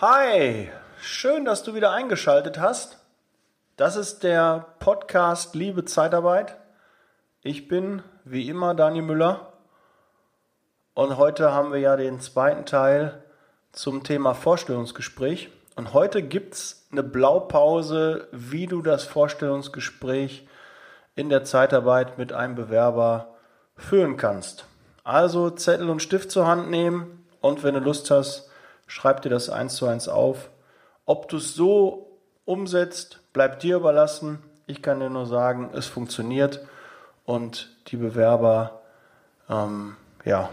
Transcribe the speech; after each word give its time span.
Hi, 0.00 0.72
schön, 1.00 1.44
dass 1.44 1.62
du 1.62 1.74
wieder 1.74 1.92
eingeschaltet 1.92 2.58
hast. 2.58 2.98
Das 3.76 3.94
ist 3.94 4.24
der 4.24 4.66
Podcast 4.80 5.54
Liebe 5.54 5.84
Zeitarbeit. 5.84 6.56
Ich 7.42 7.68
bin 7.68 8.02
wie 8.24 8.48
immer 8.48 8.74
Daniel 8.74 9.04
Müller 9.04 9.52
und 10.94 11.16
heute 11.16 11.52
haben 11.52 11.72
wir 11.72 11.78
ja 11.78 11.94
den 11.94 12.18
zweiten 12.18 12.66
Teil 12.66 13.22
zum 13.70 14.02
Thema 14.02 14.34
Vorstellungsgespräch. 14.34 15.52
Und 15.76 15.94
heute 15.94 16.24
gibt 16.24 16.54
es 16.54 16.88
eine 16.90 17.04
Blaupause, 17.04 18.26
wie 18.32 18.66
du 18.66 18.82
das 18.82 19.04
Vorstellungsgespräch 19.04 20.48
in 21.14 21.28
der 21.28 21.44
Zeitarbeit 21.44 22.18
mit 22.18 22.32
einem 22.32 22.56
Bewerber 22.56 23.36
führen 23.76 24.16
kannst. 24.16 24.64
Also 25.04 25.50
Zettel 25.50 25.88
und 25.88 26.02
Stift 26.02 26.32
zur 26.32 26.48
Hand 26.48 26.68
nehmen 26.68 27.24
und 27.40 27.62
wenn 27.62 27.74
du 27.74 27.80
Lust 27.80 28.10
hast, 28.10 28.50
schreib 28.86 29.22
dir 29.22 29.30
das 29.30 29.50
eins 29.50 29.76
zu 29.76 29.86
eins 29.86 30.08
auf. 30.08 30.50
Ob 31.06 31.28
du 31.28 31.36
es 31.36 31.54
so 31.54 32.18
umsetzt, 32.44 33.20
bleibt 33.32 33.62
dir 33.62 33.76
überlassen. 33.76 34.38
Ich 34.66 34.82
kann 34.82 35.00
dir 35.00 35.10
nur 35.10 35.26
sagen, 35.26 35.70
es 35.74 35.86
funktioniert 35.86 36.60
und 37.24 37.70
die 37.88 37.96
Bewerber 37.96 38.80
ähm, 39.48 39.96
ja, 40.24 40.50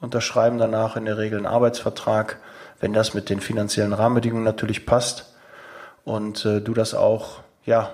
unterschreiben 0.00 0.58
danach 0.58 0.96
in 0.96 1.04
der 1.06 1.18
Regel 1.18 1.38
einen 1.38 1.46
Arbeitsvertrag, 1.46 2.38
wenn 2.80 2.92
das 2.92 3.14
mit 3.14 3.30
den 3.30 3.40
finanziellen 3.40 3.92
Rahmenbedingungen 3.92 4.44
natürlich 4.44 4.84
passt 4.84 5.34
und 6.04 6.44
äh, 6.44 6.60
du 6.60 6.74
das 6.74 6.94
auch 6.94 7.40
ja, 7.64 7.90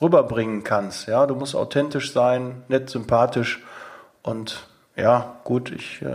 rüberbringen 0.00 0.62
kannst. 0.62 1.08
Ja, 1.08 1.26
du 1.26 1.34
musst 1.34 1.56
authentisch 1.56 2.12
sein, 2.12 2.62
nett, 2.68 2.90
sympathisch 2.90 3.64
und 4.22 4.66
ja, 4.94 5.36
gut, 5.44 5.70
ich 5.70 6.02
äh, 6.02 6.14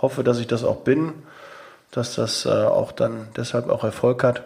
hoffe, 0.00 0.24
dass 0.24 0.38
ich 0.38 0.46
das 0.46 0.64
auch 0.64 0.78
bin 0.78 1.14
dass 1.90 2.14
das 2.14 2.46
äh, 2.46 2.50
auch 2.50 2.92
dann 2.92 3.28
deshalb 3.36 3.68
auch 3.68 3.84
Erfolg 3.84 4.22
hat. 4.24 4.44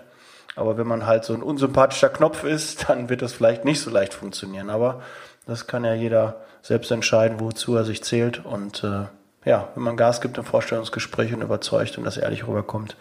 Aber 0.55 0.77
wenn 0.77 0.87
man 0.87 1.07
halt 1.07 1.25
so 1.25 1.35
ein 1.35 1.43
unsympathischer 1.43 2.09
Knopf 2.09 2.45
ist, 2.45 2.89
dann 2.89 3.09
wird 3.09 3.23
das 3.23 3.33
vielleicht 3.33 3.65
nicht 3.65 3.81
so 3.81 3.91
leicht 3.91 4.15
funktionieren. 4.15 4.71
Aber 4.71 5.03
das 5.47 5.67
kann 5.67 5.85
ja 5.85 5.95
jeder 5.95 6.37
selbst 6.63 6.91
entscheiden, 6.91 7.41
wozu 7.41 7.75
er 7.75 7.85
sich 7.85 8.05
zählt. 8.05 8.45
Und 8.45 8.85
äh, 8.85 9.07
ja, 9.45 9.69
wenn 9.75 9.83
man 9.83 9.97
Gas 9.97 10.21
gibt 10.21 10.39
im 10.39 10.45
Vorstellungsgespräch 10.45 11.35
und 11.35 11.43
überzeugt 11.43 11.99
und 11.99 12.05
das 12.05 12.17
ehrlich 12.17 12.47
rüberkommt, 12.47 12.97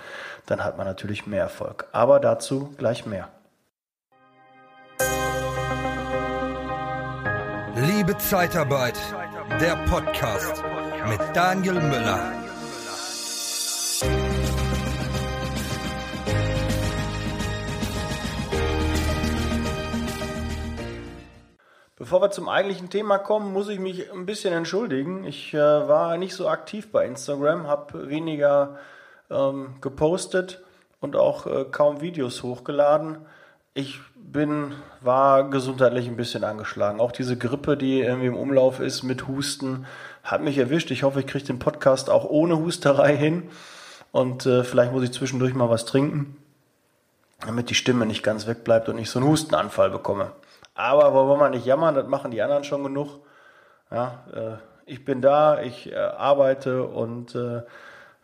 dann 0.47 0.63
hat 0.63 0.77
man 0.77 0.87
natürlich 0.87 1.27
mehr 1.27 1.43
Erfolg. 1.43 1.87
Aber 1.91 2.19
dazu 2.19 2.73
gleich 2.77 3.05
mehr. 3.05 3.29
Liebe 7.75 8.17
Zeitarbeit, 8.17 8.97
der 9.59 9.75
Podcast 9.87 10.63
mit 11.07 11.19
Daniel 11.33 11.75
Müller. 11.75 12.40
Bevor 22.11 22.23
wir 22.23 22.31
zum 22.31 22.49
eigentlichen 22.49 22.89
Thema 22.89 23.19
kommen, 23.19 23.53
muss 23.53 23.69
ich 23.69 23.79
mich 23.79 24.11
ein 24.11 24.25
bisschen 24.25 24.53
entschuldigen. 24.53 25.23
Ich 25.23 25.53
äh, 25.53 25.57
war 25.57 26.17
nicht 26.17 26.35
so 26.35 26.49
aktiv 26.49 26.91
bei 26.91 27.05
Instagram, 27.05 27.67
habe 27.67 28.09
weniger 28.09 28.79
ähm, 29.29 29.75
gepostet 29.79 30.61
und 30.99 31.15
auch 31.15 31.45
äh, 31.47 31.63
kaum 31.71 32.01
Videos 32.01 32.43
hochgeladen. 32.43 33.19
Ich 33.73 34.01
bin, 34.13 34.73
war 34.99 35.49
gesundheitlich 35.49 36.05
ein 36.09 36.17
bisschen 36.17 36.43
angeschlagen. 36.43 36.99
Auch 36.99 37.13
diese 37.13 37.37
Grippe, 37.37 37.77
die 37.77 38.01
irgendwie 38.01 38.27
im 38.27 38.35
Umlauf 38.35 38.81
ist 38.81 39.03
mit 39.03 39.29
Husten, 39.29 39.85
hat 40.21 40.41
mich 40.41 40.57
erwischt. 40.57 40.91
Ich 40.91 41.03
hoffe, 41.03 41.21
ich 41.21 41.27
kriege 41.27 41.45
den 41.45 41.59
Podcast 41.59 42.09
auch 42.09 42.25
ohne 42.25 42.57
Husterei 42.57 43.15
hin. 43.15 43.43
Und 44.11 44.45
äh, 44.45 44.65
vielleicht 44.65 44.91
muss 44.91 45.03
ich 45.03 45.13
zwischendurch 45.13 45.53
mal 45.53 45.69
was 45.69 45.85
trinken, 45.85 46.35
damit 47.39 47.69
die 47.69 47.75
Stimme 47.75 48.05
nicht 48.05 48.21
ganz 48.21 48.47
wegbleibt 48.47 48.89
und 48.89 48.97
ich 48.97 49.09
so 49.09 49.19
einen 49.19 49.29
Hustenanfall 49.29 49.89
bekomme. 49.89 50.33
Aber 50.81 51.13
wollen 51.13 51.39
wir 51.39 51.49
nicht 51.49 51.65
jammern, 51.65 51.93
das 51.93 52.07
machen 52.07 52.31
die 52.31 52.41
anderen 52.41 52.63
schon 52.63 52.83
genug. 52.83 53.19
Ja, 53.91 54.23
äh, 54.33 54.57
ich 54.85 55.05
bin 55.05 55.21
da, 55.21 55.61
ich 55.61 55.91
äh, 55.91 55.95
arbeite 55.95 56.83
und 56.83 57.35
äh, 57.35 57.57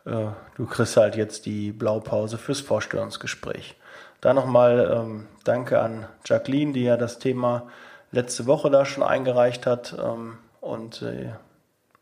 äh 0.04 0.30
du 0.56 0.66
kriegst 0.66 0.96
halt 0.96 1.14
jetzt 1.14 1.46
die 1.46 1.70
Blaupause 1.70 2.36
fürs 2.36 2.60
Vorstellungsgespräch. 2.60 3.76
Da 4.20 4.34
nochmal 4.34 4.90
ähm, 4.92 5.28
Danke 5.44 5.80
an 5.80 6.06
Jacqueline, 6.24 6.72
die 6.72 6.82
ja 6.82 6.96
das 6.96 7.20
Thema 7.20 7.68
letzte 8.10 8.46
Woche 8.46 8.70
da 8.70 8.84
schon 8.84 9.04
eingereicht 9.04 9.64
hat. 9.64 9.94
Ähm, 9.96 10.38
und 10.60 11.02
äh, 11.02 11.30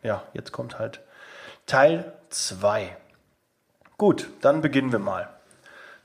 ja, 0.02 0.22
jetzt 0.32 0.52
kommt 0.52 0.78
halt 0.78 1.00
Teil 1.66 2.12
2. 2.30 2.96
Gut, 3.98 4.30
dann 4.40 4.62
beginnen 4.62 4.92
wir 4.92 5.00
mal. 5.00 5.28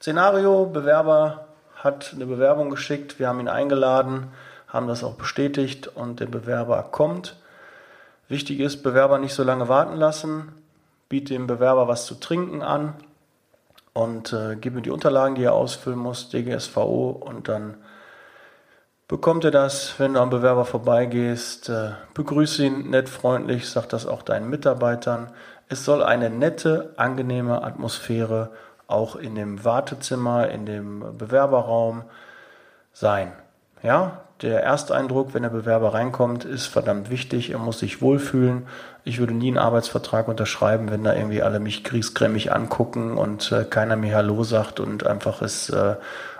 Szenario, 0.02 0.66
Bewerber 0.66 1.48
hat 1.84 2.12
eine 2.14 2.26
Bewerbung 2.26 2.70
geschickt, 2.70 3.20
wir 3.20 3.28
haben 3.28 3.40
ihn 3.40 3.48
eingeladen, 3.48 4.28
haben 4.68 4.88
das 4.88 5.04
auch 5.04 5.16
bestätigt 5.16 5.88
und 5.88 6.20
der 6.20 6.28
Bewerber 6.28 6.84
kommt. 6.92 7.36
Wichtig 8.28 8.60
ist, 8.60 8.84
Bewerber 8.84 9.18
nicht 9.18 9.34
so 9.34 9.44
lange 9.44 9.68
warten 9.68 9.98
lassen, 9.98 10.54
biete 11.10 11.34
dem 11.34 11.48
Bewerber 11.48 11.88
was 11.88 12.06
zu 12.06 12.16
trinken 12.16 12.62
an 12.62 12.94
und 13.94 14.32
äh, 14.32 14.56
gib 14.56 14.76
ihm 14.76 14.84
die 14.84 14.92
Unterlagen, 14.92 15.36
die 15.36 15.44
er 15.44 15.54
ausfüllen 15.54 16.00
muss, 16.00 16.30
DGSVO 16.30 17.10
und 17.10 17.50
dann 17.50 17.76
bekommt 19.08 19.44
er 19.44 19.52
das, 19.52 19.96
wenn 19.98 20.14
du 20.14 20.22
am 20.22 20.30
Bewerber 20.30 20.64
vorbeigehst, 20.64 21.68
äh, 21.68 21.92
begrüße 22.14 22.64
ihn 22.64 22.92
nett, 22.92 23.10
freundlich, 23.10 23.70
sag 23.70 23.90
das 23.90 24.06
auch 24.06 24.22
deinen 24.22 24.50
Mitarbeitern. 24.50 25.32
Es 25.68 25.84
soll 25.84 26.04
eine 26.04 26.30
nette, 26.30 26.94
angenehme 26.96 27.64
Atmosphäre 27.64 28.52
auch 28.92 29.16
in 29.16 29.36
dem 29.36 29.64
Wartezimmer, 29.64 30.50
in 30.50 30.66
dem 30.66 31.18
Bewerberraum 31.18 32.04
sein. 32.94 33.32
Ja, 33.84 34.22
der 34.42 34.64
Ersteindruck, 34.64 35.34
wenn 35.34 35.44
der 35.44 35.50
Bewerber 35.50 35.94
reinkommt, 35.94 36.46
ist 36.46 36.66
verdammt 36.66 37.10
wichtig. 37.10 37.52
Er 37.52 37.60
muss 37.60 37.80
sich 37.80 38.02
wohlfühlen. 38.02 38.68
Ich 39.04 39.20
würde 39.20 39.34
nie 39.34 39.50
einen 39.50 39.58
Arbeitsvertrag 39.58 40.28
unterschreiben, 40.28 40.90
wenn 40.90 41.04
da 41.04 41.14
irgendwie 41.14 41.44
alle 41.44 41.60
mich 41.60 41.84
griesgrämig 41.84 42.52
angucken 42.52 43.18
und 43.18 43.52
äh, 43.52 43.66
keiner 43.66 43.96
mir 43.96 44.16
Hallo 44.16 44.44
sagt 44.44 44.80
und 44.80 45.06
einfach 45.06 45.42
es 45.42 45.70
äh, 45.70 45.96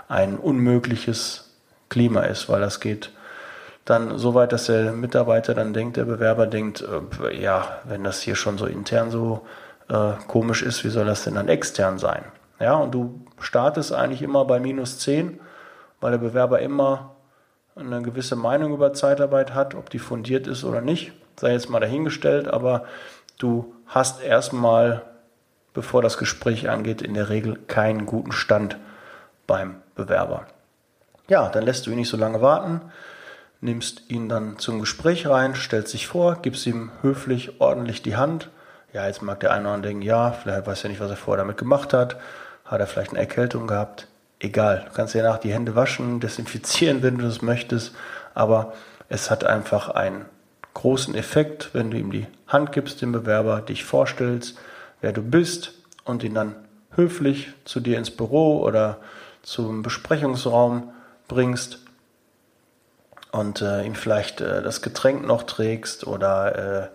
ein 0.08 0.38
unmögliches 0.38 1.52
Klima 1.90 2.22
ist, 2.22 2.50
weil 2.50 2.62
das 2.62 2.80
geht 2.80 3.12
dann 3.86 4.18
so 4.18 4.34
weit, 4.34 4.52
dass 4.52 4.66
der 4.66 4.94
Mitarbeiter 4.94 5.54
dann 5.54 5.74
denkt, 5.74 5.98
der 5.98 6.06
Bewerber 6.06 6.48
denkt, 6.48 6.84
äh, 7.22 7.40
ja, 7.40 7.80
wenn 7.84 8.04
das 8.04 8.22
hier 8.22 8.36
schon 8.36 8.58
so 8.58 8.66
intern 8.66 9.12
so 9.12 9.46
äh, 9.90 10.14
komisch 10.28 10.64
ist, 10.64 10.84
wie 10.84 10.90
soll 10.90 11.06
das 11.06 11.24
denn 11.24 11.36
dann 11.36 11.50
extern 11.50 12.00
sein? 12.00 12.24
Ja, 12.62 12.76
und 12.76 12.94
du 12.94 13.26
startest 13.40 13.92
eigentlich 13.92 14.22
immer 14.22 14.46
bei 14.46 14.60
minus 14.60 15.00
10, 15.00 15.40
weil 16.00 16.12
der 16.12 16.20
Bewerber 16.20 16.60
immer 16.60 17.16
eine 17.76 18.04
gewisse 18.04 18.36
Meinung 18.36 18.74
über 18.74 18.94
Zeitarbeit 18.94 19.56
hat, 19.56 19.74
ob 19.74 19.90
die 19.90 19.98
fundiert 19.98 20.46
ist 20.46 20.64
oder 20.64 20.80
nicht, 20.80 21.12
sei 21.40 21.54
jetzt 21.54 21.72
mal 21.72 21.80
dahingestellt, 21.80 22.48
aber 22.48 22.86
du 23.40 23.74
hast 23.88 24.22
erstmal, 24.22 25.02
bevor 25.74 26.04
das 26.04 26.20
Gespräch 26.20 26.70
angeht, 26.70 27.02
in 27.02 27.16
der 27.16 27.30
Regel 27.30 27.58
keinen 27.68 28.06
guten 28.06 28.32
Stand 28.32 28.78
beim 29.48 29.78
Bewerber. 29.96 30.46
Ja, 31.28 31.50
dann 31.50 31.64
lässt 31.64 31.88
du 31.88 31.92
ihn 31.92 31.98
nicht 31.98 32.10
so 32.10 32.18
lange 32.18 32.42
warten, 32.42 32.82
nimmst 33.60 34.10
ihn 34.10 34.30
dann 34.30 34.60
zum 34.60 34.80
Gespräch 34.80 35.28
rein, 35.28 35.56
stellst 35.56 35.94
dich 35.94 36.08
vor, 36.08 36.38
gibst 36.44 36.68
ihm 36.68 36.92
höflich, 37.02 37.60
ordentlich 37.60 38.04
die 38.04 38.18
Hand. 38.18 38.50
Ja, 38.94 39.08
jetzt 39.08 39.24
mag 39.24 39.40
der 39.40 39.52
eine 39.52 39.62
oder 39.62 39.74
andere 39.74 39.94
denken, 39.94 40.04
ja, 40.04 40.32
vielleicht 40.32 40.68
weiß 40.68 40.84
er 40.84 40.90
nicht, 40.90 41.00
was 41.00 41.10
er 41.10 41.16
vorher 41.16 41.44
damit 41.44 41.58
gemacht 41.58 41.94
hat 41.94 42.18
hat 42.72 42.80
er 42.80 42.88
vielleicht 42.88 43.12
eine 43.12 43.20
Erkältung 43.20 43.68
gehabt? 43.68 44.08
Egal, 44.40 44.86
du 44.88 44.94
kannst 44.96 45.14
ja 45.14 45.24
nach 45.24 45.38
die 45.38 45.54
Hände 45.54 45.76
waschen, 45.76 46.20
desinfizieren, 46.22 47.04
wenn 47.04 47.18
du 47.18 47.26
das 47.26 47.42
möchtest, 47.42 47.94
aber 48.34 48.74
es 49.10 49.30
hat 49.30 49.44
einfach 49.44 49.90
einen 49.90 50.26
großen 50.74 51.14
Effekt, 51.16 51.72
wenn 51.74 51.92
du 51.92 51.98
ihm 51.98 52.12
die 52.12 52.28
Hand 52.48 52.72
gibst, 52.72 53.02
dem 53.02 53.12
Bewerber, 53.12 53.62
dich 53.62 53.84
vorstellst, 53.84 54.58
wer 55.02 55.12
du 55.12 55.22
bist 55.22 55.74
und 56.06 56.24
ihn 56.24 56.34
dann 56.34 56.56
höflich 56.96 57.52
zu 57.66 57.82
dir 57.82 57.98
ins 57.98 58.12
Büro 58.12 58.62
oder 58.62 58.98
zum 59.44 59.82
Besprechungsraum 59.84 60.92
bringst 61.28 61.80
und 63.32 63.62
äh, 63.62 63.84
ihm 63.84 63.96
vielleicht 63.96 64.42
äh, 64.42 64.62
das 64.62 64.82
Getränk 64.82 65.26
noch 65.26 65.44
trägst 65.44 66.08
oder 66.08 66.90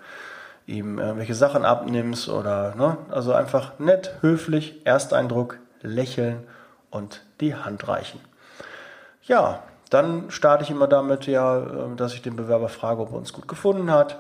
äh, 0.67 0.73
ihm 0.73 0.99
irgendwelche 0.99 1.35
Sachen 1.35 1.65
abnimmst 1.65 2.29
oder 2.29 2.75
ne, 2.77 2.99
also 3.11 3.33
einfach 3.33 3.79
nett, 3.79 4.15
höflich, 4.21 4.81
Ersteindruck 4.85 5.59
lächeln 5.87 6.47
und 6.91 7.23
die 7.41 7.55
Hand 7.55 7.89
reichen. 7.89 8.21
Ja, 9.23 9.63
dann 9.91 10.31
starte 10.31 10.65
ich 10.65 10.71
immer 10.71 10.89
damit, 10.89 11.27
ja, 11.27 11.59
ähm, 11.59 11.97
dass 11.97 12.15
ich 12.15 12.23
den 12.23 12.37
Bewerber 12.37 12.69
frage, 12.69 13.03
ob 13.03 13.13
er 13.13 13.19
uns 13.19 13.33
gut 13.33 13.49
gefunden 13.49 13.91
hat, 13.91 14.19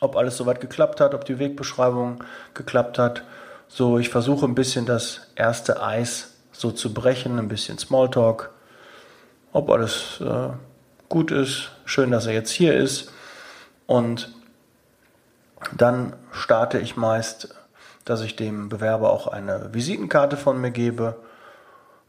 ob 0.00 0.16
alles 0.16 0.36
soweit 0.36 0.60
geklappt 0.60 1.00
hat, 1.00 1.14
ob 1.14 1.24
die 1.24 1.38
Wegbeschreibung 1.38 2.24
geklappt 2.54 2.98
hat. 2.98 3.22
So, 3.68 3.98
ich 3.98 4.08
versuche 4.08 4.46
ein 4.46 4.54
bisschen 4.54 4.86
das 4.86 5.28
erste 5.36 5.82
Eis 5.82 6.34
so 6.52 6.70
zu 6.70 6.92
brechen, 6.92 7.38
ein 7.38 7.48
bisschen 7.48 7.78
Smalltalk, 7.78 8.50
ob 9.52 9.70
alles 9.70 10.20
äh, 10.20 10.50
gut 11.08 11.30
ist. 11.30 11.70
Schön, 11.84 12.10
dass 12.10 12.26
er 12.26 12.32
jetzt 12.32 12.50
hier 12.50 12.74
ist. 12.74 13.12
Und 13.86 14.32
dann 15.76 16.14
starte 16.32 16.78
ich 16.78 16.96
meist 16.96 17.54
dass 18.10 18.22
ich 18.22 18.36
dem 18.36 18.68
Bewerber 18.68 19.10
auch 19.10 19.26
eine 19.26 19.72
Visitenkarte 19.72 20.36
von 20.36 20.60
mir 20.60 20.70
gebe, 20.70 21.16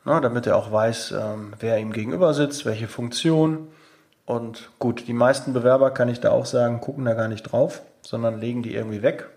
ne, 0.04 0.20
damit 0.20 0.48
er 0.48 0.58
auch 0.58 0.72
weiß, 0.72 1.12
ähm, 1.12 1.54
wer 1.60 1.78
ihm 1.78 1.94
gegenüber 1.94 2.34
sitzt, 2.34 2.66
welche 2.66 2.88
Funktion. 2.88 3.68
Und 4.26 4.72
gut, 4.80 5.08
die 5.08 5.14
meisten 5.14 5.54
Bewerber, 5.54 5.92
kann 5.92 6.10
ich 6.10 6.20
da 6.20 6.32
auch 6.32 6.46
sagen, 6.46 6.82
gucken 6.82 7.06
da 7.06 7.14
gar 7.14 7.28
nicht 7.28 7.44
drauf, 7.44 7.82
sondern 8.02 8.40
legen 8.40 8.64
die 8.64 8.74
irgendwie 8.74 9.04
weg. 9.04 9.30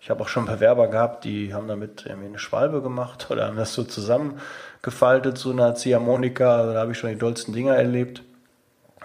Ich 0.00 0.10
habe 0.10 0.22
auch 0.22 0.28
schon 0.28 0.46
Bewerber 0.46 0.88
gehabt, 0.88 1.24
die 1.24 1.54
haben 1.54 1.68
damit 1.68 2.06
irgendwie 2.06 2.28
eine 2.28 2.38
Schwalbe 2.38 2.82
gemacht 2.82 3.26
oder 3.30 3.46
haben 3.46 3.56
das 3.56 3.74
so 3.74 3.84
zusammengefaltet, 3.84 5.38
so 5.38 5.50
eine 5.50 5.74
Ziehharmonika. 5.74 6.56
Also 6.56 6.72
da 6.72 6.80
habe 6.80 6.92
ich 6.92 6.98
schon 6.98 7.10
die 7.10 7.18
dollsten 7.18 7.52
Dinger 7.52 7.76
erlebt. 7.76 8.22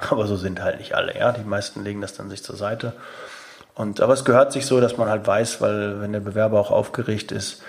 Aber 0.10 0.28
so 0.28 0.36
sind 0.36 0.62
halt 0.62 0.78
nicht 0.78 0.94
alle, 0.94 1.18
ja. 1.18 1.32
Die 1.32 1.44
meisten 1.44 1.84
legen 1.84 2.02
das 2.02 2.14
dann 2.14 2.30
sich 2.30 2.44
zur 2.44 2.56
Seite. 2.56 2.94
Und, 3.78 4.02
aber 4.02 4.14
es 4.14 4.26
gehört 4.26 4.52
sich 4.52 4.66
so, 4.66 4.82
dass 4.82 4.98
man 4.98 5.08
halt 5.08 5.28
weiß, 5.28 5.62
weil 5.62 6.02
wenn 6.02 6.12
der 6.12 6.20
Bewerber 6.20 6.60
auch 6.60 6.72
aufgeregt 6.72 7.32
ist, 7.32 7.62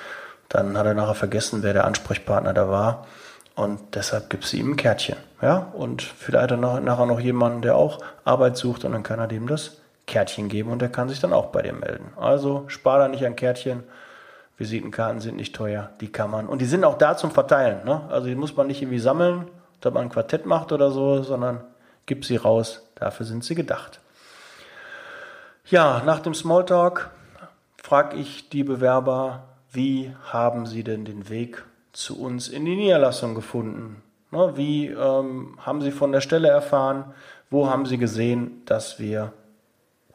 dann 0.49 0.79
hat 0.79 0.87
er 0.87 0.95
nachher 0.95 1.15
vergessen, 1.15 1.63
wer 1.63 1.75
der 1.75 1.85
Ansprechpartner 1.85 2.55
da 2.55 2.71
war. 2.71 3.07
Und 3.55 3.95
deshalb 3.95 4.31
gibt 4.31 4.45
es 4.45 4.55
ihm 4.55 4.71
ein 4.71 4.77
Kärtchen. 4.77 5.17
Ja? 5.43 5.71
Und 5.75 6.03
vielleicht 6.03 6.45
hat 6.45 6.51
er 6.53 6.81
nachher 6.81 7.05
noch 7.05 7.21
jemanden, 7.21 7.61
der 7.61 7.77
auch 7.77 7.99
Arbeit 8.25 8.57
sucht 8.57 8.85
und 8.85 8.93
dann 8.93 9.03
kann 9.03 9.19
er 9.19 9.27
dem 9.27 9.47
das 9.47 9.83
Kärtchen 10.07 10.49
geben 10.49 10.71
und 10.71 10.81
der 10.81 10.89
kann 10.89 11.11
sich 11.11 11.21
dann 11.21 11.35
auch 11.35 11.47
bei 11.47 11.61
dir 11.61 11.75
melden. 11.75 12.13
Also 12.17 12.65
spar 12.69 12.99
da 12.99 13.09
nicht 13.09 13.27
an 13.27 13.37
Kärtchen. 13.37 13.83
Visitenkarten 14.57 15.21
sind 15.21 15.37
nicht 15.37 15.55
teuer, 15.55 15.91
die 16.01 16.11
kann 16.11 16.31
man. 16.31 16.47
Und 16.47 16.63
die 16.63 16.67
sind 16.67 16.85
auch 16.85 16.97
da 16.97 17.19
zum 17.19 17.33
Verteilen. 17.33 17.85
Ne? 17.85 18.01
Also 18.09 18.29
die 18.29 18.35
muss 18.35 18.57
man 18.57 18.67
nicht 18.67 18.81
irgendwie 18.81 18.99
sammeln, 18.99 19.47
dass 19.83 19.93
man 19.93 20.05
ein 20.05 20.09
Quartett 20.09 20.47
macht 20.47 20.73
oder 20.73 20.91
so, 20.91 21.23
sondern 21.23 21.61
gib 22.07 22.25
sie 22.25 22.37
raus. 22.37 22.89
Dafür 22.95 23.27
sind 23.27 23.45
sie 23.45 23.55
gedacht. 23.55 24.01
Ja, 25.71 26.03
nach 26.03 26.21
dem 26.21 26.33
Smalltalk 26.33 27.11
frage 27.77 28.17
ich 28.17 28.49
die 28.49 28.65
Bewerber, 28.65 29.49
wie 29.71 30.15
haben 30.33 30.65
sie 30.65 30.83
denn 30.83 31.05
den 31.05 31.29
Weg 31.29 31.63
zu 31.93 32.19
uns 32.19 32.49
in 32.49 32.65
die 32.65 32.75
Niederlassung 32.75 33.35
gefunden? 33.35 34.03
Ne, 34.31 34.57
wie 34.57 34.87
ähm, 34.87 35.59
haben 35.61 35.83
sie 35.83 35.91
von 35.91 36.11
der 36.11 36.23
Stelle 36.23 36.49
erfahren? 36.49 37.13
Wo 37.51 37.69
haben 37.69 37.85
sie 37.85 37.99
gesehen, 37.99 38.63
dass 38.65 38.99
wir 38.99 39.35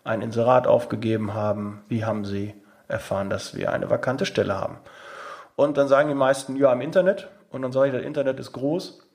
ein 0.04 0.24
Inserat 0.24 0.66
aufgegeben 0.66 1.36
haben? 1.36 1.84
Wie 1.88 2.04
haben 2.04 2.26
sie 2.26 2.56
erfahren, 2.88 3.30
dass 3.30 3.56
wir 3.56 3.72
eine 3.72 3.92
vakante 3.92 4.26
Stelle 4.26 4.60
haben? 4.60 4.78
Und 5.56 5.78
dann 5.78 5.88
sagen 5.88 6.10
die 6.10 6.16
meisten, 6.16 6.56
ja, 6.56 6.74
im 6.74 6.82
Internet. 6.82 7.30
Und 7.52 7.62
dann 7.62 7.72
sage 7.72 7.90
ich, 7.90 7.94
das 7.94 8.04
Internet 8.04 8.40
ist 8.40 8.54
groß. 8.54 9.08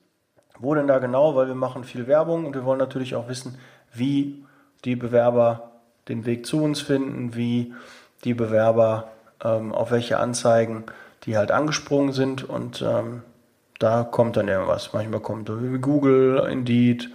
Wo 0.57 0.73
denn 0.73 0.87
da 0.87 0.99
genau? 0.99 1.35
Weil 1.35 1.47
wir 1.47 1.55
machen 1.55 1.83
viel 1.83 2.07
Werbung 2.07 2.45
und 2.45 2.55
wir 2.55 2.63
wollen 2.63 2.79
natürlich 2.79 3.15
auch 3.15 3.27
wissen, 3.27 3.57
wie 3.91 4.45
die 4.85 4.95
Bewerber 4.95 5.68
den 6.09 6.25
Weg 6.25 6.45
zu 6.45 6.61
uns 6.61 6.81
finden, 6.81 7.35
wie 7.35 7.73
die 8.23 8.33
Bewerber 8.33 9.11
ähm, 9.43 9.71
auf 9.73 9.91
welche 9.91 10.17
Anzeigen 10.19 10.85
die 11.23 11.37
halt 11.37 11.51
angesprungen 11.51 12.13
sind 12.13 12.47
und 12.47 12.81
ähm, 12.81 13.23
da 13.77 14.03
kommt 14.03 14.37
dann 14.37 14.47
irgendwas. 14.47 14.93
Manchmal 14.93 15.19
kommt 15.21 15.49
Google, 15.81 16.45
Indeed, 16.49 17.09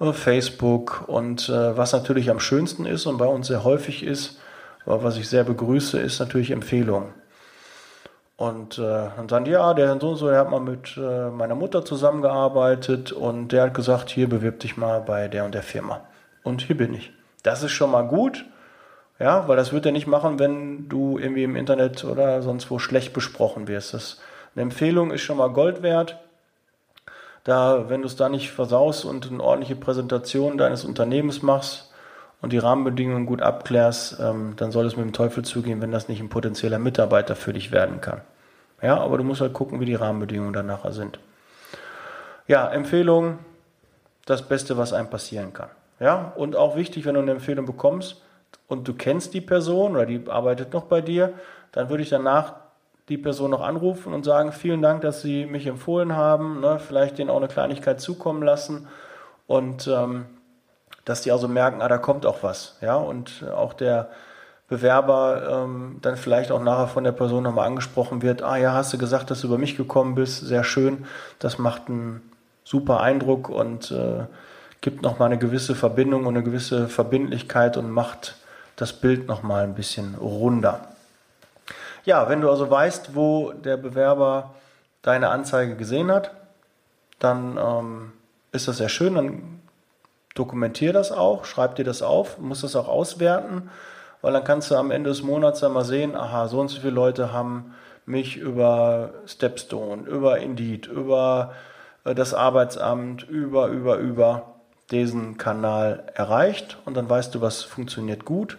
äh, 0.00 0.12
Facebook 0.12 1.04
und 1.06 1.48
äh, 1.48 1.76
was 1.76 1.92
natürlich 1.92 2.30
am 2.30 2.40
schönsten 2.40 2.86
ist 2.86 3.06
und 3.06 3.18
bei 3.18 3.26
uns 3.26 3.48
sehr 3.48 3.64
häufig 3.64 4.02
ist, 4.02 4.38
was 4.84 5.18
ich 5.18 5.28
sehr 5.28 5.44
begrüße, 5.44 6.00
ist 6.00 6.18
natürlich 6.18 6.50
Empfehlungen. 6.50 7.12
Und 8.36 8.78
äh, 8.78 9.08
dann 9.16 9.28
sagen 9.28 9.44
die, 9.44 9.50
ja, 9.50 9.74
der 9.74 9.98
so 10.00 10.10
und 10.10 10.16
so, 10.16 10.28
der 10.28 10.38
hat 10.38 10.50
mal 10.50 10.60
mit 10.60 10.96
äh, 10.96 11.28
meiner 11.28 11.56
Mutter 11.56 11.84
zusammengearbeitet 11.84 13.10
und 13.12 13.48
der 13.48 13.64
hat 13.64 13.74
gesagt, 13.74 14.10
hier 14.10 14.28
bewirb 14.28 14.60
dich 14.60 14.76
mal 14.76 15.00
bei 15.00 15.28
der 15.28 15.44
und 15.44 15.54
der 15.54 15.64
Firma. 15.64 16.02
Und 16.44 16.62
hier 16.62 16.76
bin 16.76 16.94
ich. 16.94 17.12
Das 17.48 17.62
ist 17.62 17.72
schon 17.72 17.90
mal 17.90 18.06
gut. 18.06 18.44
Ja, 19.18 19.48
weil 19.48 19.56
das 19.56 19.72
wird 19.72 19.86
er 19.86 19.92
nicht 19.92 20.06
machen, 20.06 20.38
wenn 20.38 20.90
du 20.90 21.18
irgendwie 21.18 21.44
im 21.44 21.56
Internet 21.56 22.04
oder 22.04 22.42
sonst 22.42 22.70
wo 22.70 22.78
schlecht 22.78 23.14
besprochen 23.14 23.68
wirst. 23.68 23.94
Das, 23.94 24.20
eine 24.54 24.64
Empfehlung 24.64 25.10
ist 25.10 25.22
schon 25.22 25.38
mal 25.38 25.48
Gold 25.48 25.82
wert. 25.82 26.18
Da, 27.44 27.88
wenn 27.88 28.02
du 28.02 28.06
es 28.06 28.16
da 28.16 28.28
nicht 28.28 28.50
versaust 28.50 29.06
und 29.06 29.30
eine 29.30 29.42
ordentliche 29.42 29.76
Präsentation 29.76 30.58
deines 30.58 30.84
Unternehmens 30.84 31.40
machst 31.40 31.90
und 32.42 32.52
die 32.52 32.58
Rahmenbedingungen 32.58 33.24
gut 33.24 33.40
abklärst, 33.40 34.20
ähm, 34.20 34.52
dann 34.56 34.70
soll 34.70 34.84
es 34.84 34.96
mit 34.96 35.06
dem 35.06 35.14
Teufel 35.14 35.42
zugehen, 35.42 35.80
wenn 35.80 35.90
das 35.90 36.08
nicht 36.08 36.20
ein 36.20 36.28
potenzieller 36.28 36.78
Mitarbeiter 36.78 37.34
für 37.34 37.54
dich 37.54 37.72
werden 37.72 38.02
kann. 38.02 38.20
Ja, 38.82 39.00
aber 39.00 39.16
du 39.16 39.24
musst 39.24 39.40
halt 39.40 39.54
gucken, 39.54 39.80
wie 39.80 39.86
die 39.86 39.94
Rahmenbedingungen 39.94 40.52
dann 40.52 40.66
nachher 40.66 40.92
sind. 40.92 41.18
Ja, 42.46 42.68
Empfehlung, 42.68 43.38
das 44.26 44.46
Beste, 44.46 44.76
was 44.76 44.92
einem 44.92 45.08
passieren 45.08 45.54
kann. 45.54 45.70
Ja, 46.00 46.32
und 46.36 46.56
auch 46.56 46.76
wichtig, 46.76 47.04
wenn 47.06 47.14
du 47.14 47.20
eine 47.20 47.32
Empfehlung 47.32 47.66
bekommst 47.66 48.22
und 48.68 48.86
du 48.86 48.94
kennst 48.94 49.34
die 49.34 49.40
Person 49.40 49.96
oder 49.96 50.06
die 50.06 50.28
arbeitet 50.28 50.72
noch 50.72 50.84
bei 50.84 51.00
dir, 51.00 51.34
dann 51.72 51.90
würde 51.90 52.02
ich 52.02 52.08
danach 52.08 52.54
die 53.08 53.18
Person 53.18 53.50
noch 53.50 53.62
anrufen 53.62 54.12
und 54.12 54.24
sagen, 54.24 54.52
vielen 54.52 54.82
Dank, 54.82 55.00
dass 55.00 55.22
Sie 55.22 55.46
mich 55.46 55.66
empfohlen 55.66 56.14
haben, 56.14 56.60
ne, 56.60 56.78
vielleicht 56.78 57.18
denen 57.18 57.30
auch 57.30 57.38
eine 57.38 57.48
Kleinigkeit 57.48 58.00
zukommen 58.00 58.42
lassen 58.42 58.86
und 59.46 59.88
ähm, 59.88 60.26
dass 61.04 61.22
die 61.22 61.32
also 61.32 61.48
merken, 61.48 61.80
ah, 61.80 61.88
da 61.88 61.98
kommt 61.98 62.26
auch 62.26 62.42
was, 62.42 62.76
ja, 62.82 62.96
und 62.96 63.44
auch 63.54 63.72
der 63.72 64.10
Bewerber 64.68 65.64
ähm, 65.64 65.98
dann 66.02 66.16
vielleicht 66.16 66.52
auch 66.52 66.62
nachher 66.62 66.88
von 66.88 67.02
der 67.02 67.12
Person 67.12 67.42
nochmal 67.42 67.66
angesprochen 67.66 68.20
wird, 68.20 68.42
ah 68.42 68.56
ja, 68.56 68.74
hast 68.74 68.92
du 68.92 68.98
gesagt, 68.98 69.30
dass 69.30 69.40
du 69.40 69.46
über 69.46 69.56
mich 69.56 69.76
gekommen 69.78 70.14
bist, 70.14 70.46
sehr 70.46 70.62
schön, 70.62 71.06
das 71.38 71.58
macht 71.58 71.88
einen 71.88 72.30
super 72.62 73.00
Eindruck 73.00 73.48
und 73.48 73.90
äh, 73.90 74.26
gibt 74.80 75.02
nochmal 75.02 75.26
eine 75.26 75.38
gewisse 75.38 75.74
Verbindung 75.74 76.26
und 76.26 76.36
eine 76.36 76.44
gewisse 76.44 76.88
Verbindlichkeit 76.88 77.76
und 77.76 77.90
macht 77.90 78.36
das 78.76 78.92
Bild 78.92 79.26
nochmal 79.26 79.64
ein 79.64 79.74
bisschen 79.74 80.14
runder. 80.14 80.88
Ja, 82.04 82.28
wenn 82.28 82.40
du 82.40 82.48
also 82.48 82.70
weißt, 82.70 83.14
wo 83.14 83.52
der 83.52 83.76
Bewerber 83.76 84.54
deine 85.02 85.30
Anzeige 85.30 85.76
gesehen 85.76 86.10
hat, 86.10 86.30
dann 87.18 87.58
ähm, 87.58 88.12
ist 88.52 88.68
das 88.68 88.78
sehr 88.78 88.88
schön. 88.88 89.16
Dann 89.16 89.60
dokumentier 90.34 90.92
das 90.92 91.10
auch, 91.10 91.44
schreib 91.44 91.76
dir 91.76 91.84
das 91.84 92.02
auf, 92.02 92.38
musst 92.38 92.62
das 92.62 92.76
auch 92.76 92.88
auswerten, 92.88 93.70
weil 94.22 94.32
dann 94.32 94.44
kannst 94.44 94.70
du 94.70 94.76
am 94.76 94.90
Ende 94.90 95.10
des 95.10 95.22
Monats 95.22 95.62
einmal 95.64 95.84
sehen, 95.84 96.14
aha, 96.14 96.48
so 96.48 96.60
und 96.60 96.68
so 96.68 96.80
viele 96.80 96.92
Leute 96.92 97.32
haben 97.32 97.74
mich 98.06 98.36
über 98.36 99.10
Stepstone, 99.26 100.02
über 100.04 100.38
Indeed, 100.38 100.86
über 100.86 101.52
äh, 102.04 102.14
das 102.14 102.32
Arbeitsamt, 102.32 103.28
über, 103.28 103.68
über, 103.68 103.96
über 103.96 104.54
diesen 104.90 105.36
Kanal 105.38 106.04
erreicht 106.14 106.78
und 106.84 106.96
dann 106.96 107.08
weißt 107.08 107.34
du, 107.34 107.40
was 107.40 107.62
funktioniert 107.62 108.24
gut. 108.24 108.58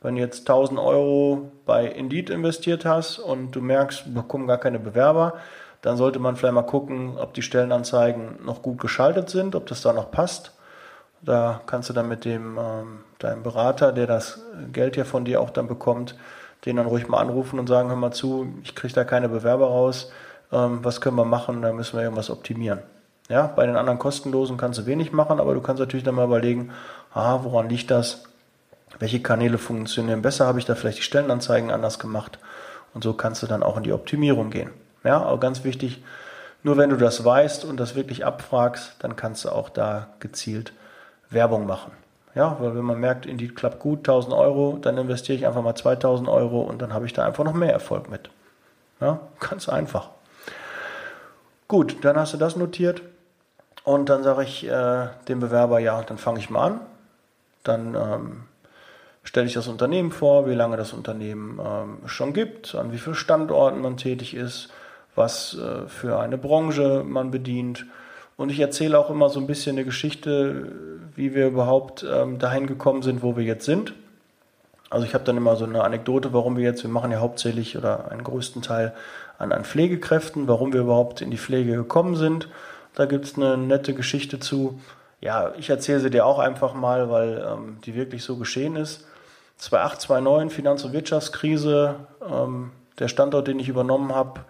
Wenn 0.00 0.14
du 0.14 0.20
jetzt 0.20 0.48
1000 0.48 0.78
Euro 0.78 1.50
bei 1.66 1.86
Indeed 1.86 2.30
investiert 2.30 2.84
hast 2.84 3.18
und 3.18 3.50
du 3.52 3.60
merkst, 3.60 4.14
bekommen 4.14 4.46
gar 4.46 4.58
keine 4.58 4.78
Bewerber, 4.78 5.34
dann 5.82 5.96
sollte 5.96 6.18
man 6.18 6.36
vielleicht 6.36 6.54
mal 6.54 6.62
gucken, 6.62 7.18
ob 7.18 7.34
die 7.34 7.42
Stellenanzeigen 7.42 8.44
noch 8.44 8.62
gut 8.62 8.80
geschaltet 8.80 9.28
sind, 9.30 9.54
ob 9.54 9.66
das 9.66 9.82
da 9.82 9.92
noch 9.92 10.10
passt. 10.10 10.52
Da 11.20 11.60
kannst 11.66 11.88
du 11.88 11.92
dann 11.92 12.08
mit 12.08 12.24
dem 12.24 12.58
ähm, 12.58 13.00
deinem 13.18 13.42
Berater, 13.42 13.92
der 13.92 14.06
das 14.06 14.40
Geld 14.72 14.96
ja 14.96 15.04
von 15.04 15.24
dir 15.24 15.40
auch 15.40 15.50
dann 15.50 15.66
bekommt, 15.66 16.16
den 16.64 16.76
dann 16.76 16.86
ruhig 16.86 17.08
mal 17.08 17.18
anrufen 17.18 17.58
und 17.58 17.66
sagen, 17.66 17.88
hör 17.88 17.96
mal 17.96 18.12
zu, 18.12 18.52
ich 18.62 18.74
kriege 18.74 18.94
da 18.94 19.04
keine 19.04 19.28
Bewerber 19.28 19.66
raus, 19.66 20.12
ähm, 20.52 20.80
was 20.82 21.00
können 21.00 21.16
wir 21.16 21.24
machen, 21.24 21.62
da 21.62 21.72
müssen 21.72 21.96
wir 21.96 22.04
irgendwas 22.04 22.30
optimieren. 22.30 22.80
Ja, 23.28 23.46
bei 23.46 23.66
den 23.66 23.76
anderen 23.76 23.98
kostenlosen 23.98 24.56
kannst 24.56 24.78
du 24.78 24.86
wenig 24.86 25.12
machen, 25.12 25.38
aber 25.38 25.54
du 25.54 25.60
kannst 25.60 25.80
natürlich 25.80 26.04
dann 26.04 26.14
mal 26.14 26.24
überlegen, 26.24 26.72
aha, 27.12 27.40
woran 27.42 27.68
liegt 27.68 27.90
das? 27.90 28.24
Welche 28.98 29.20
Kanäle 29.20 29.58
funktionieren 29.58 30.22
besser? 30.22 30.46
Habe 30.46 30.58
ich 30.58 30.64
da 30.64 30.74
vielleicht 30.74 30.98
die 30.98 31.02
Stellenanzeigen 31.02 31.70
anders 31.70 31.98
gemacht? 31.98 32.38
Und 32.94 33.04
so 33.04 33.12
kannst 33.12 33.42
du 33.42 33.46
dann 33.46 33.62
auch 33.62 33.76
in 33.76 33.82
die 33.82 33.92
Optimierung 33.92 34.50
gehen. 34.50 34.70
Ja, 35.04 35.22
aber 35.22 35.38
ganz 35.38 35.62
wichtig, 35.62 36.02
nur 36.62 36.76
wenn 36.76 36.90
du 36.90 36.96
das 36.96 37.24
weißt 37.24 37.64
und 37.64 37.78
das 37.78 37.94
wirklich 37.94 38.24
abfragst, 38.24 38.96
dann 39.00 39.14
kannst 39.14 39.44
du 39.44 39.50
auch 39.50 39.68
da 39.68 40.08
gezielt 40.20 40.72
Werbung 41.30 41.66
machen. 41.66 41.92
Ja, 42.34 42.56
weil 42.60 42.74
wenn 42.74 42.84
man 42.84 42.98
merkt, 42.98 43.26
Indeed 43.26 43.56
klappt 43.56 43.78
gut, 43.78 44.00
1000 44.00 44.34
Euro, 44.34 44.78
dann 44.80 44.96
investiere 44.96 45.36
ich 45.36 45.46
einfach 45.46 45.62
mal 45.62 45.74
2000 45.74 46.28
Euro 46.28 46.62
und 46.62 46.80
dann 46.80 46.94
habe 46.94 47.06
ich 47.06 47.12
da 47.12 47.24
einfach 47.24 47.44
noch 47.44 47.54
mehr 47.54 47.72
Erfolg 47.72 48.10
mit. 48.10 48.30
Ja, 49.00 49.20
ganz 49.38 49.68
einfach. 49.68 50.10
Gut, 51.68 51.96
dann 52.02 52.16
hast 52.16 52.32
du 52.32 52.38
das 52.38 52.56
notiert. 52.56 53.02
Und 53.88 54.10
dann 54.10 54.22
sage 54.22 54.42
ich 54.42 54.68
äh, 54.68 55.06
dem 55.28 55.40
Bewerber, 55.40 55.78
ja, 55.78 56.02
dann 56.02 56.18
fange 56.18 56.40
ich 56.40 56.50
mal 56.50 56.66
an. 56.66 56.80
Dann 57.64 57.94
ähm, 57.94 58.42
stelle 59.22 59.46
ich 59.46 59.54
das 59.54 59.66
Unternehmen 59.66 60.12
vor, 60.12 60.46
wie 60.46 60.52
lange 60.52 60.76
das 60.76 60.92
Unternehmen 60.92 61.58
ähm, 61.58 61.96
schon 62.06 62.34
gibt, 62.34 62.74
an 62.74 62.92
wie 62.92 62.98
vielen 62.98 63.16
Standorten 63.16 63.80
man 63.80 63.96
tätig 63.96 64.34
ist, 64.34 64.68
was 65.14 65.56
äh, 65.56 65.88
für 65.88 66.20
eine 66.20 66.36
Branche 66.36 67.02
man 67.02 67.30
bedient. 67.30 67.86
Und 68.36 68.50
ich 68.50 68.60
erzähle 68.60 68.98
auch 68.98 69.08
immer 69.08 69.30
so 69.30 69.40
ein 69.40 69.46
bisschen 69.46 69.76
eine 69.76 69.86
Geschichte, 69.86 70.70
wie 71.14 71.34
wir 71.34 71.46
überhaupt 71.46 72.04
ähm, 72.06 72.38
dahin 72.38 72.66
gekommen 72.66 73.00
sind, 73.00 73.22
wo 73.22 73.38
wir 73.38 73.44
jetzt 73.44 73.64
sind. 73.64 73.94
Also 74.90 75.06
ich 75.06 75.14
habe 75.14 75.24
dann 75.24 75.38
immer 75.38 75.56
so 75.56 75.64
eine 75.64 75.82
Anekdote, 75.82 76.34
warum 76.34 76.58
wir 76.58 76.64
jetzt, 76.64 76.82
wir 76.82 76.90
machen 76.90 77.10
ja 77.10 77.20
hauptsächlich 77.20 77.78
oder 77.78 78.10
einen 78.10 78.22
größten 78.22 78.60
Teil 78.60 78.92
an, 79.38 79.50
an 79.50 79.64
Pflegekräften, 79.64 80.46
warum 80.46 80.74
wir 80.74 80.82
überhaupt 80.82 81.22
in 81.22 81.30
die 81.30 81.38
Pflege 81.38 81.72
gekommen 81.72 82.16
sind 82.16 82.50
da 82.98 83.06
gibt 83.06 83.26
es 83.26 83.36
eine 83.36 83.56
nette 83.56 83.94
Geschichte 83.94 84.40
zu. 84.40 84.80
Ja, 85.20 85.52
ich 85.56 85.70
erzähle 85.70 86.00
sie 86.00 86.10
dir 86.10 86.26
auch 86.26 86.40
einfach 86.40 86.74
mal, 86.74 87.08
weil 87.10 87.46
ähm, 87.48 87.78
die 87.84 87.94
wirklich 87.94 88.24
so 88.24 88.36
geschehen 88.36 88.74
ist. 88.74 89.06
2008, 89.58 90.00
2009, 90.00 90.50
Finanz- 90.50 90.84
und 90.84 90.92
Wirtschaftskrise. 90.92 91.94
Ähm, 92.28 92.72
der 92.98 93.06
Standort, 93.06 93.46
den 93.46 93.60
ich 93.60 93.68
übernommen 93.68 94.12
habe, 94.12 94.40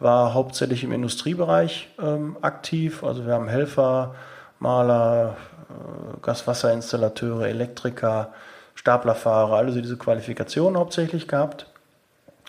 war 0.00 0.34
hauptsächlich 0.34 0.84
im 0.84 0.92
Industriebereich 0.92 1.88
ähm, 1.98 2.36
aktiv. 2.42 3.02
Also 3.02 3.24
wir 3.24 3.32
haben 3.32 3.48
Helfer, 3.48 4.14
Maler, 4.58 5.38
äh, 5.70 6.20
Gaswasserinstallateure, 6.20 7.46
Elektriker, 7.48 8.34
Staplerfahrer, 8.74 9.56
alle 9.56 9.72
diese 9.72 9.96
Qualifikationen 9.96 10.78
hauptsächlich 10.78 11.26
gehabt. 11.26 11.68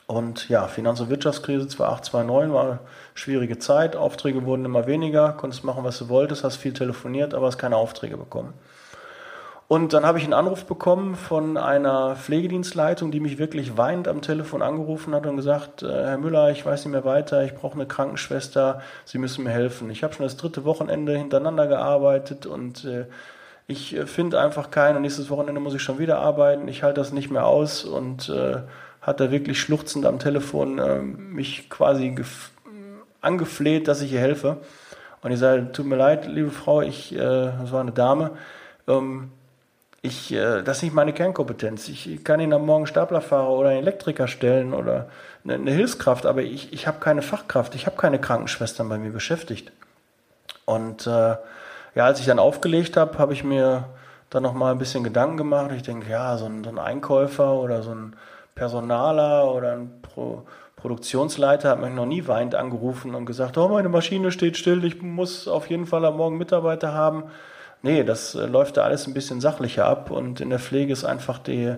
Und 0.08 0.50
ja, 0.50 0.68
Finanz- 0.68 1.00
und 1.00 1.10
Wirtschaftskrise 1.10 1.68
2008, 1.68 2.06
2009 2.06 2.54
war 2.54 2.64
eine 2.64 2.80
schwierige 3.16 3.58
Zeit. 3.58 3.96
Aufträge 3.96 4.46
wurden 4.46 4.66
immer 4.66 4.86
weniger, 4.86 5.34
konntest 5.34 5.64
machen, 5.64 5.84
was 5.84 5.98
du 5.98 6.10
wolltest, 6.10 6.44
hast 6.44 6.58
viel 6.58 6.74
telefoniert, 6.74 7.34
aber 7.34 7.48
hast 7.48 7.58
keine 7.58 7.78
Aufträge 7.78 8.18
bekommen. 8.18 8.54
Und 9.68 9.94
dann 9.94 10.06
habe 10.06 10.20
ich 10.20 10.24
einen 10.24 10.34
Anruf 10.34 10.66
bekommen 10.66 11.16
von 11.16 11.58
einer 11.58 12.16
Pflegedienstleitung, 12.16 13.10
die 13.10 13.20
mich 13.20 13.40
wirklich 13.40 13.78
weinend 13.78 14.08
am 14.08 14.22
Telefon 14.22 14.62
angerufen 14.62 15.16
hat 15.16 15.26
und 15.26 15.38
gesagt, 15.38 15.82
äh, 15.82 15.88
Herr 15.88 16.20
Müller, 16.20 16.52
ich 16.52 16.64
weiß 16.64 16.86
nicht 16.86 16.92
mehr 16.92 17.04
weiter, 17.04 17.44
ich 17.44 17.56
brauche 17.56 17.74
eine 17.74 17.88
Krankenschwester, 17.88 18.82
Sie 19.06 19.18
müssen 19.18 19.44
mir 19.44 19.50
helfen. 19.50 19.90
Ich 19.90 20.04
habe 20.04 20.14
schon 20.14 20.24
das 20.24 20.38
dritte 20.38 20.66
Wochenende 20.66 21.18
hintereinander 21.18 21.66
gearbeitet 21.66 22.46
und 22.46 22.86
äh, 22.86 23.06
ich 23.66 23.96
äh, 23.96 24.06
finde 24.06 24.40
einfach 24.40 24.70
keinen 24.70 24.98
und 24.98 25.02
nächstes 25.02 25.32
Wochenende 25.32 25.60
muss 25.60 25.74
ich 25.74 25.82
schon 25.82 25.98
wieder 25.98 26.20
arbeiten, 26.20 26.68
ich 26.68 26.84
halte 26.84 27.02
das 27.02 27.12
nicht 27.12 27.32
mehr 27.32 27.48
aus 27.48 27.86
und 27.86 28.30
äh, 28.30 28.58
hat 29.06 29.20
da 29.20 29.30
wirklich 29.30 29.62
schluchzend 29.62 30.06
am 30.06 30.18
Telefon 30.18 30.80
äh, 30.80 31.00
mich 31.00 31.70
quasi 31.70 32.16
angefleht, 33.22 33.88
dass 33.88 34.02
ich 34.02 34.12
ihr 34.12 34.20
helfe. 34.20 34.58
Und 35.22 35.32
ich 35.32 35.40
sage, 35.40 35.72
tut 35.72 35.86
mir 35.86 35.96
leid, 35.96 36.28
liebe 36.28 36.50
Frau, 36.50 36.82
ich, 36.82 37.14
äh, 37.14 37.18
das 37.18 37.72
war 37.72 37.82
eine 37.82 37.92
Dame, 37.92 38.32
ähm, 38.88 39.32
ich, 40.02 40.34
äh, 40.34 40.64
das 40.64 40.78
ist 40.78 40.84
nicht 40.84 40.94
meine 40.94 41.14
Kernkompetenz. 41.14 41.88
Ich 41.88 42.24
kann 42.24 42.40
Ihnen 42.40 42.54
am 42.54 42.66
Morgen 42.66 42.88
Staplerfahrer 42.88 43.50
oder 43.50 43.70
einen 43.70 43.80
Elektriker 43.80 44.28
stellen 44.28 44.74
oder 44.74 45.08
eine, 45.44 45.54
eine 45.54 45.72
Hilfskraft, 45.72 46.26
aber 46.26 46.42
ich, 46.42 46.74
ich 46.74 46.88
habe 46.88 47.00
keine 47.00 47.22
Fachkraft, 47.22 47.76
ich 47.76 47.86
habe 47.86 47.98
keine 47.98 48.20
Krankenschwestern 48.20 48.90
bei 48.90 48.98
mir 48.98 49.12
beschäftigt. 49.12 49.72
Und 50.66 51.06
äh, 51.06 51.36
ja, 51.96 52.06
als 52.06 52.20
ich 52.20 52.26
dann 52.26 52.40
aufgelegt 52.40 52.98
habe, 52.98 53.18
habe 53.20 53.34
ich 53.34 53.44
mir 53.44 53.86
dann 54.32 54.44
nochmal 54.44 54.72
ein 54.72 54.80
bisschen 54.80 55.04
Gedanken 55.04 55.38
gemacht. 55.38 55.72
Ich 55.76 55.84
denke, 55.84 56.10
ja, 56.10 56.38
so 56.38 56.46
ein, 56.46 56.64
so 56.64 56.70
ein 56.72 56.80
Einkäufer 56.80 57.54
oder 57.54 57.84
so 57.84 57.92
ein 57.92 58.16
Personaler 58.56 59.54
oder 59.54 59.74
ein 59.74 60.02
Pro 60.02 60.44
Produktionsleiter 60.78 61.70
hat 61.70 61.82
mich 61.82 61.94
noch 61.94 62.06
nie 62.06 62.28
weinend 62.28 62.54
angerufen 62.54 63.16
und 63.16 63.26
gesagt, 63.26 63.58
oh, 63.58 63.70
meine 63.70 63.90
Maschine 63.90 64.32
steht 64.32 64.56
still, 64.56 64.84
ich 64.86 65.02
muss 65.02 65.48
auf 65.48 65.68
jeden 65.68 65.88
Fall 65.88 66.06
am 66.06 66.18
Morgen 66.18 66.38
Mitarbeiter 66.38 66.94
haben. 66.94 67.24
Nee, 67.82 68.04
das 68.04 68.36
äh, 68.36 68.46
läuft 68.46 68.78
da 68.78 68.84
alles 68.84 69.08
ein 69.08 69.14
bisschen 69.14 69.42
sachlicher 69.42 69.86
ab 69.86 70.12
und 70.12 70.42
in 70.42 70.50
der 70.52 70.60
Pflege 70.60 70.94
ist 70.94 71.04
einfach 71.04 71.40
die, 71.40 71.76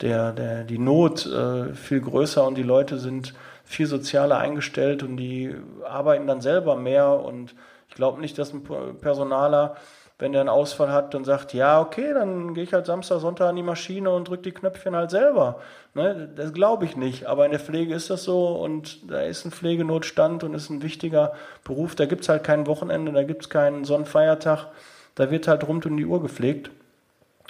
der, 0.00 0.32
der, 0.32 0.64
die 0.64 0.78
Not 0.78 1.26
äh, 1.26 1.74
viel 1.74 2.00
größer 2.00 2.46
und 2.46 2.56
die 2.56 2.62
Leute 2.62 2.98
sind 2.98 3.34
viel 3.64 3.86
sozialer 3.86 4.38
eingestellt 4.38 5.02
und 5.02 5.18
die 5.18 5.54
arbeiten 5.84 6.26
dann 6.26 6.40
selber 6.40 6.76
mehr 6.76 7.10
und 7.10 7.54
ich 7.88 7.94
glaube 7.94 8.20
nicht, 8.20 8.38
dass 8.38 8.54
ein 8.54 8.62
Personaler 9.00 9.76
wenn 10.18 10.32
der 10.32 10.40
einen 10.40 10.48
Ausfall 10.48 10.90
hat, 10.90 11.12
dann 11.12 11.24
sagt, 11.24 11.52
ja, 11.52 11.78
okay, 11.80 12.14
dann 12.14 12.54
gehe 12.54 12.64
ich 12.64 12.72
halt 12.72 12.86
Samstag, 12.86 13.20
Sonntag 13.20 13.48
an 13.48 13.56
die 13.56 13.62
Maschine 13.62 14.10
und 14.10 14.28
drücke 14.28 14.44
die 14.44 14.52
Knöpfchen 14.52 14.96
halt 14.96 15.10
selber. 15.10 15.60
Ne? 15.94 16.30
Das 16.34 16.54
glaube 16.54 16.86
ich 16.86 16.96
nicht, 16.96 17.26
aber 17.26 17.44
in 17.44 17.50
der 17.50 17.60
Pflege 17.60 17.94
ist 17.94 18.08
das 18.08 18.24
so 18.24 18.48
und 18.48 19.10
da 19.10 19.20
ist 19.20 19.44
ein 19.44 19.50
Pflegenotstand 19.50 20.42
und 20.42 20.54
ist 20.54 20.70
ein 20.70 20.82
wichtiger 20.82 21.34
Beruf. 21.64 21.94
Da 21.94 22.06
gibt 22.06 22.22
es 22.22 22.30
halt 22.30 22.44
kein 22.44 22.66
Wochenende, 22.66 23.12
da 23.12 23.24
gibt 23.24 23.42
es 23.42 23.50
keinen 23.50 23.84
Sonnenfeiertag, 23.84 24.68
da 25.16 25.30
wird 25.30 25.48
halt 25.48 25.68
rund 25.68 25.84
um 25.84 25.98
die 25.98 26.06
Uhr 26.06 26.22
gepflegt 26.22 26.70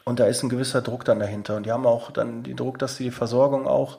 und 0.05 0.19
da 0.19 0.27
ist 0.27 0.43
ein 0.43 0.49
gewisser 0.49 0.83
Druck 0.83 1.05
dann 1.05 1.21
dahinter. 1.21 1.57
Und 1.57 1.67
die 1.67 1.73
haben 1.73 1.87
auch 1.87 2.11
dann 2.11 2.43
den 2.43 2.57
Druck, 2.57 2.81
dass 2.81 2.97
die 2.97 3.13
Versorgung 3.13 3.69
auch 3.69 3.99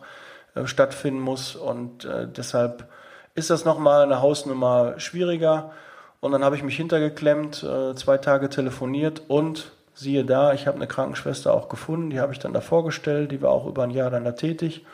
äh, 0.56 0.68
stattfinden 0.68 1.22
muss 1.22 1.56
und 1.56 2.04
äh, 2.04 2.28
deshalb 2.28 2.90
ist 3.34 3.50
das 3.50 3.64
nochmal 3.64 4.04
eine 4.04 4.22
Hausnummer 4.22 5.00
schwieriger. 5.00 5.72
Und 6.20 6.32
dann 6.32 6.44
habe 6.44 6.56
ich 6.56 6.64
mich 6.64 6.76
hintergeklemmt, 6.76 7.64
äh, 7.64 7.96
zwei 7.96 8.18
Tage 8.18 8.50
telefoniert 8.50 9.24
und 9.28 9.72
siehe 9.94 10.26
da, 10.26 10.54
ich 10.54 10.68
habe 10.68 10.78
eine 10.78 10.88
Krankenschwester 10.88 11.54
auch 11.54 11.70
gefunden, 11.70 12.10
die 12.10 12.20
habe 12.20 12.34
ich 12.34 12.40
dann 12.40 12.54
da 12.54 12.62
vorgestellt, 12.62 13.32
die 13.32 13.42
war 13.42 13.52
auch 13.52 13.66
über 13.66 13.84
ein 13.84 13.92
Jahr 13.92 14.10
dann 14.10 14.26
da 14.26 14.32
tätig. 14.32 14.86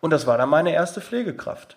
Und 0.00 0.10
das 0.10 0.26
war 0.26 0.38
dann 0.38 0.48
meine 0.48 0.72
erste 0.72 1.00
Pflegekraft. 1.00 1.76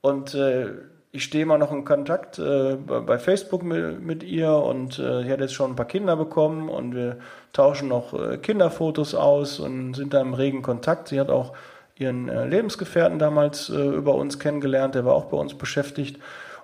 Und 0.00 0.34
äh, 0.34 0.68
ich 1.10 1.24
stehe 1.24 1.42
immer 1.42 1.58
noch 1.58 1.72
in 1.72 1.84
Kontakt 1.84 2.38
äh, 2.38 2.76
bei 2.76 3.18
Facebook 3.18 3.62
mit, 3.62 4.00
mit 4.00 4.22
ihr 4.22 4.52
und 4.52 4.98
äh, 4.98 5.22
sie 5.22 5.32
hat 5.32 5.40
jetzt 5.40 5.54
schon 5.54 5.72
ein 5.72 5.76
paar 5.76 5.86
Kinder 5.86 6.16
bekommen 6.16 6.68
und 6.68 6.94
wir 6.94 7.16
tauschen 7.52 7.88
noch 7.88 8.12
äh, 8.12 8.36
Kinderfotos 8.38 9.14
aus 9.14 9.58
und 9.58 9.94
sind 9.94 10.14
da 10.14 10.20
im 10.20 10.34
regen 10.34 10.62
Kontakt. 10.62 11.08
Sie 11.08 11.18
hat 11.18 11.30
auch 11.30 11.54
ihren 11.96 12.28
äh, 12.28 12.46
Lebensgefährten 12.46 13.18
damals 13.18 13.70
über 13.70 14.14
uns 14.14 14.38
kennengelernt, 14.38 14.94
der 14.94 15.04
war 15.04 15.14
auch 15.14 15.26
bei 15.26 15.36
uns 15.36 15.54
beschäftigt. 15.54 16.20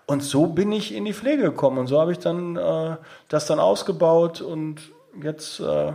Und 0.07 0.23
so 0.23 0.47
bin 0.47 0.71
ich 0.73 0.95
in 0.95 1.05
die 1.05 1.15
Pflege 1.15 1.45
gekommen 1.45 1.79
und 1.79 1.87
so 1.87 2.01
habe 2.01 2.13
ich 2.13 2.19
dann 2.19 2.57
äh, 2.57 2.97
das 3.29 3.47
dann 3.47 3.59
ausgebaut 3.59 4.41
und 4.43 4.81
jetzt 5.23 5.61
äh, 5.61 5.93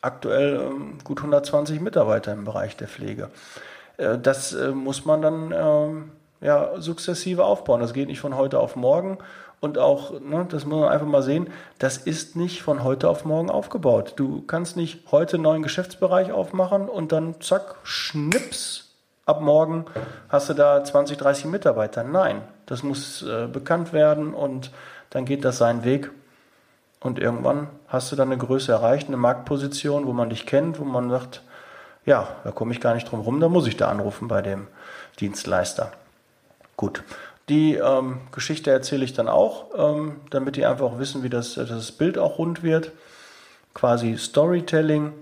aktuell 0.00 0.60
äh, 0.60 1.02
gut 1.04 1.18
120 1.18 1.80
Mitarbeiter 1.80 2.32
im 2.32 2.44
Bereich 2.44 2.76
der 2.76 2.88
Pflege. 2.88 3.30
Äh, 3.96 4.18
das 4.18 4.52
äh, 4.52 4.70
muss 4.70 5.04
man 5.04 5.22
dann 5.22 5.52
ähm, 5.56 6.12
ja, 6.40 6.80
sukzessive 6.80 7.44
aufbauen. 7.44 7.80
Das 7.80 7.92
geht 7.92 8.08
nicht 8.08 8.20
von 8.20 8.36
heute 8.36 8.60
auf 8.60 8.76
morgen. 8.76 9.18
Und 9.60 9.76
auch, 9.76 10.20
ne, 10.20 10.46
das 10.48 10.64
muss 10.64 10.80
man 10.80 10.88
einfach 10.88 11.06
mal 11.06 11.22
sehen, 11.22 11.50
das 11.80 11.96
ist 11.96 12.36
nicht 12.36 12.62
von 12.62 12.84
heute 12.84 13.08
auf 13.08 13.24
morgen 13.24 13.50
aufgebaut. 13.50 14.12
Du 14.14 14.42
kannst 14.42 14.76
nicht 14.76 15.10
heute 15.10 15.34
einen 15.34 15.42
neuen 15.42 15.62
Geschäftsbereich 15.64 16.30
aufmachen 16.30 16.88
und 16.88 17.10
dann 17.10 17.40
zack, 17.40 17.74
schnips, 17.82 18.94
ab 19.26 19.40
morgen 19.40 19.86
hast 20.28 20.48
du 20.48 20.54
da 20.54 20.84
20, 20.84 21.18
30 21.18 21.46
Mitarbeiter. 21.46 22.04
Nein, 22.04 22.42
das 22.68 22.82
muss 22.82 23.22
äh, 23.22 23.48
bekannt 23.48 23.92
werden 23.92 24.34
und 24.34 24.70
dann 25.10 25.24
geht 25.24 25.44
das 25.44 25.58
seinen 25.58 25.84
Weg. 25.84 26.10
Und 27.00 27.18
irgendwann 27.18 27.68
hast 27.88 28.12
du 28.12 28.16
dann 28.16 28.28
eine 28.28 28.38
Größe 28.38 28.70
erreicht, 28.70 29.08
eine 29.08 29.16
Marktposition, 29.16 30.06
wo 30.06 30.12
man 30.12 30.30
dich 30.30 30.46
kennt, 30.46 30.78
wo 30.78 30.84
man 30.84 31.08
sagt, 31.10 31.42
ja, 32.04 32.28
da 32.44 32.50
komme 32.50 32.72
ich 32.72 32.80
gar 32.80 32.94
nicht 32.94 33.10
drum 33.10 33.20
rum, 33.20 33.40
da 33.40 33.48
muss 33.48 33.66
ich 33.66 33.76
da 33.76 33.88
anrufen 33.88 34.28
bei 34.28 34.42
dem 34.42 34.66
Dienstleister. 35.18 35.92
Gut. 36.76 37.02
Die 37.48 37.74
ähm, 37.74 38.20
Geschichte 38.32 38.70
erzähle 38.70 39.04
ich 39.04 39.14
dann 39.14 39.28
auch, 39.28 39.66
ähm, 39.76 40.16
damit 40.28 40.56
die 40.56 40.66
einfach 40.66 40.98
wissen, 40.98 41.22
wie 41.22 41.30
das, 41.30 41.54
das 41.54 41.92
Bild 41.92 42.18
auch 42.18 42.36
rund 42.38 42.62
wird. 42.62 42.92
Quasi 43.72 44.18
Storytelling. 44.18 45.12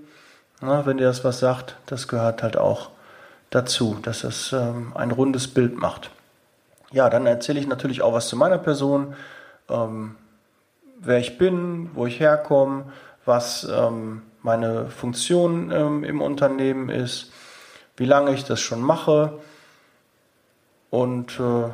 Na, 0.60 0.84
wenn 0.86 0.96
dir 0.96 1.04
das 1.04 1.22
was 1.22 1.38
sagt, 1.38 1.76
das 1.86 2.08
gehört 2.08 2.42
halt 2.42 2.56
auch 2.56 2.90
dazu, 3.50 3.96
dass 4.02 4.24
es 4.24 4.52
ähm, 4.52 4.92
ein 4.96 5.12
rundes 5.12 5.46
Bild 5.46 5.76
macht. 5.76 6.10
Ja, 6.92 7.10
dann 7.10 7.26
erzähle 7.26 7.60
ich 7.60 7.66
natürlich 7.66 8.02
auch 8.02 8.12
was 8.12 8.28
zu 8.28 8.36
meiner 8.36 8.58
Person, 8.58 9.14
ähm, 9.68 10.16
wer 11.00 11.18
ich 11.18 11.38
bin, 11.38 11.90
wo 11.94 12.06
ich 12.06 12.20
herkomme, 12.20 12.92
was 13.24 13.68
ähm, 13.70 14.22
meine 14.42 14.88
Funktion 14.88 15.70
ähm, 15.72 16.04
im 16.04 16.22
Unternehmen 16.22 16.88
ist, 16.88 17.32
wie 17.96 18.04
lange 18.04 18.32
ich 18.32 18.44
das 18.44 18.60
schon 18.60 18.80
mache 18.80 19.38
und 20.90 21.40
äh, 21.40 21.70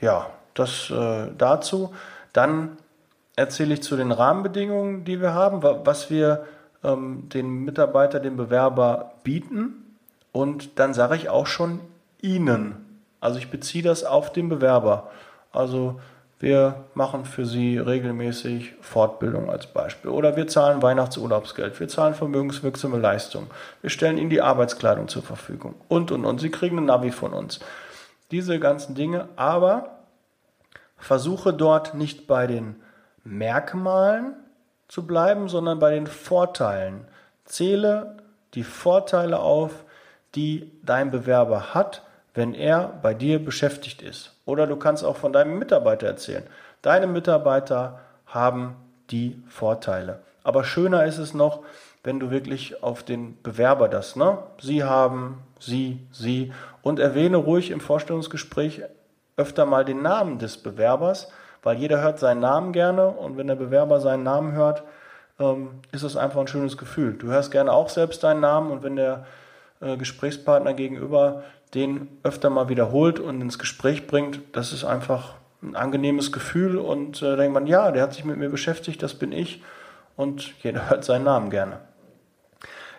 ja, 0.00 0.30
das 0.54 0.90
äh, 0.90 1.28
dazu. 1.36 1.92
Dann 2.32 2.76
erzähle 3.34 3.74
ich 3.74 3.82
zu 3.82 3.96
den 3.96 4.12
Rahmenbedingungen, 4.12 5.04
die 5.04 5.20
wir 5.20 5.34
haben, 5.34 5.62
was 5.62 6.10
wir 6.10 6.46
ähm, 6.84 7.28
den 7.28 7.64
Mitarbeiter, 7.64 8.20
dem 8.20 8.36
Bewerber 8.36 9.14
bieten 9.24 9.96
und 10.30 10.78
dann 10.78 10.94
sage 10.94 11.16
ich 11.16 11.28
auch 11.28 11.46
schon 11.46 11.80
Ihnen. 12.20 12.91
Also 13.22 13.38
ich 13.38 13.50
beziehe 13.50 13.84
das 13.84 14.02
auf 14.02 14.32
den 14.32 14.48
Bewerber. 14.48 15.10
Also 15.52 16.00
wir 16.40 16.86
machen 16.94 17.24
für 17.24 17.46
Sie 17.46 17.78
regelmäßig 17.78 18.74
Fortbildung 18.80 19.48
als 19.48 19.68
Beispiel. 19.68 20.10
Oder 20.10 20.34
wir 20.34 20.48
zahlen 20.48 20.82
Weihnachtsurlaubsgeld. 20.82 21.78
Wir 21.78 21.86
zahlen 21.86 22.14
vermögenswirksame 22.14 22.98
Leistungen. 22.98 23.46
Wir 23.80 23.90
stellen 23.90 24.18
Ihnen 24.18 24.28
die 24.28 24.42
Arbeitskleidung 24.42 25.06
zur 25.06 25.22
Verfügung. 25.22 25.76
Und, 25.86 26.10
und, 26.10 26.24
und. 26.24 26.40
Sie 26.40 26.50
kriegen 26.50 26.78
ein 26.78 26.86
Navi 26.86 27.12
von 27.12 27.32
uns. 27.32 27.60
Diese 28.32 28.58
ganzen 28.58 28.96
Dinge. 28.96 29.28
Aber 29.36 30.00
versuche 30.96 31.54
dort 31.54 31.94
nicht 31.94 32.26
bei 32.26 32.48
den 32.48 32.74
Merkmalen 33.22 34.34
zu 34.88 35.06
bleiben, 35.06 35.48
sondern 35.48 35.78
bei 35.78 35.94
den 35.94 36.08
Vorteilen. 36.08 37.06
Zähle 37.44 38.16
die 38.54 38.64
Vorteile 38.64 39.38
auf, 39.38 39.84
die 40.34 40.72
dein 40.82 41.12
Bewerber 41.12 41.72
hat, 41.72 42.02
wenn 42.34 42.54
er 42.54 42.98
bei 43.02 43.14
dir 43.14 43.44
beschäftigt 43.44 44.02
ist. 44.02 44.36
Oder 44.44 44.66
du 44.66 44.76
kannst 44.76 45.04
auch 45.04 45.16
von 45.16 45.32
deinem 45.32 45.58
Mitarbeiter 45.58 46.06
erzählen. 46.06 46.44
Deine 46.80 47.06
Mitarbeiter 47.06 48.00
haben 48.26 48.76
die 49.10 49.42
Vorteile. 49.48 50.20
Aber 50.42 50.64
schöner 50.64 51.04
ist 51.04 51.18
es 51.18 51.34
noch, 51.34 51.60
wenn 52.02 52.18
du 52.18 52.30
wirklich 52.30 52.82
auf 52.82 53.02
den 53.02 53.40
Bewerber 53.42 53.88
das, 53.88 54.16
ne? 54.16 54.38
Sie 54.60 54.82
haben, 54.82 55.42
sie, 55.60 56.00
sie 56.10 56.52
und 56.82 56.98
erwähne 56.98 57.36
ruhig 57.36 57.70
im 57.70 57.80
Vorstellungsgespräch 57.80 58.82
öfter 59.36 59.66
mal 59.66 59.84
den 59.84 60.02
Namen 60.02 60.38
des 60.38 60.56
Bewerbers, 60.58 61.30
weil 61.62 61.76
jeder 61.76 62.02
hört 62.02 62.18
seinen 62.18 62.40
Namen 62.40 62.72
gerne 62.72 63.08
und 63.08 63.36
wenn 63.36 63.46
der 63.46 63.54
Bewerber 63.54 64.00
seinen 64.00 64.24
Namen 64.24 64.52
hört, 64.52 64.82
ähm, 65.38 65.80
ist 65.92 66.02
es 66.02 66.16
einfach 66.16 66.40
ein 66.40 66.48
schönes 66.48 66.76
Gefühl. 66.76 67.14
Du 67.14 67.28
hörst 67.28 67.52
gerne 67.52 67.72
auch 67.72 67.88
selbst 67.88 68.24
deinen 68.24 68.40
Namen 68.40 68.72
und 68.72 68.82
wenn 68.82 68.96
der 68.96 69.26
äh, 69.80 69.96
Gesprächspartner 69.96 70.74
gegenüber 70.74 71.44
den 71.74 72.08
öfter 72.22 72.50
mal 72.50 72.68
wiederholt 72.68 73.18
und 73.18 73.40
ins 73.40 73.58
Gespräch 73.58 74.06
bringt, 74.06 74.40
das 74.52 74.72
ist 74.72 74.84
einfach 74.84 75.34
ein 75.62 75.76
angenehmes 75.76 76.32
Gefühl 76.32 76.76
und 76.76 77.22
äh, 77.22 77.36
denkt 77.36 77.54
man, 77.54 77.66
ja, 77.66 77.92
der 77.92 78.02
hat 78.02 78.14
sich 78.14 78.24
mit 78.24 78.36
mir 78.36 78.50
beschäftigt, 78.50 79.02
das 79.02 79.14
bin 79.14 79.32
ich 79.32 79.62
und 80.16 80.52
jeder 80.62 80.90
hört 80.90 81.04
seinen 81.04 81.24
Namen 81.24 81.50
gerne. 81.50 81.78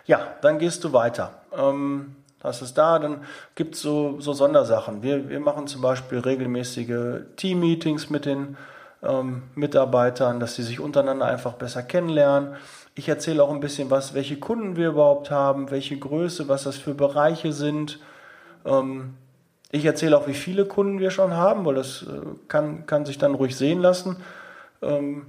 Ja, 0.06 0.34
dann 0.42 0.58
gehst 0.58 0.84
du 0.84 0.92
weiter. 0.92 1.32
Ähm, 1.56 2.16
das 2.40 2.60
ist 2.60 2.74
da, 2.74 2.98
dann 2.98 3.22
gibt 3.54 3.74
es 3.74 3.80
so, 3.80 4.20
so 4.20 4.34
Sondersachen. 4.34 5.02
Wir, 5.02 5.30
wir 5.30 5.40
machen 5.40 5.66
zum 5.66 5.80
Beispiel 5.80 6.18
regelmäßige 6.18 7.22
Team-Meetings 7.36 8.10
mit 8.10 8.26
den 8.26 8.58
ähm, 9.02 9.44
Mitarbeitern, 9.54 10.40
dass 10.40 10.54
sie 10.54 10.62
sich 10.62 10.78
untereinander 10.78 11.24
einfach 11.24 11.54
besser 11.54 11.82
kennenlernen. 11.82 12.56
Ich 12.94 13.08
erzähle 13.08 13.42
auch 13.42 13.50
ein 13.50 13.60
bisschen 13.60 13.90
was, 13.90 14.12
welche 14.12 14.38
Kunden 14.38 14.76
wir 14.76 14.88
überhaupt 14.88 15.30
haben, 15.30 15.70
welche 15.70 15.98
Größe, 15.98 16.46
was 16.48 16.64
das 16.64 16.76
für 16.76 16.92
Bereiche 16.92 17.52
sind. 17.52 17.98
Ähm, 18.64 19.14
ich 19.70 19.84
erzähle 19.84 20.16
auch, 20.16 20.26
wie 20.26 20.34
viele 20.34 20.66
Kunden 20.66 21.00
wir 21.00 21.10
schon 21.10 21.32
haben, 21.32 21.64
weil 21.64 21.74
das 21.74 22.02
äh, 22.02 22.20
kann, 22.48 22.86
kann 22.86 23.04
sich 23.04 23.18
dann 23.18 23.34
ruhig 23.34 23.56
sehen 23.56 23.80
lassen. 23.80 24.16
Ähm, 24.82 25.26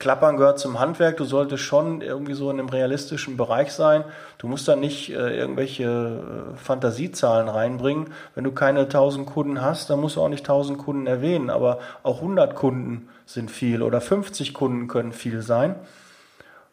Klappern 0.00 0.38
gehört 0.38 0.58
zum 0.58 0.80
Handwerk. 0.80 1.18
Du 1.18 1.24
solltest 1.24 1.62
schon 1.62 2.00
irgendwie 2.00 2.32
so 2.32 2.50
in 2.50 2.58
einem 2.58 2.70
realistischen 2.70 3.36
Bereich 3.36 3.72
sein. 3.72 4.04
Du 4.38 4.48
musst 4.48 4.66
da 4.66 4.74
nicht 4.74 5.10
äh, 5.10 5.36
irgendwelche 5.36 5.84
äh, 5.84 6.56
Fantasiezahlen 6.56 7.48
reinbringen. 7.48 8.08
Wenn 8.34 8.44
du 8.44 8.52
keine 8.52 8.80
1000 8.80 9.26
Kunden 9.26 9.60
hast, 9.60 9.90
dann 9.90 10.00
musst 10.00 10.16
du 10.16 10.22
auch 10.22 10.30
nicht 10.30 10.48
1000 10.48 10.78
Kunden 10.78 11.06
erwähnen. 11.06 11.50
Aber 11.50 11.80
auch 12.02 12.22
100 12.22 12.54
Kunden 12.54 13.08
sind 13.26 13.50
viel 13.50 13.82
oder 13.82 14.00
50 14.00 14.54
Kunden 14.54 14.88
können 14.88 15.12
viel 15.12 15.42
sein. 15.42 15.74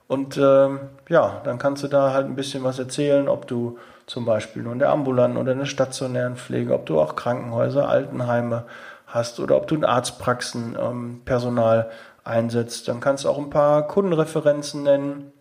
Und 0.08 0.38
ähm, 0.38 0.80
ja, 1.10 1.42
dann 1.44 1.58
kannst 1.58 1.84
du 1.84 1.90
da 1.90 2.14
halt 2.14 2.28
ein 2.28 2.36
bisschen 2.36 2.64
was 2.64 2.80
erzählen, 2.80 3.28
ob 3.28 3.46
du 3.46 3.78
zum 4.08 4.26
Beispiel 4.26 4.64
nur 4.64 4.74
in 4.74 4.80
der 4.80 4.90
ambulanten 4.90 5.38
oder 5.38 5.52
in 5.52 5.60
der 5.60 5.66
stationären 5.66 6.38
Pflege, 6.38 6.74
ob 6.74 6.86
du 6.86 7.00
auch 7.00 7.16
Krankenhäuser, 7.16 7.88
Altenheime 7.88 8.64
hast 9.06 9.40
oder 9.40 9.56
ob 9.58 9.68
du 9.68 9.76
in 9.76 9.86
Arztpraxen 9.86 10.78
ähm, 10.80 11.22
Personal 11.26 11.90
einsetzt. 12.24 12.88
Dann 12.88 13.00
kannst 13.00 13.26
du 13.26 13.30
auch 13.30 13.38
ein 13.38 13.50
paar 13.50 13.88
Kundenreferenzen 13.88 14.84
nennen. 14.84 15.32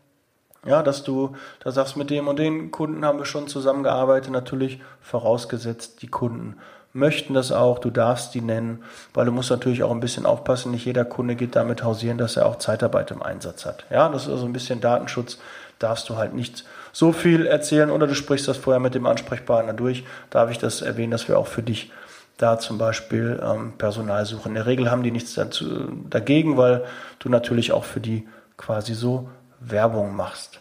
Ja, 0.64 0.82
dass 0.82 1.04
du 1.04 1.37
da 1.62 1.70
sagst, 1.70 1.96
mit 1.96 2.11
dem 2.11 2.26
und 2.26 2.40
den 2.40 2.73
Kunden 2.73 3.04
haben 3.04 3.18
wir 3.18 3.25
schon 3.25 3.46
zusammengearbeitet, 3.46 4.32
natürlich 4.32 4.80
vorausgesetzt, 5.00 6.02
die 6.02 6.08
Kunden 6.08 6.56
möchten 6.92 7.35
das 7.35 7.52
auch, 7.52 7.78
du 7.78 7.90
darfst 7.90 8.35
die 8.35 8.40
nennen, 8.40 8.82
weil 9.14 9.26
du 9.26 9.32
musst 9.32 9.50
natürlich 9.50 9.85
auch 9.85 9.92
ein 9.92 10.00
bisschen 10.00 10.26
aufpassen, 10.26 10.73
nicht 10.73 10.87
jeder 10.87 11.04
Kunde 11.04 11.37
geht 11.37 11.54
damit 11.54 11.85
hausieren, 11.85 12.18
dass 12.18 12.37
er 12.37 12.46
auch 12.46 12.56
Zeitarbeit 12.56 13.11
im 13.12 13.23
Einsatz 13.23 13.64
hat. 13.64 13.85
Ja, 13.90 14.08
das 14.08 14.25
ist 14.25 14.30
also 14.30 14.46
ein 14.46 14.52
bisschen 14.52 14.80
Datenschutz, 14.80 15.38
darfst 15.78 16.08
du 16.08 16.16
halt 16.16 16.35
nicht 16.35 16.64
so 16.96 17.12
viel 17.12 17.44
erzählen 17.44 17.90
oder 17.90 18.06
du 18.06 18.14
sprichst 18.14 18.48
das 18.48 18.56
vorher 18.56 18.80
mit 18.80 18.94
dem 18.94 19.04
Ansprechpartner 19.04 19.74
durch, 19.74 20.04
darf 20.30 20.50
ich 20.50 20.56
das 20.56 20.80
erwähnen, 20.80 21.10
dass 21.10 21.28
wir 21.28 21.38
auch 21.38 21.46
für 21.46 21.62
dich 21.62 21.92
da 22.38 22.58
zum 22.58 22.78
Beispiel 22.78 23.38
ähm, 23.44 23.74
Personal 23.76 24.24
suchen. 24.24 24.48
In 24.48 24.54
der 24.54 24.64
Regel 24.64 24.90
haben 24.90 25.02
die 25.02 25.10
nichts 25.10 25.34
dazu, 25.34 25.90
dagegen, 26.08 26.56
weil 26.56 26.86
du 27.18 27.28
natürlich 27.28 27.72
auch 27.72 27.84
für 27.84 28.00
die 28.00 28.26
quasi 28.56 28.94
so 28.94 29.28
Werbung 29.60 30.16
machst. 30.16 30.60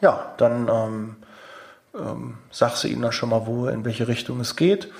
Ja, 0.00 0.34
dann 0.38 0.68
ähm, 0.68 1.16
ähm, 1.94 2.38
sagst 2.50 2.82
du 2.82 2.88
ihnen 2.88 3.02
dann 3.02 3.12
schon 3.12 3.28
mal, 3.28 3.46
wo, 3.46 3.68
in 3.68 3.84
welche 3.84 4.08
Richtung 4.08 4.40
es 4.40 4.56
geht. 4.56 4.90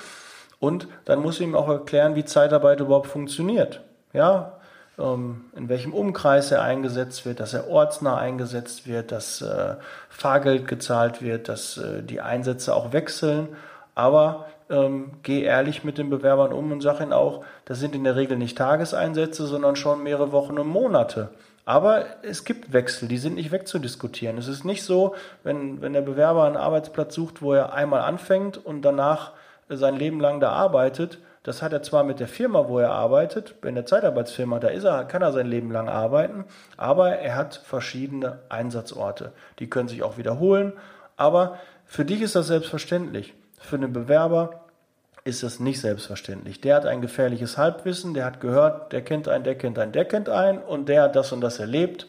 Und 0.61 0.87
dann 1.05 1.21
musst 1.21 1.41
du 1.41 1.45
ihm 1.45 1.57
auch 1.57 1.69
erklären, 1.69 2.15
wie 2.15 2.25
Zeitarbeit 2.25 2.79
überhaupt 2.79 3.09
funktioniert. 3.09 3.81
Ja, 4.13 4.58
in 4.99 5.69
welchem 5.69 5.95
Umkreis 5.95 6.51
er 6.51 6.63
eingesetzt 6.63 7.25
wird, 7.25 7.39
dass 7.39 7.55
er 7.55 7.69
ortsnah 7.69 8.17
eingesetzt 8.17 8.89
wird, 8.89 9.13
dass 9.13 9.41
äh, 9.41 9.77
Fahrgeld 10.09 10.67
gezahlt 10.67 11.23
wird, 11.23 11.49
dass 11.49 11.79
äh, 11.79 12.03
die 12.03 12.21
Einsätze 12.21 12.75
auch 12.75 12.93
wechseln. 12.93 13.49
Aber 13.95 14.47
ähm, 14.71 15.13
geh 15.23 15.43
ehrlich 15.43 15.85
mit 15.85 15.99
den 15.99 16.11
Bewerbern 16.11 16.53
um 16.53 16.73
und 16.73 16.81
sag 16.81 17.01
ihnen 17.01 17.13
auch, 17.13 17.45
das 17.65 17.79
sind 17.79 17.95
in 17.95 18.03
der 18.03 18.17
Regel 18.17 18.37
nicht 18.37 18.59
Tageseinsätze, 18.59 19.47
sondern 19.47 19.77
schon 19.77 20.03
mehrere 20.03 20.33
Wochen 20.33 20.59
und 20.59 20.67
Monate. 20.67 21.31
Aber 21.65 22.07
es 22.23 22.45
gibt 22.45 22.73
Wechsel, 22.73 23.09
die 23.09 23.19
sind 23.19 23.37
nicht 23.37 23.53
wegzudiskutieren. 23.53 24.37
Es 24.37 24.49
ist 24.49 24.65
nicht 24.65 24.83
so, 24.83 25.15
wenn, 25.45 25.81
wenn 25.81 25.93
der 25.93 26.01
Bewerber 26.01 26.45
einen 26.45 26.57
Arbeitsplatz 26.57 27.15
sucht, 27.15 27.41
wo 27.41 27.53
er 27.53 27.73
einmal 27.73 28.01
anfängt 28.01 28.57
und 28.57 28.83
danach 28.83 29.33
sein 29.69 29.95
Leben 29.95 30.19
lang 30.19 30.41
da 30.41 30.51
arbeitet. 30.51 31.19
Das 31.49 31.63
hat 31.63 31.73
er 31.73 31.83
zwar 31.83 32.05
mit 32.05 32.21
der 32.21 32.29
Firma, 32.29 32.69
wo 32.69 32.79
er 32.79 32.91
arbeitet, 32.91 33.55
in 33.65 33.75
der 33.75 33.87
Zeitarbeitsfirma, 33.87 34.59
da 34.59 34.69
ist 34.69 34.85
er, 34.85 35.07
kann 35.07 35.23
er 35.23 35.33
sein 35.33 35.47
Leben 35.47 35.73
lang 35.73 35.89
arbeiten, 35.89 36.45
aber 36.77 37.21
er 37.21 37.37
hat 37.37 37.63
verschiedene 37.65 38.41
Einsatzorte. 38.51 39.33
Die 39.59 39.71
können 39.71 39.89
sich 39.89 40.03
auch 40.03 40.19
wiederholen, 40.19 40.75
aber 41.17 41.59
für 41.87 42.05
dich 42.05 42.21
ist 42.21 42.37
das 42.37 42.49
selbstverständlich. 42.49 43.33
Für 43.59 43.77
einen 43.77 43.95
Bewerber 43.95 44.67
ist 45.25 45.43
das 45.43 45.59
nicht 45.59 45.81
selbstverständlich. 45.81 46.61
Der 46.61 46.77
hat 46.77 46.85
ein 46.85 47.01
gefährliches 47.01 47.57
Halbwissen, 47.57 48.13
der 48.13 48.27
hat 48.27 48.43
gehört, 48.43 48.93
der 48.93 49.01
kennt 49.01 49.27
einen, 49.27 49.45
der 49.45 49.55
kennt 49.55 49.79
einen, 49.79 49.93
der 49.93 50.05
kennt 50.05 50.29
einen 50.29 50.59
und 50.59 50.91
der 50.91 51.05
hat 51.05 51.17
das 51.17 51.33
und 51.33 51.41
das 51.41 51.61
erlebt 51.61 52.09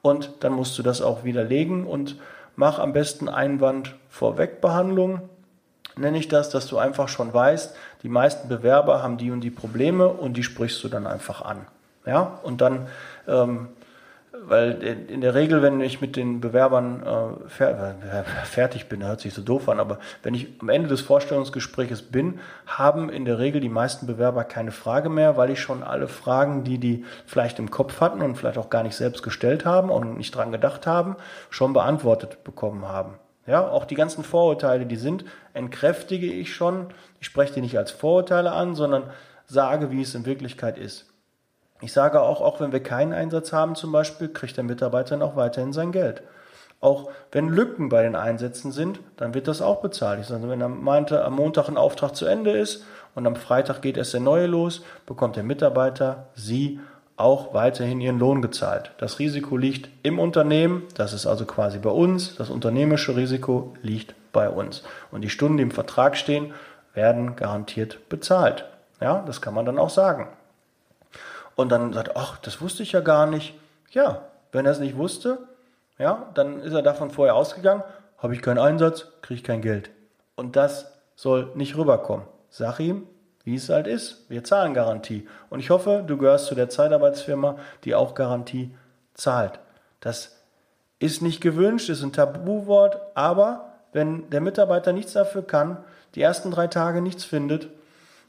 und 0.00 0.30
dann 0.40 0.54
musst 0.54 0.78
du 0.78 0.82
das 0.82 1.02
auch 1.02 1.24
widerlegen 1.24 1.86
und 1.86 2.16
mach 2.56 2.78
am 2.78 2.94
besten 2.94 3.28
Einwand 3.28 3.96
Vorwegbehandlung. 4.08 5.28
Nenne 5.98 6.18
ich 6.18 6.28
das, 6.28 6.50
dass 6.50 6.66
du 6.66 6.78
einfach 6.78 7.08
schon 7.08 7.32
weißt, 7.32 7.74
die 8.02 8.08
meisten 8.08 8.48
Bewerber 8.48 9.02
haben 9.02 9.18
die 9.18 9.30
und 9.30 9.40
die 9.40 9.50
Probleme 9.50 10.08
und 10.08 10.36
die 10.36 10.42
sprichst 10.42 10.82
du 10.84 10.88
dann 10.88 11.06
einfach 11.06 11.42
an. 11.42 11.66
Ja, 12.06 12.38
und 12.42 12.60
dann 12.60 12.86
ähm, 13.26 13.68
weil 14.46 14.82
in 15.08 15.20
der 15.20 15.34
Regel, 15.34 15.62
wenn 15.62 15.80
ich 15.80 16.00
mit 16.00 16.16
den 16.16 16.40
Bewerbern 16.40 17.02
äh, 17.02 17.64
äh, 17.64 18.24
fertig 18.44 18.88
bin, 18.88 19.04
hört 19.04 19.20
sich 19.20 19.34
so 19.34 19.42
doof 19.42 19.68
an, 19.68 19.80
aber 19.80 19.98
wenn 20.22 20.34
ich 20.34 20.48
am 20.60 20.68
Ende 20.68 20.88
des 20.88 21.00
Vorstellungsgespräches 21.00 22.02
bin, 22.02 22.40
haben 22.66 23.10
in 23.10 23.24
der 23.24 23.38
Regel 23.38 23.60
die 23.60 23.68
meisten 23.68 24.06
Bewerber 24.06 24.44
keine 24.44 24.70
Frage 24.70 25.08
mehr, 25.08 25.36
weil 25.36 25.50
ich 25.50 25.60
schon 25.60 25.82
alle 25.82 26.08
Fragen, 26.08 26.64
die 26.64 26.78
die 26.78 27.04
vielleicht 27.26 27.58
im 27.58 27.70
Kopf 27.70 28.00
hatten 28.00 28.22
und 28.22 28.36
vielleicht 28.36 28.58
auch 28.58 28.70
gar 28.70 28.82
nicht 28.82 28.96
selbst 28.96 29.22
gestellt 29.22 29.64
haben 29.64 29.90
und 29.90 30.16
nicht 30.16 30.34
dran 30.34 30.52
gedacht 30.52 30.86
haben, 30.86 31.16
schon 31.50 31.72
beantwortet 31.72 32.44
bekommen 32.44 32.86
haben. 32.86 33.14
Ja, 33.48 33.66
auch 33.66 33.86
die 33.86 33.94
ganzen 33.94 34.24
Vorurteile, 34.24 34.84
die 34.84 34.96
sind, 34.96 35.24
entkräftige 35.54 36.26
ich 36.26 36.54
schon. 36.54 36.88
Ich 37.18 37.26
spreche 37.26 37.54
die 37.54 37.62
nicht 37.62 37.78
als 37.78 37.90
Vorurteile 37.90 38.52
an, 38.52 38.74
sondern 38.74 39.04
sage, 39.46 39.90
wie 39.90 40.02
es 40.02 40.14
in 40.14 40.26
Wirklichkeit 40.26 40.76
ist. 40.76 41.06
Ich 41.80 41.94
sage 41.94 42.20
auch, 42.20 42.42
auch 42.42 42.60
wenn 42.60 42.72
wir 42.72 42.82
keinen 42.82 43.14
Einsatz 43.14 43.54
haben 43.54 43.74
zum 43.74 43.90
Beispiel, 43.90 44.28
kriegt 44.28 44.58
der 44.58 44.64
Mitarbeiter 44.64 45.16
dann 45.16 45.22
auch 45.22 45.34
weiterhin 45.34 45.72
sein 45.72 45.92
Geld. 45.92 46.22
Auch 46.80 47.10
wenn 47.32 47.48
Lücken 47.48 47.88
bei 47.88 48.02
den 48.02 48.16
Einsätzen 48.16 48.70
sind, 48.70 49.00
dann 49.16 49.32
wird 49.32 49.48
das 49.48 49.62
auch 49.62 49.80
bezahlt. 49.80 50.20
Ich 50.20 50.26
sage, 50.26 50.46
wenn 50.50 50.60
am 50.60 50.82
Montag 50.82 51.68
ein 51.68 51.76
Auftrag 51.78 52.14
zu 52.14 52.26
Ende 52.26 52.50
ist 52.50 52.84
und 53.14 53.26
am 53.26 53.34
Freitag 53.34 53.80
geht 53.80 53.96
erst 53.96 54.12
der 54.12 54.20
neue 54.20 54.46
los, 54.46 54.82
bekommt 55.06 55.36
der 55.36 55.42
Mitarbeiter, 55.42 56.26
Sie, 56.34 56.80
auch 57.18 57.54
weiterhin 57.54 58.00
ihren 58.00 58.18
Lohn 58.18 58.42
gezahlt. 58.42 58.92
Das 58.98 59.18
Risiko 59.18 59.56
liegt 59.56 59.88
im 60.02 60.18
Unternehmen, 60.18 60.84
das 60.94 61.12
ist 61.12 61.26
also 61.26 61.44
quasi 61.44 61.78
bei 61.78 61.90
uns, 61.90 62.36
das 62.36 62.50
unternehmische 62.50 63.16
Risiko 63.16 63.74
liegt 63.82 64.14
bei 64.32 64.48
uns. 64.48 64.82
Und 65.10 65.22
die 65.22 65.30
Stunden, 65.30 65.56
die 65.56 65.62
im 65.64 65.70
Vertrag 65.70 66.16
stehen, 66.16 66.52
werden 66.94 67.36
garantiert 67.36 68.08
bezahlt. 68.08 68.64
Ja, 69.00 69.22
das 69.26 69.40
kann 69.40 69.54
man 69.54 69.66
dann 69.66 69.78
auch 69.78 69.90
sagen 69.90 70.28
und 71.58 71.70
dann 71.72 71.92
sagt, 71.92 72.16
ach, 72.16 72.38
das 72.38 72.60
wusste 72.60 72.84
ich 72.84 72.92
ja 72.92 73.00
gar 73.00 73.26
nicht. 73.26 73.52
Ja, 73.90 74.22
wenn 74.52 74.64
er 74.64 74.70
es 74.70 74.78
nicht 74.78 74.96
wusste, 74.96 75.38
ja, 75.98 76.30
dann 76.34 76.60
ist 76.62 76.72
er 76.72 76.82
davon 76.82 77.10
vorher 77.10 77.34
ausgegangen, 77.34 77.82
habe 78.16 78.32
ich 78.32 78.42
keinen 78.42 78.60
Einsatz, 78.60 79.08
kriege 79.22 79.38
ich 79.38 79.44
kein 79.44 79.60
Geld. 79.60 79.90
Und 80.36 80.54
das 80.54 80.92
soll 81.16 81.50
nicht 81.56 81.76
rüberkommen. 81.76 82.28
Sag 82.48 82.78
ihm, 82.78 83.08
wie 83.48 83.54
es 83.54 83.70
halt 83.70 83.86
ist. 83.86 84.26
Wir 84.28 84.44
zahlen 84.44 84.74
Garantie. 84.74 85.26
Und 85.48 85.60
ich 85.60 85.70
hoffe, 85.70 86.04
du 86.06 86.18
gehörst 86.18 86.46
zu 86.46 86.54
der 86.54 86.68
Zeitarbeitsfirma, 86.68 87.56
die 87.84 87.94
auch 87.94 88.14
Garantie 88.14 88.74
zahlt. 89.14 89.58
Das 90.00 90.36
ist 90.98 91.22
nicht 91.22 91.40
gewünscht, 91.40 91.88
ist 91.88 92.02
ein 92.02 92.12
Tabuwort, 92.12 93.00
aber 93.14 93.72
wenn 93.94 94.28
der 94.28 94.42
Mitarbeiter 94.42 94.92
nichts 94.92 95.14
dafür 95.14 95.46
kann, 95.46 95.78
die 96.14 96.20
ersten 96.20 96.50
drei 96.50 96.66
Tage 96.66 97.00
nichts 97.00 97.24
findet, 97.24 97.68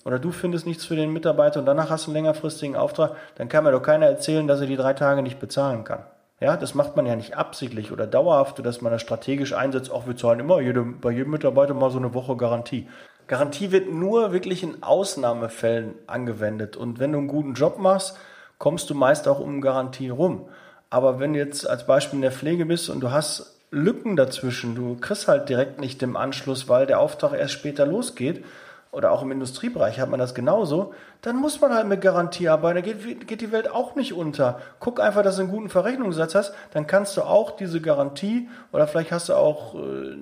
oder 0.05 0.19
du 0.19 0.31
findest 0.31 0.65
nichts 0.65 0.85
für 0.85 0.95
den 0.95 1.11
Mitarbeiter 1.11 1.59
und 1.59 1.65
danach 1.65 1.89
hast 1.89 2.07
du 2.07 2.11
einen 2.11 2.23
längerfristigen 2.23 2.77
Auftrag, 2.77 3.17
dann 3.35 3.49
kann 3.49 3.65
mir 3.65 3.73
doch 3.73 3.81
keiner 3.81 4.05
erzählen, 4.05 4.47
dass 4.47 4.61
er 4.61 4.67
die 4.67 4.77
drei 4.77 4.93
Tage 4.93 5.21
nicht 5.21 5.39
bezahlen 5.39 5.83
kann. 5.83 6.05
Ja, 6.39 6.55
das 6.55 6.73
macht 6.73 6.95
man 6.95 7.05
ja 7.05 7.17
nicht 7.17 7.35
absichtlich 7.35 7.91
oder 7.91 8.07
dauerhaft, 8.07 8.65
dass 8.65 8.79
man 8.79 8.93
das 8.93 9.01
strategisch 9.01 9.53
einsetzt. 9.53 9.91
Auch 9.91 10.07
wir 10.07 10.15
zahlen 10.15 10.39
immer 10.39 10.61
jede, 10.61 10.83
bei 10.83 11.11
jedem 11.11 11.31
Mitarbeiter 11.31 11.73
mal 11.73 11.91
so 11.91 11.97
eine 11.97 12.13
Woche 12.13 12.37
Garantie. 12.37 12.87
Garantie 13.29 13.71
wird 13.71 13.91
nur 13.93 14.33
wirklich 14.33 14.63
in 14.63 14.81
Ausnahmefällen 14.81 15.93
angewendet. 16.07 16.75
Und 16.75 16.97
wenn 16.97 17.11
du 17.11 17.19
einen 17.19 17.27
guten 17.27 17.53
Job 17.53 17.77
machst, 17.77 18.17
kommst 18.57 18.89
du 18.89 18.95
meist 18.95 19.27
auch 19.27 19.39
um 19.39 19.61
Garantie 19.61 20.09
rum. 20.09 20.49
Aber 20.89 21.19
wenn 21.19 21.33
du 21.33 21.39
jetzt 21.39 21.69
als 21.69 21.85
Beispiel 21.85 22.17
in 22.17 22.23
der 22.23 22.31
Pflege 22.31 22.65
bist 22.65 22.89
und 22.89 23.01
du 23.01 23.11
hast 23.11 23.55
Lücken 23.69 24.15
dazwischen, 24.15 24.73
du 24.73 24.97
kriegst 24.99 25.27
halt 25.27 25.47
direkt 25.47 25.79
nicht 25.79 26.01
im 26.01 26.17
Anschluss, 26.17 26.67
weil 26.67 26.87
der 26.87 26.99
Auftrag 26.99 27.33
erst 27.33 27.53
später 27.53 27.85
losgeht, 27.85 28.43
oder 28.91 29.11
auch 29.11 29.21
im 29.21 29.31
Industriebereich 29.31 29.99
hat 29.99 30.09
man 30.09 30.19
das 30.19 30.33
genauso, 30.33 30.93
dann 31.21 31.35
muss 31.35 31.61
man 31.61 31.73
halt 31.73 31.87
mit 31.87 32.01
Garantie 32.01 32.49
arbeiten. 32.49 32.75
Da 32.75 32.81
geht, 32.81 33.27
geht 33.27 33.41
die 33.41 33.51
Welt 33.51 33.69
auch 33.69 33.95
nicht 33.95 34.13
unter. 34.13 34.59
Guck 34.79 34.99
einfach, 34.99 35.21
dass 35.21 35.35
du 35.35 35.43
einen 35.43 35.51
guten 35.51 35.69
Verrechnungssatz 35.69 36.33
hast, 36.33 36.53
dann 36.73 36.87
kannst 36.87 37.15
du 37.15 37.21
auch 37.21 37.51
diese 37.51 37.81
Garantie 37.81 38.49
oder 38.71 38.87
vielleicht 38.87 39.11
hast 39.11 39.29
du 39.29 39.35
auch 39.35 39.75
äh, 39.75 40.15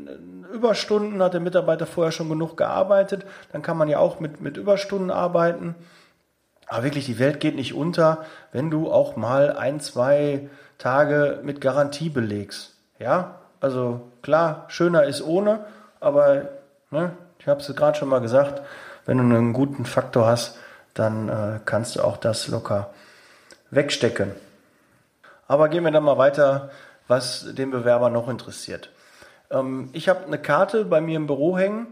Überstunden, 0.54 1.22
hat 1.24 1.34
der 1.34 1.40
Mitarbeiter 1.40 1.86
vorher 1.86 2.12
schon 2.12 2.30
genug 2.30 2.58
gearbeitet, 2.58 3.26
dann 3.54 3.62
kann 3.62 3.78
man 3.78 3.88
ja 3.88 4.00
auch 4.00 4.20
mit, 4.20 4.42
mit 4.42 4.58
Überstunden 4.58 5.12
arbeiten. 5.12 5.76
Aber 6.68 6.84
wirklich, 6.84 7.06
die 7.06 7.20
Welt 7.20 7.40
geht 7.40 7.56
nicht 7.56 7.74
unter, 7.74 8.26
wenn 8.52 8.70
du 8.70 8.92
auch 8.92 9.16
mal 9.16 9.54
ein, 9.54 9.80
zwei 9.80 10.50
Tage 10.78 11.40
mit 11.42 11.62
Garantie 11.62 12.10
belegst. 12.10 12.76
Ja, 13.00 13.36
also 13.62 14.02
klar, 14.22 14.66
schöner 14.68 15.04
ist 15.06 15.22
ohne, 15.22 15.66
aber 16.02 16.50
ne, 16.92 17.14
ich 17.48 17.50
habe 17.50 17.62
es 17.62 17.76
gerade 17.78 17.98
schon 17.98 18.10
mal 18.10 18.20
gesagt, 18.20 18.62
wenn 19.06 19.18
du 19.18 19.24
einen 19.24 19.54
guten 19.54 19.86
Faktor 19.86 20.28
hast, 20.28 20.58
dann 20.94 21.30
äh, 21.30 21.62
kannst 21.64 21.96
du 21.96 22.02
auch 22.02 22.18
das 22.18 22.50
locker 22.50 22.90
wegstecken. 23.72 24.34
Aber 25.48 25.70
gehen 25.70 25.86
wir 25.86 25.92
dann 25.92 26.04
mal 26.04 26.18
weiter, 26.18 26.72
was 27.08 27.56
den 27.56 27.72
Bewerber 27.72 28.10
noch 28.10 28.28
interessiert. 28.28 28.90
Ähm, 29.50 29.88
ich 29.94 30.10
habe 30.10 30.26
eine 30.26 30.40
Karte 30.40 30.84
bei 30.84 31.00
mir 31.00 31.16
im 31.16 31.26
Büro 31.26 31.58
hängen, 31.58 31.88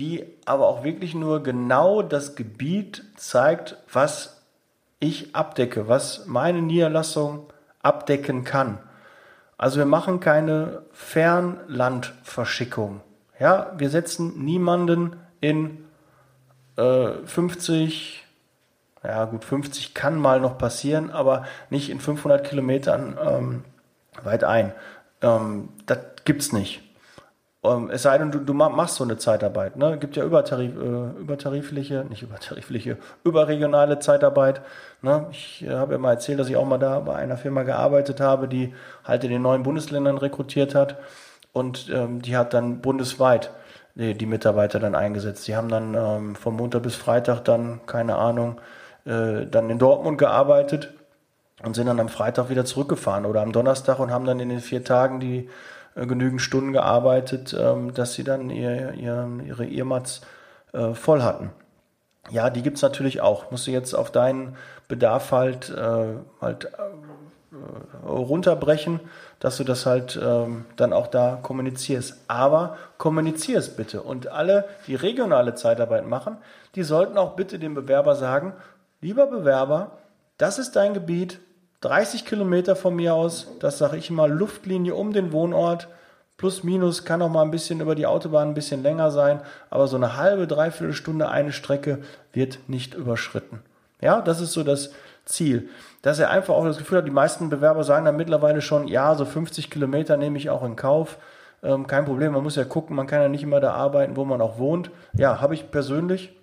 die 0.00 0.24
aber 0.46 0.66
auch 0.66 0.82
wirklich 0.82 1.14
nur 1.14 1.44
genau 1.44 2.02
das 2.02 2.34
Gebiet 2.34 3.04
zeigt, 3.16 3.76
was 3.92 4.42
ich 4.98 5.36
abdecke, 5.36 5.86
was 5.86 6.26
meine 6.26 6.60
Niederlassung 6.60 7.52
abdecken 7.84 8.42
kann. 8.42 8.80
Also 9.58 9.78
wir 9.78 9.86
machen 9.86 10.18
keine 10.18 10.82
Fernlandverschickung. 10.90 13.02
Ja, 13.38 13.72
wir 13.76 13.88
setzen 13.88 14.44
niemanden 14.44 15.16
in 15.40 15.84
äh, 16.76 17.10
50, 17.24 18.24
ja 19.04 19.24
gut, 19.26 19.44
50 19.44 19.94
kann 19.94 20.18
mal 20.18 20.40
noch 20.40 20.58
passieren, 20.58 21.10
aber 21.10 21.44
nicht 21.70 21.90
in 21.90 22.00
500 22.00 22.44
Kilometern 22.44 23.16
ähm, 23.24 23.64
weit 24.22 24.42
ein. 24.44 24.72
Ähm, 25.22 25.68
das 25.86 25.98
gibt's 26.24 26.52
nicht. 26.52 26.82
Ähm, 27.62 27.90
es 27.90 28.02
sei 28.02 28.18
denn, 28.18 28.32
du, 28.32 28.38
du, 28.40 28.54
machst 28.54 28.96
so 28.96 29.04
eine 29.04 29.18
Zeitarbeit. 29.18 29.76
Ne? 29.76 29.98
gibt 29.98 30.16
ja 30.16 30.24
übertarif, 30.24 30.74
äh, 30.76 31.20
übertarifliche, 31.20 32.06
nicht 32.08 32.22
übertarifliche, 32.22 32.96
überregionale 33.24 34.00
Zeitarbeit. 34.00 34.62
Ne? 35.00 35.26
Ich 35.30 35.64
äh, 35.64 35.70
habe 35.70 35.92
ja 35.92 35.98
mal 35.98 36.12
erzählt, 36.12 36.40
dass 36.40 36.48
ich 36.48 36.56
auch 36.56 36.66
mal 36.66 36.78
da 36.78 36.98
bei 37.00 37.14
einer 37.14 37.36
Firma 37.36 37.62
gearbeitet 37.62 38.20
habe, 38.20 38.48
die 38.48 38.74
halt 39.04 39.22
in 39.22 39.30
den 39.30 39.42
neuen 39.42 39.62
Bundesländern 39.62 40.18
rekrutiert 40.18 40.74
hat 40.74 40.96
und 41.52 41.90
ähm, 41.92 42.22
die 42.22 42.36
hat 42.36 42.54
dann 42.54 42.80
bundesweit 42.80 43.50
die, 43.94 44.14
die, 44.14 44.26
Mitarbeiter 44.26 44.78
dann 44.78 44.94
eingesetzt. 44.94 45.48
Die 45.48 45.56
haben 45.56 45.68
dann 45.68 45.94
ähm, 45.94 46.36
von 46.36 46.54
Montag 46.54 46.82
bis 46.82 46.94
Freitag 46.94 47.44
dann, 47.44 47.80
keine 47.86 48.16
Ahnung, 48.16 48.60
äh, 49.04 49.46
dann 49.46 49.70
in 49.70 49.78
Dortmund 49.78 50.18
gearbeitet 50.18 50.94
und 51.64 51.74
sind 51.74 51.86
dann 51.86 52.00
am 52.00 52.08
Freitag 52.08 52.48
wieder 52.50 52.64
zurückgefahren 52.64 53.26
oder 53.26 53.42
am 53.42 53.52
Donnerstag 53.52 53.98
und 53.98 54.10
haben 54.10 54.24
dann 54.24 54.40
in 54.40 54.48
den 54.48 54.60
vier 54.60 54.84
Tagen 54.84 55.18
die 55.20 55.48
äh, 55.96 56.06
genügend 56.06 56.40
Stunden 56.40 56.72
gearbeitet, 56.72 57.56
ähm, 57.58 57.92
dass 57.92 58.14
sie 58.14 58.24
dann 58.24 58.50
ihr, 58.50 58.94
ihr, 58.94 59.28
ihre 59.44 59.66
Earmats 59.66 60.20
äh, 60.72 60.94
voll 60.94 61.22
hatten. 61.22 61.50
Ja, 62.30 62.50
die 62.50 62.62
gibt 62.62 62.76
es 62.76 62.82
natürlich 62.82 63.20
auch. 63.20 63.50
Musst 63.50 63.66
du 63.66 63.70
jetzt 63.70 63.94
auf 63.94 64.12
deinen 64.12 64.56
Bedarf 64.86 65.32
halt, 65.32 65.70
äh, 65.70 66.14
halt 66.40 66.66
äh, 66.66 68.06
runterbrechen 68.06 69.00
dass 69.40 69.56
du 69.56 69.64
das 69.64 69.86
halt 69.86 70.18
ähm, 70.20 70.64
dann 70.76 70.92
auch 70.92 71.06
da 71.06 71.38
kommunizierst. 71.42 72.16
Aber 72.28 72.76
kommunizier 72.98 73.58
es 73.58 73.76
bitte. 73.76 74.02
Und 74.02 74.28
alle, 74.28 74.64
die 74.86 74.94
regionale 74.94 75.54
Zeitarbeit 75.54 76.06
machen, 76.06 76.38
die 76.74 76.82
sollten 76.82 77.18
auch 77.18 77.36
bitte 77.36 77.58
dem 77.58 77.74
Bewerber 77.74 78.16
sagen, 78.16 78.52
lieber 79.00 79.26
Bewerber, 79.26 79.92
das 80.38 80.58
ist 80.58 80.76
dein 80.76 80.94
Gebiet, 80.94 81.40
30 81.80 82.24
Kilometer 82.24 82.74
von 82.74 82.96
mir 82.96 83.14
aus, 83.14 83.46
das 83.60 83.78
sage 83.78 83.96
ich 83.96 84.10
mal, 84.10 84.30
Luftlinie 84.30 84.94
um 84.94 85.12
den 85.12 85.32
Wohnort, 85.32 85.88
plus 86.36 86.64
minus, 86.64 87.04
kann 87.04 87.22
auch 87.22 87.28
mal 87.28 87.42
ein 87.42 87.50
bisschen 87.50 87.80
über 87.80 87.94
die 87.94 88.06
Autobahn 88.06 88.48
ein 88.48 88.54
bisschen 88.54 88.82
länger 88.82 89.10
sein, 89.10 89.40
aber 89.70 89.86
so 89.86 89.96
eine 89.96 90.16
halbe, 90.16 90.46
dreiviertel 90.46 90.94
Stunde 90.94 91.28
eine 91.28 91.52
Strecke 91.52 92.00
wird 92.32 92.60
nicht 92.68 92.94
überschritten. 92.94 93.60
Ja, 94.00 94.20
das 94.20 94.40
ist 94.40 94.52
so 94.52 94.62
das 94.62 94.90
Ziel 95.28 95.68
dass 96.02 96.18
er 96.18 96.30
einfach 96.30 96.54
auch 96.54 96.64
das 96.64 96.78
Gefühl 96.78 96.98
hat, 96.98 97.06
die 97.06 97.10
meisten 97.10 97.50
Bewerber 97.50 97.84
sagen 97.84 98.04
dann 98.04 98.16
mittlerweile 98.16 98.62
schon, 98.62 98.86
ja, 98.88 99.14
so 99.14 99.24
50 99.24 99.70
Kilometer 99.70 100.16
nehme 100.16 100.38
ich 100.38 100.50
auch 100.50 100.62
in 100.64 100.76
Kauf. 100.76 101.18
Ähm, 101.62 101.86
kein 101.86 102.04
Problem, 102.04 102.32
man 102.32 102.42
muss 102.42 102.56
ja 102.56 102.64
gucken, 102.64 102.94
man 102.94 103.06
kann 103.06 103.20
ja 103.20 103.28
nicht 103.28 103.42
immer 103.42 103.60
da 103.60 103.72
arbeiten, 103.72 104.16
wo 104.16 104.24
man 104.24 104.40
auch 104.40 104.58
wohnt. 104.58 104.90
Ja, 105.14 105.40
habe 105.40 105.54
ich 105.54 105.70
persönlich 105.70 106.34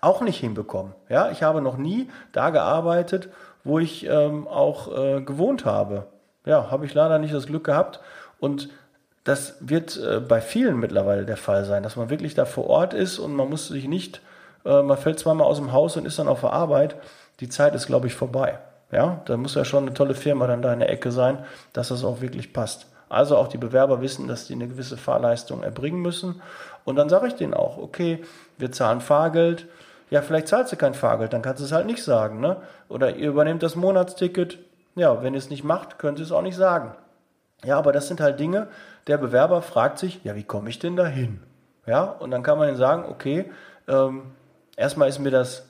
auch 0.00 0.22
nicht 0.22 0.40
hinbekommen. 0.40 0.92
Ja, 1.08 1.30
ich 1.30 1.42
habe 1.42 1.62
noch 1.62 1.76
nie 1.76 2.08
da 2.32 2.50
gearbeitet, 2.50 3.28
wo 3.62 3.78
ich 3.78 4.06
ähm, 4.06 4.48
auch 4.48 4.96
äh, 4.96 5.20
gewohnt 5.20 5.64
habe. 5.64 6.06
Ja, 6.44 6.70
habe 6.70 6.86
ich 6.86 6.94
leider 6.94 7.18
nicht 7.18 7.34
das 7.34 7.46
Glück 7.46 7.64
gehabt. 7.64 8.00
Und 8.40 8.70
das 9.22 9.56
wird 9.60 9.98
äh, 9.98 10.18
bei 10.18 10.40
vielen 10.40 10.80
mittlerweile 10.80 11.26
der 11.26 11.36
Fall 11.36 11.64
sein, 11.64 11.82
dass 11.84 11.94
man 11.94 12.10
wirklich 12.10 12.34
da 12.34 12.44
vor 12.44 12.66
Ort 12.66 12.92
ist 12.92 13.18
und 13.18 13.36
man 13.36 13.48
muss 13.48 13.68
sich 13.68 13.86
nicht, 13.86 14.20
äh, 14.64 14.82
man 14.82 14.96
fällt 14.96 15.18
zweimal 15.20 15.46
aus 15.46 15.58
dem 15.58 15.72
Haus 15.72 15.96
und 15.96 16.06
ist 16.06 16.18
dann 16.18 16.28
auf 16.28 16.40
der 16.40 16.52
Arbeit. 16.52 16.96
Die 17.40 17.48
Zeit 17.48 17.74
ist, 17.74 17.86
glaube 17.86 18.06
ich, 18.06 18.14
vorbei. 18.14 18.58
Ja, 18.92 19.22
da 19.24 19.36
muss 19.36 19.54
ja 19.54 19.64
schon 19.64 19.84
eine 19.84 19.94
tolle 19.94 20.14
Firma 20.14 20.46
dann 20.46 20.62
da 20.62 20.72
in 20.72 20.80
der 20.80 20.90
Ecke 20.90 21.12
sein, 21.12 21.38
dass 21.72 21.88
das 21.88 22.04
auch 22.04 22.20
wirklich 22.20 22.52
passt. 22.52 22.86
Also 23.08 23.36
auch 23.36 23.48
die 23.48 23.58
Bewerber 23.58 24.00
wissen, 24.00 24.28
dass 24.28 24.46
die 24.46 24.54
eine 24.54 24.68
gewisse 24.68 24.96
Fahrleistung 24.96 25.62
erbringen 25.62 26.00
müssen. 26.00 26.42
Und 26.84 26.96
dann 26.96 27.08
sage 27.08 27.28
ich 27.28 27.34
denen 27.34 27.54
auch, 27.54 27.78
okay, 27.78 28.22
wir 28.58 28.72
zahlen 28.72 29.00
Fahrgeld. 29.00 29.66
Ja, 30.10 30.22
vielleicht 30.22 30.48
zahlst 30.48 30.72
du 30.72 30.76
kein 30.76 30.94
Fahrgeld, 30.94 31.32
dann 31.32 31.42
kannst 31.42 31.60
du 31.60 31.64
es 31.64 31.72
halt 31.72 31.86
nicht 31.86 32.02
sagen. 32.02 32.40
Ne? 32.40 32.56
Oder 32.88 33.16
ihr 33.16 33.28
übernehmt 33.28 33.62
das 33.62 33.76
Monatsticket. 33.76 34.58
Ja, 34.96 35.22
wenn 35.22 35.34
ihr 35.34 35.38
es 35.38 35.50
nicht 35.50 35.64
macht, 35.64 35.98
könnt 35.98 36.18
ihr 36.18 36.24
es 36.24 36.32
auch 36.32 36.42
nicht 36.42 36.56
sagen. 36.56 36.94
Ja, 37.64 37.78
aber 37.78 37.92
das 37.92 38.08
sind 38.08 38.20
halt 38.20 38.40
Dinge, 38.40 38.68
der 39.06 39.18
Bewerber 39.18 39.62
fragt 39.62 39.98
sich, 39.98 40.20
ja, 40.24 40.34
wie 40.34 40.44
komme 40.44 40.70
ich 40.70 40.78
denn 40.78 40.96
da 40.96 41.06
hin? 41.06 41.40
Ja, 41.86 42.04
und 42.04 42.30
dann 42.30 42.42
kann 42.42 42.58
man 42.58 42.68
ihm 42.68 42.76
sagen, 42.76 43.04
okay, 43.08 43.50
ähm, 43.86 44.32
erstmal 44.76 45.08
ist 45.08 45.18
mir 45.18 45.30
das 45.30 45.69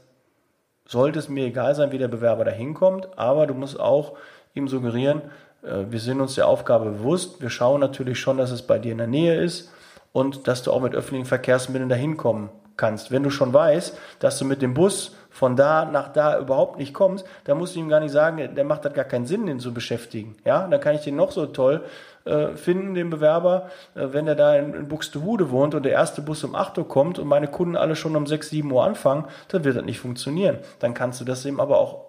sollte 0.90 1.20
es 1.20 1.28
mir 1.28 1.46
egal 1.46 1.76
sein, 1.76 1.92
wie 1.92 1.98
der 1.98 2.08
Bewerber 2.08 2.44
da 2.44 2.50
hinkommt, 2.50 3.08
aber 3.16 3.46
du 3.46 3.54
musst 3.54 3.78
auch 3.78 4.16
ihm 4.54 4.66
suggerieren, 4.66 5.22
äh, 5.62 5.84
wir 5.88 6.00
sind 6.00 6.20
uns 6.20 6.34
der 6.34 6.48
Aufgabe 6.48 6.90
bewusst, 6.90 7.40
wir 7.40 7.48
schauen 7.48 7.80
natürlich 7.80 8.18
schon, 8.18 8.38
dass 8.38 8.50
es 8.50 8.62
bei 8.62 8.80
dir 8.80 8.90
in 8.90 8.98
der 8.98 9.06
Nähe 9.06 9.40
ist 9.40 9.70
und 10.12 10.48
dass 10.48 10.64
du 10.64 10.72
auch 10.72 10.80
mit 10.80 10.96
öffentlichen 10.96 11.26
Verkehrsmitteln 11.26 11.88
da 11.88 11.94
hinkommen 11.94 12.50
kannst. 12.76 13.12
Wenn 13.12 13.22
du 13.22 13.30
schon 13.30 13.52
weißt, 13.52 13.96
dass 14.18 14.38
du 14.40 14.44
mit 14.44 14.62
dem 14.62 14.74
Bus 14.74 15.14
von 15.30 15.54
da 15.54 15.84
nach 15.84 16.12
da 16.12 16.40
überhaupt 16.40 16.76
nicht 16.76 16.92
kommst, 16.92 17.24
dann 17.44 17.58
musst 17.58 17.76
du 17.76 17.78
ihm 17.78 17.88
gar 17.88 18.00
nicht 18.00 18.10
sagen, 18.10 18.56
der 18.56 18.64
macht 18.64 18.84
das 18.84 18.92
gar 18.92 19.04
keinen 19.04 19.26
Sinn, 19.26 19.46
den 19.46 19.60
zu 19.60 19.72
beschäftigen. 19.72 20.34
Ja, 20.44 20.66
dann 20.66 20.80
kann 20.80 20.96
ich 20.96 21.02
den 21.02 21.14
noch 21.14 21.30
so 21.30 21.46
toll 21.46 21.84
äh, 22.24 22.54
finden, 22.54 22.94
den 22.94 23.10
Bewerber, 23.10 23.70
äh, 23.94 24.08
wenn 24.12 24.26
er 24.26 24.34
da 24.34 24.54
in, 24.56 24.74
in 24.74 24.88
Buxtehude 24.88 25.50
wohnt 25.50 25.74
und 25.74 25.84
der 25.84 25.92
erste 25.92 26.22
Bus 26.22 26.44
um 26.44 26.54
8 26.54 26.78
Uhr 26.78 26.88
kommt 26.88 27.18
und 27.18 27.26
meine 27.26 27.48
Kunden 27.48 27.76
alle 27.76 27.96
schon 27.96 28.16
um 28.16 28.26
6, 28.26 28.50
7 28.50 28.70
Uhr 28.70 28.84
anfangen, 28.84 29.24
dann 29.48 29.64
wird 29.64 29.76
das 29.76 29.84
nicht 29.84 30.00
funktionieren. 30.00 30.58
Dann 30.78 30.94
kannst 30.94 31.20
du 31.20 31.24
das 31.24 31.44
ihm 31.44 31.60
aber 31.60 31.78
auch 31.78 32.06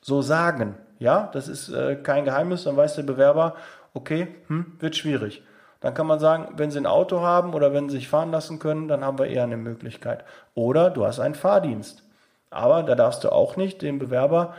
so 0.00 0.22
sagen. 0.22 0.76
Ja, 0.98 1.30
das 1.32 1.48
ist 1.48 1.68
äh, 1.68 1.96
kein 1.96 2.24
Geheimnis, 2.24 2.64
dann 2.64 2.76
weiß 2.76 2.96
der 2.96 3.02
Bewerber, 3.04 3.54
okay, 3.94 4.28
hm, 4.48 4.76
wird 4.80 4.96
schwierig. 4.96 5.42
Dann 5.80 5.94
kann 5.94 6.06
man 6.08 6.18
sagen, 6.18 6.54
wenn 6.56 6.70
Sie 6.70 6.78
ein 6.78 6.86
Auto 6.86 7.20
haben 7.20 7.54
oder 7.54 7.72
wenn 7.72 7.88
Sie 7.88 7.96
sich 7.96 8.08
fahren 8.08 8.32
lassen 8.32 8.58
können, 8.58 8.88
dann 8.88 9.04
haben 9.04 9.18
wir 9.18 9.26
eher 9.26 9.44
eine 9.44 9.56
Möglichkeit. 9.56 10.24
Oder 10.54 10.90
du 10.90 11.06
hast 11.06 11.20
einen 11.20 11.36
Fahrdienst. 11.36 12.02
Aber 12.50 12.82
da 12.82 12.94
darfst 12.94 13.22
du 13.24 13.30
auch 13.30 13.56
nicht 13.56 13.82
dem 13.82 13.98
Bewerber 13.98 14.54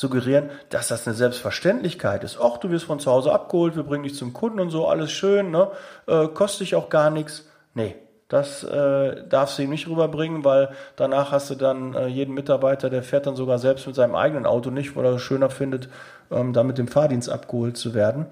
suggerieren, 0.00 0.48
dass 0.70 0.88
das 0.88 1.06
eine 1.06 1.14
Selbstverständlichkeit 1.14 2.24
ist. 2.24 2.38
Ach, 2.42 2.56
du 2.56 2.70
wirst 2.70 2.86
von 2.86 3.00
zu 3.00 3.10
Hause 3.10 3.32
abgeholt, 3.32 3.76
wir 3.76 3.82
bringen 3.82 4.04
dich 4.04 4.16
zum 4.16 4.32
Kunden 4.32 4.58
und 4.58 4.70
so, 4.70 4.88
alles 4.88 5.12
schön, 5.12 5.50
ne? 5.50 5.70
Äh, 6.06 6.28
kostet 6.28 6.62
dich 6.62 6.74
auch 6.74 6.88
gar 6.88 7.10
nichts. 7.10 7.46
Nee, 7.74 7.96
das 8.28 8.64
äh, 8.64 9.28
darfst 9.28 9.58
du 9.58 9.62
ihm 9.62 9.70
nicht 9.70 9.88
rüberbringen, 9.88 10.42
weil 10.42 10.70
danach 10.96 11.32
hast 11.32 11.50
du 11.50 11.54
dann 11.54 11.94
äh, 11.94 12.06
jeden 12.06 12.32
Mitarbeiter, 12.32 12.88
der 12.88 13.02
fährt 13.02 13.26
dann 13.26 13.36
sogar 13.36 13.58
selbst 13.58 13.86
mit 13.86 13.94
seinem 13.94 14.14
eigenen 14.14 14.46
Auto 14.46 14.70
nicht, 14.70 14.96
weil 14.96 15.04
er 15.04 15.16
es 15.16 15.22
schöner 15.22 15.50
findet, 15.50 15.90
ähm, 16.30 16.54
da 16.54 16.62
mit 16.62 16.78
dem 16.78 16.88
Fahrdienst 16.88 17.28
abgeholt 17.28 17.76
zu 17.76 17.92
werden. 17.92 18.24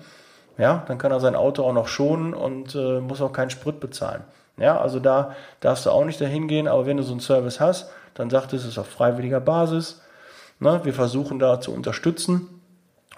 Ja, 0.56 0.84
dann 0.88 0.96
kann 0.96 1.12
er 1.12 1.20
sein 1.20 1.36
Auto 1.36 1.64
auch 1.64 1.74
noch 1.74 1.86
schonen 1.86 2.32
und 2.32 2.74
äh, 2.74 3.00
muss 3.00 3.20
auch 3.20 3.32
keinen 3.32 3.50
Sprit 3.50 3.78
bezahlen. 3.78 4.24
Ja, 4.56 4.80
also 4.80 5.00
da 5.00 5.34
darfst 5.60 5.84
du 5.84 5.90
auch 5.90 6.04
nicht 6.06 6.20
dahin 6.20 6.48
gehen, 6.48 6.66
aber 6.66 6.86
wenn 6.86 6.96
du 6.96 7.02
so 7.02 7.12
einen 7.12 7.20
Service 7.20 7.60
hast, 7.60 7.90
dann 8.14 8.30
sagt 8.30 8.54
es, 8.54 8.62
es 8.62 8.70
ist 8.70 8.78
auf 8.78 8.88
freiwilliger 8.88 9.40
Basis 9.40 10.00
Ne? 10.60 10.80
Wir 10.84 10.94
versuchen 10.94 11.38
da 11.38 11.60
zu 11.60 11.72
unterstützen. 11.72 12.48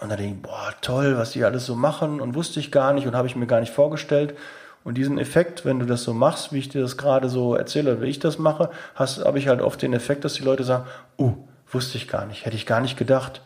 Und 0.01 0.09
dann 0.09 0.19
denke 0.19 0.37
ich, 0.37 0.43
boah, 0.43 0.73
toll, 0.81 1.17
was 1.19 1.33
die 1.33 1.45
alles 1.45 1.67
so 1.67 1.75
machen 1.75 2.21
und 2.21 2.35
wusste 2.35 2.59
ich 2.59 2.73
gar 2.73 2.93
nicht 2.93 3.07
und 3.07 3.15
habe 3.15 3.29
ich 3.29 3.37
mir 3.37 3.47
gar 3.47 3.61
nicht 3.61 3.73
vorgestellt. 3.73 4.35
Und 4.83 4.97
diesen 4.97 5.19
Effekt, 5.19 5.67
wenn 5.67 5.79
du 5.79 5.85
das 5.85 6.05
so 6.05 6.15
machst, 6.15 6.53
wie 6.53 6.59
ich 6.59 6.71
dir 6.71 6.81
das 6.81 6.97
gerade 6.97 7.29
so 7.29 7.55
erzähle, 7.55 8.01
wie 8.01 8.07
ich 8.07 8.19
das 8.19 8.39
mache, 8.39 8.71
habe 8.95 9.39
ich 9.39 9.49
halt 9.49 9.61
oft 9.61 9.83
den 9.83 9.93
Effekt, 9.93 10.25
dass 10.25 10.35
die 10.35 10.43
Leute 10.43 10.65
sagen, 10.65 10.87
uh, 11.19 11.35
wusste 11.71 11.99
ich 11.99 12.09
gar 12.09 12.25
nicht, 12.25 12.47
hätte 12.47 12.57
ich 12.57 12.65
gar 12.65 12.81
nicht 12.81 12.97
gedacht. 12.97 13.43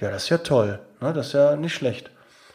Ja, 0.00 0.10
das 0.10 0.24
ist 0.24 0.28
ja 0.30 0.38
toll, 0.38 0.78
ne? 1.00 1.12
das 1.12 1.28
ist 1.28 1.32
ja 1.34 1.56
nicht 1.56 1.74
schlecht. 1.74 2.10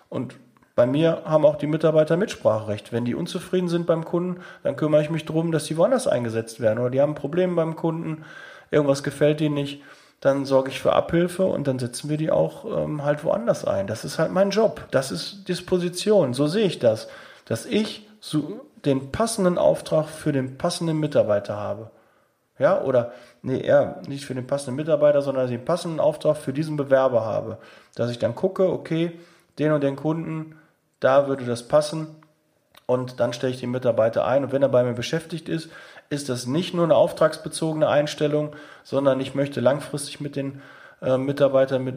Und 0.09 0.35
Bei 0.75 0.87
mir 0.87 1.21
haben 1.25 1.45
auch 1.45 1.57
die 1.57 1.67
Mitarbeiter 1.67 2.17
Mitspracherecht. 2.17 2.91
Wenn 2.91 3.05
die 3.05 3.13
unzufrieden 3.13 3.67
sind 3.67 3.85
beim 3.85 4.05
Kunden, 4.05 4.41
dann 4.63 4.75
kümmere 4.75 5.03
ich 5.03 5.11
mich 5.11 5.25
darum, 5.25 5.51
dass 5.51 5.65
die 5.65 5.77
woanders 5.77 6.07
eingesetzt 6.07 6.59
werden. 6.59 6.79
Oder 6.79 6.89
die 6.89 7.01
haben 7.01 7.11
ein 7.11 7.15
Problem 7.15 7.55
beim 7.55 7.75
Kunden, 7.75 8.25
irgendwas 8.71 9.03
gefällt 9.03 9.39
ihnen 9.39 9.53
nicht, 9.53 9.83
dann 10.23 10.45
sorge 10.45 10.69
ich 10.69 10.79
für 10.79 10.93
Abhilfe 10.93 11.43
und 11.43 11.67
dann 11.67 11.79
setzen 11.79 12.09
wir 12.09 12.15
die 12.15 12.31
auch 12.31 12.63
ähm, 12.63 13.03
halt 13.03 13.25
woanders 13.25 13.65
ein. 13.65 13.87
Das 13.87 14.05
ist 14.05 14.19
halt 14.19 14.31
mein 14.31 14.51
Job. 14.51 14.87
Das 14.89 15.11
ist 15.11 15.49
Disposition. 15.49 16.33
So 16.33 16.47
sehe 16.47 16.65
ich 16.65 16.79
das. 16.79 17.09
Dass 17.43 17.65
ich 17.65 18.07
so 18.21 18.61
den 18.85 19.11
passenden 19.11 19.57
Auftrag 19.57 20.07
für 20.07 20.31
den 20.31 20.57
passenden 20.57 20.97
Mitarbeiter 20.97 21.57
habe. 21.57 21.91
Ja, 22.57 22.81
oder, 22.81 23.11
nee, 23.41 23.59
eher 23.59 24.01
nicht 24.07 24.25
für 24.25 24.33
den 24.33 24.47
passenden 24.47 24.77
Mitarbeiter, 24.77 25.21
sondern 25.21 25.49
den 25.49 25.65
passenden 25.65 25.99
Auftrag 25.99 26.37
für 26.37 26.53
diesen 26.53 26.77
Bewerber 26.77 27.25
habe. 27.25 27.57
Dass 27.95 28.09
ich 28.09 28.17
dann 28.17 28.33
gucke, 28.33 28.71
okay, 28.71 29.19
den 29.59 29.73
und 29.73 29.83
den 29.83 29.97
Kunden, 29.97 30.55
da 31.01 31.27
würde 31.27 31.43
das 31.43 31.67
passen 31.67 32.07
und 32.85 33.19
dann 33.19 33.33
stelle 33.33 33.53
ich 33.53 33.59
den 33.59 33.71
Mitarbeiter 33.71 34.25
ein 34.25 34.45
und 34.45 34.51
wenn 34.53 34.61
er 34.61 34.69
bei 34.69 34.83
mir 34.83 34.93
beschäftigt 34.93 35.49
ist, 35.49 35.69
ist 36.09 36.29
das 36.29 36.45
nicht 36.45 36.73
nur 36.73 36.85
eine 36.85 36.95
auftragsbezogene 36.95 37.87
Einstellung, 37.87 38.55
sondern 38.83 39.19
ich 39.19 39.35
möchte 39.35 39.61
langfristig 39.61 40.21
mit 40.21 40.35
den 40.35 40.61
äh, 41.01 41.17
Mitarbeitern 41.17 41.83
mit 41.83 41.95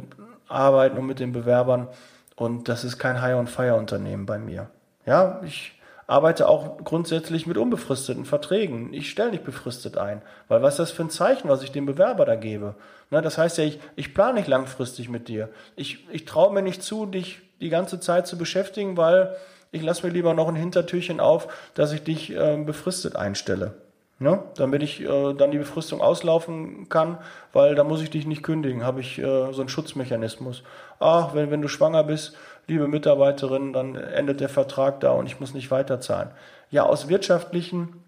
arbeiten 0.48 0.98
und 0.98 1.06
mit 1.06 1.20
den 1.20 1.32
Bewerbern 1.32 1.88
und 2.36 2.68
das 2.68 2.84
ist 2.84 2.98
kein 2.98 3.20
High-on-Fire-Unternehmen 3.20 4.26
bei 4.26 4.38
mir. 4.38 4.68
Ja, 5.06 5.40
ich 5.44 5.72
arbeite 6.06 6.48
auch 6.48 6.78
grundsätzlich 6.84 7.46
mit 7.46 7.56
unbefristeten 7.56 8.24
Verträgen. 8.24 8.92
Ich 8.92 9.10
stelle 9.10 9.30
nicht 9.30 9.44
befristet 9.44 9.96
ein, 9.96 10.22
weil 10.46 10.62
was 10.62 10.74
ist 10.74 10.78
das 10.78 10.90
für 10.92 11.02
ein 11.02 11.10
Zeichen, 11.10 11.48
was 11.48 11.62
ich 11.62 11.72
dem 11.72 11.86
Bewerber 11.86 12.24
da 12.24 12.36
gebe? 12.36 12.74
Na, 13.10 13.20
das 13.20 13.38
heißt 13.38 13.58
ja, 13.58 13.64
ich, 13.64 13.80
ich 13.96 14.14
plane 14.14 14.34
nicht 14.34 14.48
langfristig 14.48 15.08
mit 15.08 15.28
dir. 15.28 15.48
Ich, 15.74 16.06
ich 16.10 16.24
traue 16.24 16.52
mir 16.52 16.62
nicht 16.62 16.82
zu, 16.82 17.06
dich 17.06 17.40
die 17.60 17.70
ganze 17.70 17.98
Zeit 18.00 18.26
zu 18.26 18.36
beschäftigen, 18.38 18.96
weil 18.96 19.36
ich 19.72 19.82
lasse 19.82 20.06
mir 20.06 20.12
lieber 20.12 20.34
noch 20.34 20.48
ein 20.48 20.56
Hintertürchen 20.56 21.20
auf, 21.20 21.48
dass 21.74 21.92
ich 21.92 22.04
dich 22.04 22.30
äh, 22.30 22.56
befristet 22.56 23.16
einstelle. 23.16 23.74
Ne? 24.18 24.42
Damit 24.56 24.82
ich 24.82 25.02
äh, 25.02 25.34
dann 25.34 25.50
die 25.50 25.58
Befristung 25.58 26.00
auslaufen 26.00 26.88
kann, 26.88 27.18
weil 27.52 27.74
da 27.74 27.84
muss 27.84 28.02
ich 28.02 28.08
dich 28.08 28.26
nicht 28.26 28.42
kündigen, 28.42 28.82
habe 28.82 29.00
ich 29.00 29.18
äh, 29.18 29.52
so 29.52 29.60
einen 29.60 29.68
Schutzmechanismus. 29.68 30.62
Ach, 30.98 31.34
wenn, 31.34 31.50
wenn 31.50 31.60
du 31.60 31.68
schwanger 31.68 32.02
bist, 32.02 32.34
liebe 32.66 32.88
Mitarbeiterin, 32.88 33.74
dann 33.74 33.94
endet 33.94 34.40
der 34.40 34.48
Vertrag 34.48 35.00
da 35.00 35.10
und 35.10 35.26
ich 35.26 35.38
muss 35.38 35.52
nicht 35.52 35.70
weiterzahlen. 35.70 36.30
Ja, 36.70 36.84
aus 36.84 37.08
wirtschaftlichen 37.08 38.02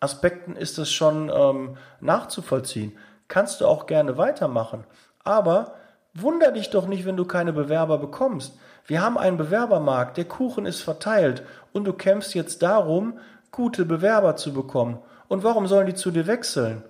Aspekten 0.00 0.56
ist 0.56 0.78
es 0.78 0.90
schon 0.90 1.30
ähm, 1.32 1.76
nachzuvollziehen. 2.00 2.96
Kannst 3.28 3.60
du 3.60 3.66
auch 3.66 3.86
gerne 3.86 4.18
weitermachen. 4.18 4.84
Aber 5.24 5.74
wunder 6.12 6.52
dich 6.52 6.70
doch 6.70 6.86
nicht, 6.86 7.06
wenn 7.06 7.16
du 7.16 7.24
keine 7.24 7.52
Bewerber 7.52 7.98
bekommst. 7.98 8.58
Wir 8.86 9.02
haben 9.02 9.18
einen 9.18 9.36
Bewerbermarkt, 9.36 10.16
der 10.16 10.26
Kuchen 10.26 10.66
ist 10.66 10.80
verteilt 10.80 11.42
und 11.72 11.84
du 11.84 11.92
kämpfst 11.92 12.34
jetzt 12.34 12.62
darum, 12.62 13.18
gute 13.50 13.84
Bewerber 13.84 14.36
zu 14.36 14.52
bekommen. 14.52 14.98
Und 15.28 15.44
warum 15.44 15.66
sollen 15.66 15.86
die 15.86 15.94
zu 15.94 16.10
dir 16.10 16.26
wechseln? 16.26 16.82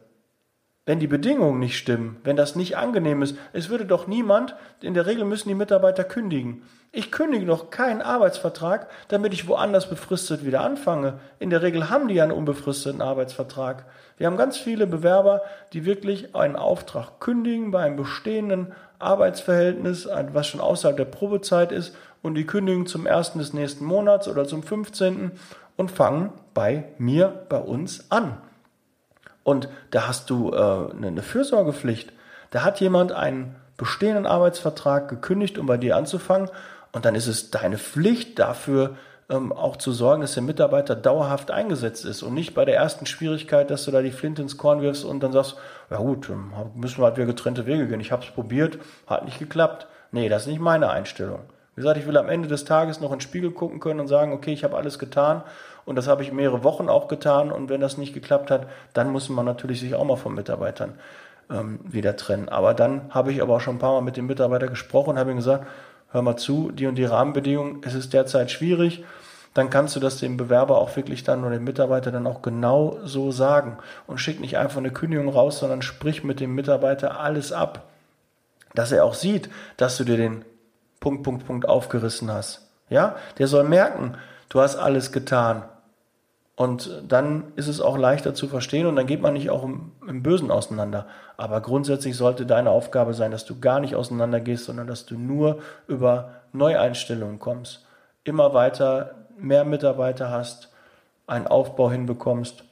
Wenn 0.88 1.00
die 1.00 1.08
Bedingungen 1.08 1.58
nicht 1.58 1.76
stimmen, 1.76 2.20
wenn 2.22 2.36
das 2.36 2.54
nicht 2.54 2.76
angenehm 2.76 3.20
ist, 3.20 3.36
es 3.52 3.68
würde 3.70 3.86
doch 3.86 4.06
niemand, 4.06 4.54
in 4.80 4.94
der 4.94 5.06
Regel 5.06 5.24
müssen 5.24 5.48
die 5.48 5.56
Mitarbeiter 5.56 6.04
kündigen. 6.04 6.62
Ich 6.92 7.10
kündige 7.10 7.44
doch 7.44 7.70
keinen 7.70 8.02
Arbeitsvertrag, 8.02 8.88
damit 9.08 9.34
ich 9.34 9.48
woanders 9.48 9.90
befristet 9.90 10.46
wieder 10.46 10.60
anfange. 10.60 11.18
In 11.40 11.50
der 11.50 11.62
Regel 11.62 11.90
haben 11.90 12.06
die 12.06 12.14
ja 12.14 12.22
einen 12.22 12.30
unbefristeten 12.30 13.02
Arbeitsvertrag. 13.02 13.84
Wir 14.16 14.28
haben 14.28 14.36
ganz 14.36 14.58
viele 14.58 14.86
Bewerber, 14.86 15.42
die 15.72 15.84
wirklich 15.84 16.36
einen 16.36 16.54
Auftrag 16.54 17.18
kündigen 17.18 17.72
bei 17.72 17.80
einem 17.80 17.96
bestehenden 17.96 18.72
Arbeitsverhältnis, 19.00 20.08
was 20.32 20.46
schon 20.46 20.60
außerhalb 20.60 20.96
der 20.96 21.04
Probezeit 21.04 21.72
ist, 21.72 21.96
und 22.22 22.34
die 22.34 22.46
kündigen 22.46 22.86
zum 22.86 23.06
ersten 23.06 23.40
des 23.40 23.52
nächsten 23.52 23.84
Monats 23.84 24.28
oder 24.28 24.46
zum 24.46 24.62
15. 24.62 25.32
und 25.76 25.90
fangen 25.90 26.32
bei 26.54 26.84
mir, 26.98 27.46
bei 27.48 27.58
uns 27.58 28.10
an. 28.10 28.38
Und 29.42 29.68
da 29.90 30.08
hast 30.08 30.30
du 30.30 30.52
äh, 30.52 30.56
eine 30.56 31.22
Fürsorgepflicht. 31.22 32.12
Da 32.50 32.64
hat 32.64 32.80
jemand 32.80 33.12
einen 33.12 33.54
bestehenden 33.76 34.26
Arbeitsvertrag 34.26 35.08
gekündigt, 35.08 35.58
um 35.58 35.66
bei 35.66 35.76
dir 35.76 35.96
anzufangen. 35.96 36.50
Und 36.92 37.04
dann 37.04 37.14
ist 37.14 37.26
es 37.26 37.50
deine 37.50 37.78
Pflicht 37.78 38.38
dafür, 38.38 38.96
ähm, 39.28 39.52
auch 39.52 39.76
zu 39.76 39.92
sorgen, 39.92 40.22
dass 40.22 40.34
der 40.34 40.42
Mitarbeiter 40.42 40.94
dauerhaft 40.94 41.50
eingesetzt 41.50 42.04
ist 42.04 42.22
und 42.22 42.34
nicht 42.34 42.54
bei 42.54 42.64
der 42.64 42.76
ersten 42.76 43.06
Schwierigkeit, 43.06 43.70
dass 43.70 43.84
du 43.84 43.90
da 43.90 44.02
die 44.02 44.12
Flinte 44.12 44.42
ins 44.42 44.56
Korn 44.56 44.82
wirfst 44.82 45.04
und 45.04 45.22
dann 45.22 45.32
sagst, 45.32 45.56
ja 45.90 45.98
gut, 45.98 46.30
müssen 46.74 46.98
wir 46.98 47.04
halt 47.04 47.16
wieder 47.16 47.26
getrennte 47.26 47.66
Wege 47.66 47.88
gehen. 47.88 48.00
Ich 48.00 48.12
habe 48.12 48.24
es 48.24 48.30
probiert, 48.30 48.78
hat 49.06 49.24
nicht 49.24 49.38
geklappt. 49.38 49.86
Nee, 50.12 50.28
das 50.28 50.42
ist 50.42 50.48
nicht 50.48 50.60
meine 50.60 50.90
Einstellung. 50.90 51.40
Wie 51.76 51.82
gesagt, 51.82 51.98
ich 51.98 52.06
will 52.06 52.16
am 52.16 52.30
Ende 52.30 52.48
des 52.48 52.64
Tages 52.64 53.00
noch 53.00 53.12
in 53.12 53.18
den 53.18 53.20
Spiegel 53.20 53.50
gucken 53.50 53.80
können 53.80 54.00
und 54.00 54.08
sagen, 54.08 54.32
okay, 54.32 54.50
ich 54.50 54.64
habe 54.64 54.76
alles 54.76 54.98
getan 54.98 55.42
und 55.84 55.96
das 55.96 56.08
habe 56.08 56.22
ich 56.22 56.32
mehrere 56.32 56.64
Wochen 56.64 56.88
auch 56.88 57.06
getan 57.06 57.52
und 57.52 57.68
wenn 57.68 57.82
das 57.82 57.98
nicht 57.98 58.14
geklappt 58.14 58.50
hat, 58.50 58.66
dann 58.94 59.10
muss 59.10 59.28
man 59.28 59.44
natürlich 59.44 59.80
sich 59.80 59.94
auch 59.94 60.04
mal 60.04 60.16
von 60.16 60.34
Mitarbeitern 60.34 60.94
ähm, 61.50 61.80
wieder 61.84 62.16
trennen. 62.16 62.48
Aber 62.48 62.72
dann 62.72 63.02
habe 63.10 63.30
ich 63.30 63.42
aber 63.42 63.56
auch 63.56 63.60
schon 63.60 63.76
ein 63.76 63.78
paar 63.78 63.92
Mal 63.92 64.00
mit 64.00 64.16
dem 64.16 64.26
Mitarbeiter 64.26 64.68
gesprochen 64.68 65.10
und 65.10 65.18
habe 65.18 65.30
ihm 65.30 65.36
gesagt, 65.36 65.66
hör 66.12 66.22
mal 66.22 66.36
zu, 66.36 66.70
die 66.72 66.86
und 66.86 66.94
die 66.94 67.04
Rahmenbedingungen, 67.04 67.82
es 67.84 67.92
ist 67.92 68.14
derzeit 68.14 68.50
schwierig, 68.50 69.04
dann 69.52 69.68
kannst 69.68 69.94
du 69.96 70.00
das 70.00 70.18
dem 70.18 70.38
Bewerber 70.38 70.78
auch 70.78 70.96
wirklich 70.96 71.24
dann 71.24 71.44
oder 71.44 71.56
dem 71.56 71.64
Mitarbeiter 71.64 72.10
dann 72.10 72.26
auch 72.26 72.40
genau 72.40 72.98
so 73.04 73.32
sagen 73.32 73.76
und 74.06 74.16
schick 74.16 74.40
nicht 74.40 74.56
einfach 74.56 74.78
eine 74.78 74.92
Kündigung 74.92 75.28
raus, 75.28 75.58
sondern 75.58 75.82
sprich 75.82 76.24
mit 76.24 76.40
dem 76.40 76.54
Mitarbeiter 76.54 77.20
alles 77.20 77.52
ab, 77.52 77.84
dass 78.74 78.92
er 78.92 79.04
auch 79.04 79.14
sieht, 79.14 79.50
dass 79.76 79.98
du 79.98 80.04
dir 80.04 80.16
den 80.16 80.42
Punkt, 81.00 81.22
Punkt, 81.22 81.46
Punkt 81.46 81.68
aufgerissen 81.68 82.30
hast. 82.30 82.68
Ja, 82.88 83.16
der 83.38 83.46
soll 83.46 83.64
merken, 83.64 84.16
du 84.48 84.60
hast 84.60 84.76
alles 84.76 85.12
getan. 85.12 85.64
Und 86.56 87.02
dann 87.06 87.52
ist 87.56 87.68
es 87.68 87.82
auch 87.82 87.98
leichter 87.98 88.34
zu 88.34 88.48
verstehen 88.48 88.86
und 88.86 88.96
dann 88.96 89.06
geht 89.06 89.20
man 89.20 89.34
nicht 89.34 89.50
auch 89.50 89.62
im, 89.62 89.92
im, 90.08 90.22
Bösen 90.22 90.50
auseinander. 90.50 91.06
Aber 91.36 91.60
grundsätzlich 91.60 92.16
sollte 92.16 92.46
deine 92.46 92.70
Aufgabe 92.70 93.12
sein, 93.12 93.30
dass 93.30 93.44
du 93.44 93.60
gar 93.60 93.78
nicht 93.78 93.94
auseinander 93.94 94.40
gehst, 94.40 94.64
sondern 94.64 94.86
dass 94.86 95.04
du 95.04 95.18
nur 95.18 95.58
über 95.86 96.30
Neueinstellungen 96.54 97.38
kommst. 97.38 97.84
Immer 98.24 98.54
weiter 98.54 99.16
mehr 99.36 99.66
Mitarbeiter 99.66 100.30
hast, 100.30 100.72
einen 101.26 101.46
Aufbau 101.46 101.90
hinbekommst 101.90 102.64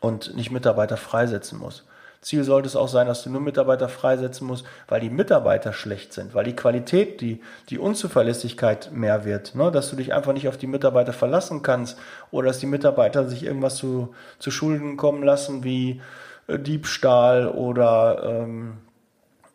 und 0.00 0.36
nicht 0.36 0.50
Mitarbeiter 0.50 0.98
freisetzen 0.98 1.58
musst. 1.58 1.86
Ziel 2.22 2.44
sollte 2.44 2.68
es 2.68 2.76
auch 2.76 2.88
sein, 2.88 3.06
dass 3.06 3.22
du 3.22 3.30
nur 3.30 3.40
Mitarbeiter 3.40 3.88
freisetzen 3.88 4.46
musst, 4.46 4.66
weil 4.88 5.00
die 5.00 5.08
Mitarbeiter 5.08 5.72
schlecht 5.72 6.12
sind, 6.12 6.34
weil 6.34 6.44
die 6.44 6.54
Qualität, 6.54 7.22
die, 7.22 7.40
die 7.70 7.78
Unzuverlässigkeit 7.78 8.90
mehr 8.92 9.24
wird, 9.24 9.54
ne? 9.54 9.70
dass 9.70 9.88
du 9.88 9.96
dich 9.96 10.12
einfach 10.12 10.34
nicht 10.34 10.46
auf 10.46 10.58
die 10.58 10.66
Mitarbeiter 10.66 11.14
verlassen 11.14 11.62
kannst 11.62 11.98
oder 12.30 12.48
dass 12.48 12.58
die 12.58 12.66
Mitarbeiter 12.66 13.26
sich 13.26 13.44
irgendwas 13.44 13.76
zu, 13.76 14.14
zu 14.38 14.50
Schulden 14.50 14.98
kommen 14.98 15.22
lassen 15.22 15.64
wie 15.64 16.02
äh, 16.46 16.58
Diebstahl 16.58 17.48
oder 17.48 18.22
ähm, 18.22 18.78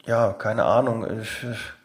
ja, 0.08 0.34
keine 0.34 0.66
Ahnung, 0.66 1.04
es 1.04 1.28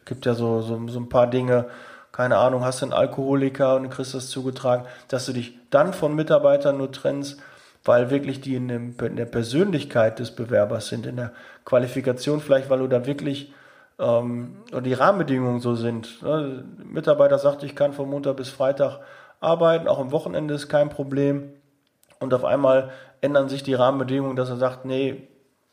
gibt 0.07 0.25
ja 0.25 0.35
so, 0.35 0.63
so, 0.63 0.89
so 0.89 0.99
ein 0.99 1.09
paar 1.11 1.27
Dinge, 1.27 1.67
keine 2.13 2.39
Ahnung, 2.39 2.65
hast 2.65 2.81
du 2.81 2.87
einen 2.87 2.95
Alkoholiker 2.95 3.77
und 3.77 3.91
kriegst 3.91 4.15
das 4.15 4.29
zugetragen, 4.31 4.87
dass 5.09 5.27
du 5.27 5.33
dich 5.33 5.59
dann 5.69 5.93
von 5.93 6.15
Mitarbeitern 6.15 6.79
nur 6.79 6.91
trennst, 6.91 7.41
weil 7.85 8.11
wirklich 8.11 8.41
die 8.41 8.57
in, 8.57 8.69
dem, 8.69 8.95
in, 9.01 9.17
der 9.17 9.27
Persönlichkeit 9.27 10.19
des 10.19 10.33
Bewerbers 10.33 10.89
sind, 10.89 11.07
in 11.07 11.17
der 11.17 11.33
Qualifikation 11.65 12.41
vielleicht, 12.41 12.71
weil 12.71 12.81
du 12.81 12.89
da 12.89 13.07
wirklich 13.07 13.53
ähm, 13.99 14.57
die 14.85 14.93
Rahmenbedingungen 14.93 15.61
so 15.61 15.75
sind. 15.75 16.23
Ne? 16.23 16.65
Mitarbeiter 16.85 17.39
sagt, 17.39 17.63
ich 17.63 17.75
kann 17.75 17.93
von 17.93 18.09
Montag 18.09 18.37
bis 18.37 18.51
Freitag 18.51 19.01
arbeiten, 19.41 19.89
auch 19.89 19.99
am 19.99 20.13
Wochenende 20.13 20.55
ist 20.55 20.69
kein 20.69 20.91
Problem. 20.91 21.51
Und 22.19 22.35
auf 22.35 22.45
einmal 22.45 22.91
ändern 23.23 23.49
sich 23.49 23.63
die 23.63 23.75
Rahmenbedingungen, 23.75 24.37
dass 24.37 24.51
er 24.51 24.57
sagt, 24.57 24.85
nee, 24.85 25.27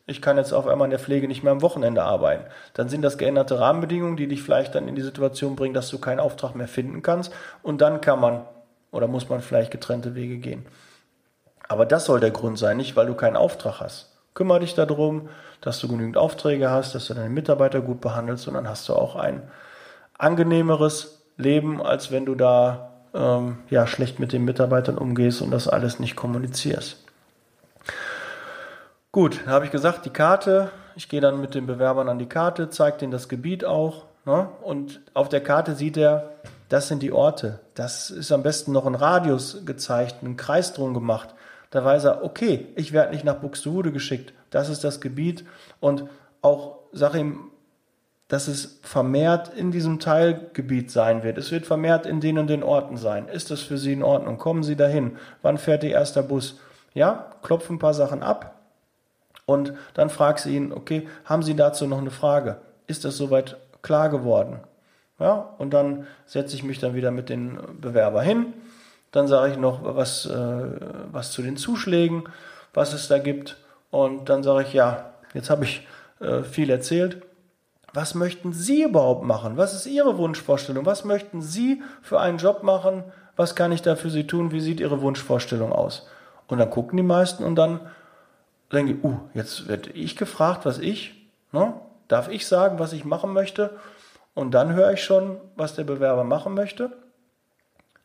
ich 0.05 0.21
kann 0.21 0.37
jetzt 0.37 0.53
auf 0.53 0.67
einmal 0.67 0.85
in 0.85 0.91
der 0.91 0.99
Pflege 0.99 1.27
nicht 1.27 1.43
mehr 1.43 1.51
am 1.51 1.61
Wochenende 1.61 2.01
arbeiten. 2.03 2.45
Dann 2.73 2.87
sind 2.87 3.01
das 3.01 3.17
geänderte 3.17 3.59
Rahmenbedingungen, 3.59 4.15
die 4.15 4.29
dich 4.29 4.41
vielleicht 4.41 4.73
dann 4.73 4.87
in 4.87 4.95
die 4.95 5.01
Situation 5.01 5.57
bringen, 5.57 5.73
dass 5.73 5.89
du 5.89 5.99
keinen 5.99 6.21
Auftrag 6.21 6.55
mehr 6.55 6.69
finden 6.69 7.01
kannst. 7.01 7.33
Und 7.61 7.81
dann 7.81 7.99
kann 7.99 8.21
man 8.21 8.45
oder 8.91 9.07
muss 9.07 9.27
man 9.27 9.41
vielleicht 9.41 9.71
getrennte 9.71 10.15
Wege 10.15 10.37
gehen. 10.37 10.65
Aber 11.67 11.85
das 11.85 12.05
soll 12.05 12.19
der 12.19 12.31
Grund 12.31 12.57
sein, 12.57 12.77
nicht 12.77 12.95
weil 12.95 13.07
du 13.07 13.13
keinen 13.13 13.35
Auftrag 13.35 13.79
hast. 13.81 14.09
Kümmere 14.33 14.61
dich 14.61 14.75
darum, 14.75 15.29
dass 15.61 15.79
du 15.79 15.87
genügend 15.87 16.17
Aufträge 16.17 16.69
hast, 16.69 16.93
dass 16.95 17.07
du 17.07 17.13
deine 17.13 17.29
Mitarbeiter 17.29 17.81
gut 17.81 18.01
behandelst 18.01 18.47
und 18.47 18.53
dann 18.53 18.69
hast 18.69 18.87
du 18.87 18.93
auch 18.93 19.15
ein 19.15 19.41
angenehmeres 20.17 21.23
Leben, 21.37 21.81
als 21.81 22.11
wenn 22.11 22.25
du 22.25 22.35
da 22.35 22.91
ähm, 23.13 23.57
ja, 23.69 23.87
schlecht 23.87 24.19
mit 24.19 24.33
den 24.33 24.45
Mitarbeitern 24.45 24.97
umgehst 24.97 25.41
und 25.41 25.51
das 25.51 25.67
alles 25.67 25.99
nicht 25.99 26.15
kommunizierst. 26.15 27.03
Gut, 29.11 29.47
habe 29.47 29.65
ich 29.65 29.71
gesagt, 29.71 30.05
die 30.05 30.11
Karte, 30.11 30.69
ich 30.95 31.09
gehe 31.09 31.21
dann 31.21 31.41
mit 31.41 31.55
den 31.55 31.65
Bewerbern 31.65 32.09
an 32.09 32.19
die 32.19 32.29
Karte, 32.29 32.69
zeige 32.69 32.97
denen 32.97 33.11
das 33.11 33.29
Gebiet 33.29 33.65
auch 33.65 34.03
ne? 34.25 34.49
und 34.61 35.01
auf 35.13 35.29
der 35.29 35.41
Karte 35.41 35.75
sieht 35.75 35.97
er, 35.97 36.31
das 36.69 36.87
sind 36.87 37.01
die 37.01 37.13
Orte. 37.13 37.59
Das 37.75 38.09
ist 38.09 38.31
am 38.31 38.43
besten 38.43 38.73
noch 38.73 38.85
ein 38.85 38.95
Radius 38.95 39.65
gezeigt, 39.65 40.17
einen 40.21 40.37
Kreis 40.37 40.73
drum 40.73 40.93
gemacht. 40.93 41.29
Da 41.69 41.83
weiß 41.83 42.05
er, 42.05 42.23
okay, 42.23 42.67
ich 42.75 42.93
werde 42.93 43.13
nicht 43.13 43.25
nach 43.25 43.35
Buxtehude 43.35 43.91
geschickt. 43.91 44.33
Das 44.49 44.69
ist 44.69 44.83
das 44.83 45.01
Gebiet. 45.01 45.45
Und 45.79 46.05
auch 46.41 46.79
sag 46.91 47.15
ihm, 47.15 47.51
dass 48.27 48.47
es 48.47 48.79
vermehrt 48.81 49.53
in 49.55 49.71
diesem 49.71 49.99
Teilgebiet 49.99 50.91
sein 50.91 51.23
wird. 51.23 51.37
Es 51.37 51.51
wird 51.51 51.65
vermehrt 51.65 52.05
in 52.05 52.19
den 52.19 52.37
und 52.37 52.47
den 52.47 52.63
Orten 52.63 52.97
sein. 52.97 53.29
Ist 53.29 53.51
das 53.51 53.61
für 53.61 53.77
Sie 53.77 53.93
in 53.93 54.03
Ordnung? 54.03 54.37
Kommen 54.37 54.63
Sie 54.63 54.75
dahin? 54.75 55.17
Wann 55.41 55.57
fährt 55.57 55.83
Ihr 55.83 55.91
erster 55.91 56.23
Bus? 56.23 56.59
Ja, 56.93 57.31
klopfen 57.41 57.75
ein 57.75 57.79
paar 57.79 57.93
Sachen 57.93 58.23
ab 58.23 58.57
und 59.45 59.73
dann 59.93 60.09
fragst 60.09 60.45
du 60.45 60.49
ihn, 60.49 60.73
okay, 60.73 61.07
haben 61.23 61.41
Sie 61.41 61.55
dazu 61.55 61.87
noch 61.87 61.99
eine 61.99 62.11
Frage? 62.11 62.57
Ist 62.85 63.05
das 63.05 63.15
soweit 63.15 63.57
klar 63.81 64.09
geworden? 64.09 64.59
Ja, 65.19 65.53
und 65.57 65.73
dann 65.73 66.05
setze 66.25 66.55
ich 66.55 66.63
mich 66.63 66.79
dann 66.79 66.95
wieder 66.95 67.11
mit 67.11 67.29
den 67.29 67.57
Bewerber 67.79 68.21
hin. 68.21 68.53
Dann 69.17 69.27
sage 69.27 69.53
ich 69.53 69.57
noch 69.57 69.79
was, 69.83 70.27
äh, 70.27 70.63
was 71.11 71.31
zu 71.31 71.41
den 71.41 71.57
Zuschlägen, 71.57 72.25
was 72.75 72.93
es 72.93 73.07
da 73.07 73.17
gibt. 73.17 73.57
Und 73.89 74.29
dann 74.29 74.43
sage 74.43 74.61
ich, 74.67 74.73
ja, 74.73 75.11
jetzt 75.33 75.49
habe 75.49 75.65
ich 75.65 75.87
äh, 76.19 76.43
viel 76.43 76.69
erzählt. 76.69 77.23
Was 77.93 78.13
möchten 78.13 78.53
Sie 78.53 78.83
überhaupt 78.83 79.23
machen? 79.23 79.57
Was 79.57 79.73
ist 79.73 79.87
Ihre 79.87 80.19
Wunschvorstellung? 80.19 80.85
Was 80.85 81.03
möchten 81.03 81.41
Sie 81.41 81.81
für 82.03 82.19
einen 82.19 82.37
Job 82.37 82.61
machen? 82.61 83.05
Was 83.35 83.55
kann 83.55 83.71
ich 83.71 83.81
da 83.81 83.95
für 83.95 84.11
Sie 84.11 84.27
tun? 84.27 84.51
Wie 84.51 84.61
sieht 84.61 84.79
Ihre 84.79 85.01
Wunschvorstellung 85.01 85.71
aus? 85.71 86.07
Und 86.47 86.59
dann 86.59 86.69
gucken 86.69 86.97
die 86.97 87.01
meisten 87.01 87.43
und 87.43 87.55
dann 87.55 87.79
denke 88.71 88.91
ich, 88.93 89.03
uh, 89.03 89.17
jetzt 89.33 89.67
werde 89.67 89.89
ich 89.93 90.15
gefragt, 90.15 90.63
was 90.63 90.77
ich, 90.77 91.27
ne? 91.51 91.73
darf 92.07 92.29
ich 92.29 92.45
sagen, 92.45 92.77
was 92.77 92.93
ich 92.93 93.03
machen 93.03 93.33
möchte? 93.33 93.71
Und 94.35 94.51
dann 94.51 94.75
höre 94.75 94.91
ich 94.91 95.03
schon, 95.03 95.37
was 95.55 95.73
der 95.73 95.85
Bewerber 95.85 96.23
machen 96.23 96.53
möchte. 96.53 96.91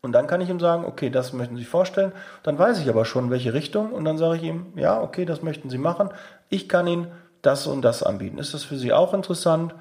Und 0.03 0.13
dann 0.13 0.27
kann 0.27 0.41
ich 0.41 0.51
ihm 0.51 0.59
sagen, 0.59 0.85
okay, 0.85 1.11
das 1.11 1.33
möchten 1.33 1.57
Sie 1.57 1.65
vorstellen. 1.65 2.13
Dann 2.43 2.59
weiß 2.59 2.81
ich 2.81 2.89
aber 2.89 3.05
schon, 3.05 3.31
welche 3.31 3.55
Richtung. 3.55 3.93
Und 3.93 4.05
dann 4.05 4.19
sage 4.19 4.37
ich 4.37 4.43
ihm, 4.43 4.73
ja, 4.75 5.01
okay, 5.01 5.25
das 5.25 5.43
möchten 5.43 5.71
Sie 5.71 5.79
machen. 5.79 6.11
Ich 6.49 6.69
kann 6.69 6.89
Ihnen 6.89 7.07
das 7.41 7.69
und 7.69 7.83
das 7.83 8.03
anbieten. 8.03 8.39
Ist 8.39 8.53
das 8.53 8.65
für 8.65 8.77
Sie 8.77 8.93
auch 8.93 9.15
interessant? 9.15 9.75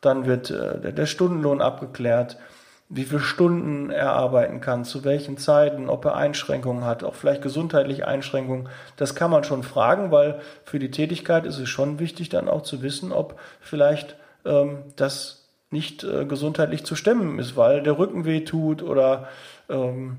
Dann 0.00 0.26
wird 0.26 0.50
äh, 0.50 0.92
der 0.92 1.06
Stundenlohn 1.06 1.60
abgeklärt, 1.60 2.36
wie 2.88 3.04
viele 3.04 3.20
Stunden 3.20 3.90
er 3.90 4.12
arbeiten 4.14 4.60
kann, 4.60 4.84
zu 4.84 5.04
welchen 5.04 5.38
Zeiten, 5.38 5.88
ob 5.88 6.04
er 6.04 6.16
Einschränkungen 6.16 6.84
hat, 6.84 7.04
auch 7.04 7.14
vielleicht 7.14 7.40
gesundheitliche 7.40 8.08
Einschränkungen. 8.08 8.68
Das 8.96 9.14
kann 9.14 9.30
man 9.30 9.44
schon 9.44 9.62
fragen, 9.62 10.10
weil 10.10 10.40
für 10.64 10.80
die 10.80 10.90
Tätigkeit 10.90 11.46
ist 11.46 11.58
es 11.58 11.68
schon 11.68 12.00
wichtig, 12.00 12.28
dann 12.30 12.48
auch 12.48 12.62
zu 12.62 12.82
wissen, 12.82 13.12
ob 13.12 13.38
vielleicht 13.60 14.16
ähm, 14.44 14.82
das 14.96 15.39
nicht 15.70 16.04
äh, 16.04 16.24
gesundheitlich 16.24 16.84
zu 16.84 16.96
stemmen 16.96 17.38
ist, 17.38 17.56
weil 17.56 17.82
der 17.82 17.98
Rücken 17.98 18.24
weh 18.24 18.40
tut 18.40 18.82
oder 18.82 19.28
ähm, 19.68 20.18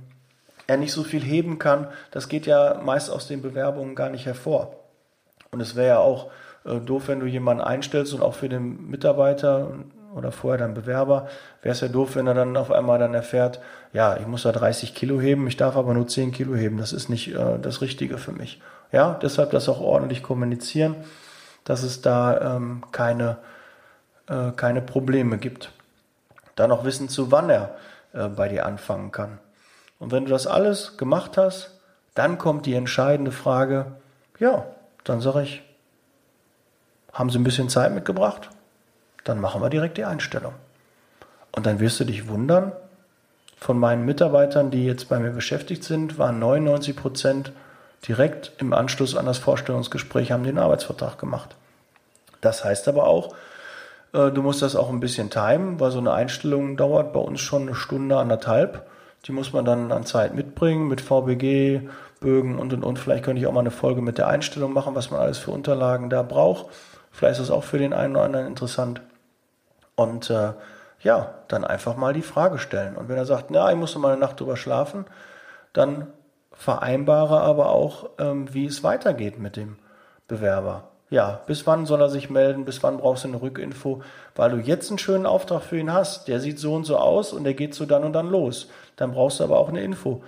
er 0.67 0.77
nicht 0.77 0.93
so 0.93 1.03
viel 1.03 1.21
heben 1.21 1.59
kann. 1.59 1.87
Das 2.11 2.29
geht 2.29 2.45
ja 2.45 2.79
meist 2.83 3.09
aus 3.09 3.27
den 3.27 3.41
Bewerbungen 3.41 3.95
gar 3.95 4.09
nicht 4.09 4.25
hervor. 4.25 4.75
Und 5.51 5.59
es 5.59 5.75
wäre 5.75 5.87
ja 5.87 5.99
auch 5.99 6.31
äh, 6.65 6.79
doof, 6.79 7.07
wenn 7.07 7.19
du 7.19 7.25
jemanden 7.25 7.61
einstellst 7.61 8.13
und 8.13 8.21
auch 8.21 8.35
für 8.35 8.49
den 8.49 8.89
Mitarbeiter 8.89 9.71
oder 10.15 10.31
vorher 10.31 10.59
dann 10.59 10.73
Bewerber, 10.73 11.27
wäre 11.61 11.73
es 11.73 11.81
ja 11.81 11.87
doof, 11.87 12.15
wenn 12.15 12.27
er 12.27 12.33
dann 12.33 12.57
auf 12.57 12.71
einmal 12.71 12.99
dann 12.99 13.13
erfährt, 13.13 13.59
ja, 13.93 14.17
ich 14.17 14.27
muss 14.27 14.43
da 14.43 14.51
30 14.51 14.93
Kilo 14.93 15.21
heben, 15.21 15.47
ich 15.47 15.57
darf 15.57 15.77
aber 15.77 15.93
nur 15.93 16.07
10 16.07 16.31
Kilo 16.31 16.55
heben, 16.55 16.77
das 16.77 16.93
ist 16.93 17.09
nicht 17.09 17.33
äh, 17.33 17.59
das 17.61 17.81
Richtige 17.81 18.17
für 18.17 18.31
mich. 18.31 18.61
Ja, 18.91 19.17
deshalb 19.21 19.51
das 19.51 19.69
auch 19.69 19.79
ordentlich 19.79 20.21
kommunizieren, 20.21 20.95
dass 21.63 21.83
es 21.83 22.01
da 22.01 22.55
ähm, 22.55 22.83
keine, 22.91 23.37
äh, 24.31 24.51
keine 24.55 24.81
Probleme 24.81 25.37
gibt. 25.37 25.71
Dann 26.55 26.71
auch 26.71 26.85
wissen, 26.85 27.09
zu 27.09 27.31
wann 27.31 27.49
er 27.49 27.75
äh, 28.13 28.27
bei 28.29 28.47
dir 28.47 28.65
anfangen 28.65 29.11
kann. 29.11 29.39
Und 29.99 30.11
wenn 30.11 30.25
du 30.25 30.31
das 30.31 30.47
alles 30.47 30.97
gemacht 30.97 31.37
hast, 31.37 31.79
dann 32.15 32.37
kommt 32.37 32.65
die 32.65 32.73
entscheidende 32.73 33.31
Frage, 33.31 33.87
ja, 34.39 34.65
dann 35.03 35.21
sage 35.21 35.43
ich, 35.43 35.61
haben 37.13 37.29
Sie 37.29 37.37
ein 37.37 37.43
bisschen 37.43 37.69
Zeit 37.69 37.93
mitgebracht? 37.93 38.49
Dann 39.25 39.39
machen 39.39 39.61
wir 39.61 39.69
direkt 39.69 39.97
die 39.97 40.05
Einstellung. 40.05 40.53
Und 41.51 41.65
dann 41.65 41.79
wirst 41.79 41.99
du 41.99 42.05
dich 42.05 42.27
wundern, 42.27 42.71
von 43.57 43.77
meinen 43.77 44.05
Mitarbeitern, 44.05 44.71
die 44.71 44.85
jetzt 44.85 45.09
bei 45.09 45.19
mir 45.19 45.31
beschäftigt 45.31 45.83
sind, 45.83 46.17
waren 46.17 46.39
99 46.39 46.95
Prozent 46.95 47.51
direkt 48.07 48.53
im 48.57 48.73
Anschluss 48.73 49.15
an 49.15 49.27
das 49.27 49.37
Vorstellungsgespräch, 49.37 50.31
haben 50.31 50.43
den 50.43 50.57
Arbeitsvertrag 50.57 51.19
gemacht. 51.19 51.55
Das 52.39 52.63
heißt 52.63 52.87
aber 52.87 53.05
auch, 53.05 53.35
du 54.11 54.41
musst 54.41 54.61
das 54.61 54.75
auch 54.75 54.89
ein 54.89 54.99
bisschen 54.99 55.29
timen, 55.29 55.79
weil 55.79 55.91
so 55.91 55.99
eine 55.99 56.13
Einstellung 56.13 56.77
dauert 56.77 57.13
bei 57.13 57.19
uns 57.19 57.39
schon 57.39 57.63
eine 57.63 57.75
Stunde, 57.75 58.17
anderthalb. 58.17 58.87
Die 59.25 59.31
muss 59.31 59.53
man 59.53 59.65
dann 59.65 59.91
an 59.91 60.05
Zeit 60.05 60.33
mitbringen, 60.33 60.87
mit 60.87 60.99
VBG, 60.99 61.89
Bögen 62.19 62.59
und 62.59 62.73
und 62.73 62.83
und. 62.83 62.99
Vielleicht 62.99 63.23
könnte 63.23 63.41
ich 63.41 63.47
auch 63.47 63.53
mal 63.53 63.59
eine 63.61 63.71
Folge 63.71 64.01
mit 64.01 64.17
der 64.17 64.27
Einstellung 64.27 64.73
machen, 64.73 64.95
was 64.95 65.11
man 65.11 65.19
alles 65.19 65.37
für 65.37 65.51
Unterlagen 65.51 66.09
da 66.09 66.23
braucht. 66.23 66.67
Vielleicht 67.11 67.39
ist 67.39 67.45
es 67.45 67.51
auch 67.51 67.63
für 67.63 67.77
den 67.77 67.93
einen 67.93 68.15
oder 68.15 68.25
anderen 68.25 68.47
interessant. 68.47 69.01
Und 69.95 70.29
äh, 70.29 70.53
ja, 71.01 71.33
dann 71.47 71.63
einfach 71.65 71.95
mal 71.95 72.13
die 72.13 72.21
Frage 72.21 72.57
stellen. 72.57 72.95
Und 72.95 73.09
wenn 73.09 73.17
er 73.17 73.25
sagt, 73.25 73.51
na, 73.51 73.69
ich 73.71 73.77
muss 73.77 73.93
noch 73.93 74.01
mal 74.01 74.11
eine 74.11 74.21
Nacht 74.21 74.39
drüber 74.39 74.55
schlafen, 74.55 75.05
dann 75.73 76.07
vereinbare 76.53 77.41
aber 77.41 77.69
auch, 77.69 78.09
ähm, 78.19 78.53
wie 78.53 78.65
es 78.65 78.83
weitergeht 78.83 79.39
mit 79.39 79.55
dem 79.55 79.77
Bewerber. 80.27 80.90
Ja, 81.11 81.41
bis 81.45 81.67
wann 81.67 81.85
soll 81.85 81.99
er 81.99 82.09
sich 82.09 82.29
melden? 82.29 82.63
Bis 82.63 82.81
wann 82.83 82.97
brauchst 82.97 83.25
du 83.25 83.27
eine 83.27 83.41
Rückinfo? 83.41 84.01
Weil 84.33 84.51
du 84.51 84.57
jetzt 84.57 84.89
einen 84.89 84.97
schönen 84.97 85.25
Auftrag 85.25 85.61
für 85.61 85.77
ihn 85.77 85.91
hast. 85.91 86.29
Der 86.29 86.39
sieht 86.39 86.57
so 86.57 86.73
und 86.73 86.85
so 86.85 86.95
aus 86.95 87.33
und 87.33 87.43
der 87.43 87.53
geht 87.53 87.75
so 87.75 87.85
dann 87.85 88.05
und 88.05 88.13
dann 88.13 88.29
los. 88.29 88.69
Dann 88.95 89.11
brauchst 89.11 89.41
du 89.41 89.43
aber 89.43 89.59
auch 89.59 89.67
eine 89.67 89.83
Info. 89.83 90.23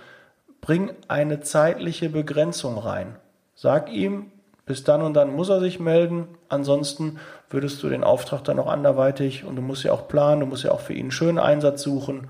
Bring 0.60 0.92
eine 1.08 1.40
zeitliche 1.40 2.10
Begrenzung 2.10 2.76
rein. 2.76 3.16
Sag 3.54 3.90
ihm, 3.90 4.30
bis 4.66 4.84
dann 4.84 5.00
und 5.00 5.14
dann 5.14 5.34
muss 5.34 5.48
er 5.48 5.60
sich 5.60 5.80
melden. 5.80 6.28
Ansonsten 6.50 7.18
würdest 7.48 7.82
du 7.82 7.88
den 7.88 8.04
Auftrag 8.04 8.44
dann 8.44 8.58
auch 8.58 8.66
anderweitig 8.66 9.44
und 9.44 9.56
du 9.56 9.62
musst 9.62 9.84
ja 9.84 9.92
auch 9.92 10.06
planen, 10.06 10.40
du 10.40 10.46
musst 10.46 10.64
ja 10.64 10.70
auch 10.70 10.80
für 10.80 10.92
ihn 10.92 11.04
einen 11.04 11.10
schönen 11.12 11.38
Einsatz 11.38 11.82
suchen. 11.82 12.28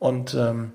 Und 0.00 0.34
ähm, 0.34 0.72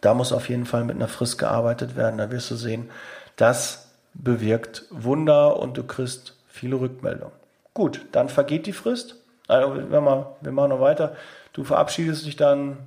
da 0.00 0.14
muss 0.14 0.32
auf 0.32 0.48
jeden 0.48 0.64
Fall 0.64 0.84
mit 0.84 0.96
einer 0.96 1.08
Frist 1.08 1.36
gearbeitet 1.36 1.96
werden. 1.96 2.16
Da 2.16 2.30
wirst 2.30 2.50
du 2.50 2.54
sehen, 2.54 2.88
das 3.36 3.90
bewirkt 4.14 4.84
Wunder 4.90 5.58
und 5.58 5.76
du 5.76 5.82
kriegst 5.82 6.35
viele 6.56 6.80
Rückmeldungen. 6.80 7.34
Gut, 7.74 8.06
dann 8.12 8.28
vergeht 8.28 8.66
die 8.66 8.72
Frist. 8.72 9.16
Also, 9.48 9.90
wir, 9.90 10.00
mal, 10.00 10.26
machen 10.42 10.70
noch 10.70 10.80
weiter. 10.80 11.14
Du 11.52 11.62
verabschiedest 11.62 12.26
dich 12.26 12.36
dann, 12.36 12.78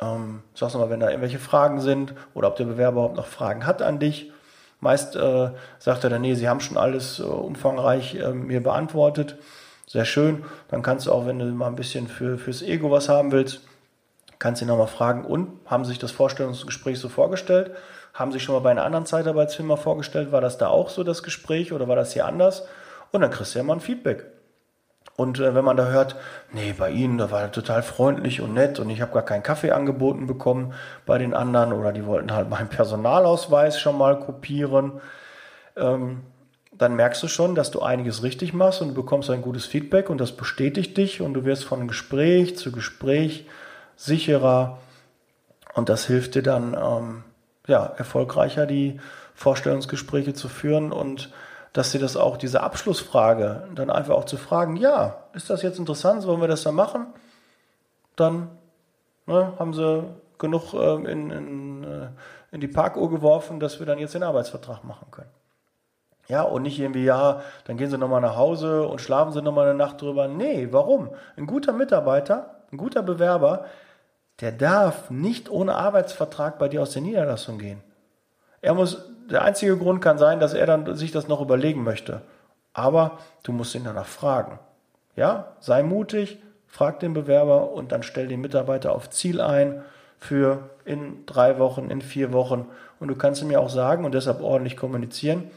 ähm, 0.00 0.42
sagst 0.54 0.74
nochmal, 0.74 0.90
wenn 0.90 1.00
da 1.00 1.08
irgendwelche 1.08 1.38
Fragen 1.38 1.80
sind 1.80 2.14
oder 2.34 2.48
ob 2.48 2.56
der 2.56 2.64
Bewerber 2.64 3.00
überhaupt 3.00 3.16
noch 3.16 3.26
Fragen 3.26 3.66
hat 3.66 3.82
an 3.82 3.98
dich. 3.98 4.32
Meist 4.80 5.16
äh, 5.16 5.50
sagt 5.78 6.04
er 6.04 6.10
dann, 6.10 6.22
nee, 6.22 6.34
Sie 6.34 6.48
haben 6.48 6.60
schon 6.60 6.76
alles 6.76 7.18
äh, 7.18 7.22
umfangreich 7.22 8.16
äh, 8.16 8.32
mir 8.32 8.62
beantwortet. 8.62 9.36
Sehr 9.86 10.04
schön. 10.04 10.44
Dann 10.68 10.82
kannst 10.82 11.06
du 11.06 11.12
auch, 11.12 11.26
wenn 11.26 11.38
du 11.38 11.46
mal 11.46 11.68
ein 11.68 11.76
bisschen 11.76 12.08
für, 12.08 12.38
fürs 12.38 12.62
Ego 12.62 12.90
was 12.90 13.08
haben 13.08 13.32
willst, 13.32 13.60
kannst 14.38 14.60
du 14.60 14.64
ihn 14.64 14.68
nochmal 14.68 14.86
fragen, 14.88 15.24
und 15.24 15.60
haben 15.66 15.84
sich 15.84 15.98
das 15.98 16.10
Vorstellungsgespräch 16.10 16.98
so 16.98 17.08
vorgestellt? 17.08 17.70
Haben 18.16 18.32
sich 18.32 18.42
schon 18.42 18.54
mal 18.54 18.60
bei 18.60 18.70
einer 18.70 18.84
anderen 18.84 19.04
Zeitarbeitsfirma 19.04 19.76
vorgestellt? 19.76 20.32
War 20.32 20.40
das 20.40 20.56
da 20.56 20.68
auch 20.68 20.88
so 20.88 21.04
das 21.04 21.22
Gespräch 21.22 21.74
oder 21.74 21.86
war 21.86 21.96
das 21.96 22.14
hier 22.14 22.24
anders? 22.24 22.66
Und 23.12 23.20
dann 23.20 23.30
kriegst 23.30 23.54
du 23.54 23.58
ja 23.58 23.62
mal 23.62 23.74
ein 23.74 23.80
Feedback. 23.80 24.24
Und 25.16 25.38
äh, 25.38 25.54
wenn 25.54 25.64
man 25.64 25.76
da 25.76 25.88
hört, 25.88 26.16
nee, 26.50 26.72
bei 26.72 26.90
Ihnen, 26.90 27.18
da 27.18 27.30
war 27.30 27.42
er 27.42 27.52
total 27.52 27.82
freundlich 27.82 28.40
und 28.40 28.54
nett 28.54 28.78
und 28.80 28.88
ich 28.88 29.02
habe 29.02 29.12
gar 29.12 29.22
keinen 29.22 29.42
Kaffee 29.42 29.70
angeboten 29.70 30.26
bekommen 30.26 30.72
bei 31.04 31.18
den 31.18 31.34
anderen 31.34 31.74
oder 31.74 31.92
die 31.92 32.06
wollten 32.06 32.32
halt 32.32 32.48
meinen 32.50 32.68
Personalausweis 32.68 33.78
schon 33.78 33.98
mal 33.98 34.18
kopieren, 34.18 35.00
ähm, 35.76 36.22
dann 36.72 36.96
merkst 36.96 37.22
du 37.22 37.28
schon, 37.28 37.54
dass 37.54 37.70
du 37.70 37.80
einiges 37.80 38.22
richtig 38.22 38.54
machst 38.54 38.80
und 38.82 38.88
du 38.88 38.94
bekommst 38.94 39.30
ein 39.30 39.42
gutes 39.42 39.66
Feedback 39.66 40.10
und 40.10 40.20
das 40.20 40.32
bestätigt 40.32 40.96
dich 40.96 41.20
und 41.20 41.34
du 41.34 41.44
wirst 41.44 41.64
von 41.64 41.86
Gespräch 41.86 42.56
zu 42.56 42.72
Gespräch 42.72 43.46
sicherer 43.94 44.78
und 45.74 45.88
das 45.90 46.06
hilft 46.06 46.34
dir 46.34 46.42
dann, 46.42 46.74
ähm, 46.74 47.24
ja, 47.66 47.84
erfolgreicher 47.96 48.66
die 48.66 49.00
Vorstellungsgespräche 49.34 50.34
zu 50.34 50.48
führen 50.48 50.92
und 50.92 51.30
dass 51.72 51.92
sie 51.92 51.98
das 51.98 52.16
auch, 52.16 52.38
diese 52.38 52.62
Abschlussfrage, 52.62 53.68
dann 53.74 53.90
einfach 53.90 54.14
auch 54.14 54.24
zu 54.24 54.38
fragen, 54.38 54.76
ja, 54.76 55.24
ist 55.34 55.50
das 55.50 55.60
jetzt 55.60 55.78
interessant, 55.78 56.26
wollen 56.26 56.40
wir 56.40 56.48
das 56.48 56.62
dann 56.62 56.74
machen? 56.74 57.06
Dann 58.16 58.48
ne, 59.26 59.52
haben 59.58 59.74
sie 59.74 60.04
genug 60.38 60.72
äh, 60.72 60.94
in, 61.10 61.30
in, 61.30 61.84
äh, 61.84 62.08
in 62.50 62.60
die 62.60 62.68
Parkuhr 62.68 63.10
geworfen, 63.10 63.60
dass 63.60 63.78
wir 63.78 63.86
dann 63.86 63.98
jetzt 63.98 64.14
den 64.14 64.22
Arbeitsvertrag 64.22 64.84
machen 64.84 65.10
können. 65.10 65.28
Ja, 66.28 66.42
und 66.42 66.62
nicht 66.62 66.78
irgendwie, 66.78 67.04
ja, 67.04 67.42
dann 67.66 67.76
gehen 67.76 67.90
sie 67.90 67.98
nochmal 67.98 68.20
nach 68.20 68.36
Hause 68.36 68.88
und 68.88 69.00
schlafen 69.00 69.32
sie 69.32 69.42
nochmal 69.42 69.68
eine 69.68 69.78
Nacht 69.78 70.00
drüber. 70.00 70.28
Nee, 70.28 70.68
warum? 70.70 71.10
Ein 71.36 71.46
guter 71.46 71.72
Mitarbeiter, 71.72 72.56
ein 72.72 72.78
guter 72.78 73.02
Bewerber, 73.02 73.66
der 74.40 74.52
darf 74.52 75.10
nicht 75.10 75.50
ohne 75.50 75.74
Arbeitsvertrag 75.74 76.58
bei 76.58 76.68
dir 76.68 76.82
aus 76.82 76.90
der 76.90 77.02
Niederlassung 77.02 77.58
gehen. 77.58 77.82
Er 78.60 78.74
muss 78.74 79.04
der 79.30 79.42
einzige 79.42 79.76
Grund 79.76 80.00
kann 80.00 80.18
sein, 80.18 80.40
dass 80.40 80.54
er 80.54 80.66
dann 80.66 80.94
sich 80.94 81.10
das 81.10 81.28
noch 81.28 81.40
überlegen 81.40 81.82
möchte. 81.82 82.22
Aber 82.72 83.18
du 83.42 83.52
musst 83.52 83.74
ihn 83.74 83.84
danach 83.84 84.06
fragen. 84.06 84.58
Ja, 85.16 85.52
sei 85.60 85.82
mutig, 85.82 86.38
frag 86.66 87.00
den 87.00 87.14
Bewerber 87.14 87.72
und 87.72 87.92
dann 87.92 88.02
stell 88.02 88.28
den 88.28 88.40
Mitarbeiter 88.40 88.92
auf 88.92 89.10
Ziel 89.10 89.40
ein 89.40 89.82
für 90.18 90.70
in 90.84 91.26
drei 91.26 91.58
Wochen, 91.58 91.90
in 91.90 92.02
vier 92.02 92.32
Wochen. 92.32 92.68
Und 93.00 93.08
du 93.08 93.16
kannst 93.16 93.42
ihm 93.42 93.50
ja 93.50 93.58
auch 93.58 93.70
sagen 93.70 94.04
und 94.04 94.14
deshalb 94.14 94.40
ordentlich 94.40 94.76
kommunizieren. 94.76 95.50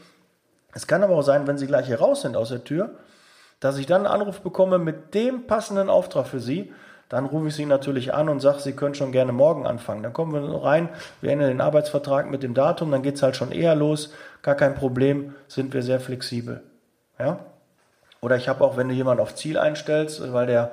Es 0.72 0.86
kann 0.86 1.02
aber 1.02 1.16
auch 1.16 1.22
sein, 1.22 1.46
wenn 1.46 1.58
sie 1.58 1.66
gleich 1.66 1.86
hier 1.86 2.00
raus 2.00 2.22
sind 2.22 2.36
aus 2.36 2.48
der 2.48 2.64
Tür, 2.64 2.90
dass 3.60 3.78
ich 3.78 3.86
dann 3.86 4.06
einen 4.06 4.14
Anruf 4.14 4.40
bekomme 4.40 4.78
mit 4.78 5.14
dem 5.14 5.46
passenden 5.46 5.90
Auftrag 5.90 6.26
für 6.26 6.40
Sie, 6.40 6.72
dann 7.10 7.26
rufe 7.26 7.48
ich 7.48 7.56
Sie 7.56 7.66
natürlich 7.66 8.14
an 8.14 8.28
und 8.28 8.38
sage, 8.40 8.60
Sie 8.60 8.72
können 8.72 8.94
schon 8.94 9.10
gerne 9.10 9.32
morgen 9.32 9.66
anfangen. 9.66 10.04
Dann 10.04 10.12
kommen 10.12 10.32
wir 10.32 10.62
rein, 10.62 10.88
wir 11.20 11.32
ändern 11.32 11.48
den 11.48 11.60
Arbeitsvertrag 11.60 12.30
mit 12.30 12.44
dem 12.44 12.54
Datum, 12.54 12.92
dann 12.92 13.02
geht 13.02 13.16
es 13.16 13.22
halt 13.22 13.36
schon 13.36 13.50
eher 13.50 13.74
los. 13.74 14.14
Gar 14.42 14.54
kein 14.54 14.76
Problem, 14.76 15.34
sind 15.48 15.74
wir 15.74 15.82
sehr 15.82 15.98
flexibel. 15.98 16.62
Ja? 17.18 17.40
Oder 18.20 18.36
ich 18.36 18.48
habe 18.48 18.62
auch, 18.62 18.76
wenn 18.76 18.88
du 18.88 18.94
jemanden 18.94 19.22
auf 19.22 19.34
Ziel 19.34 19.58
einstellst, 19.58 20.32
weil 20.32 20.46
der 20.46 20.70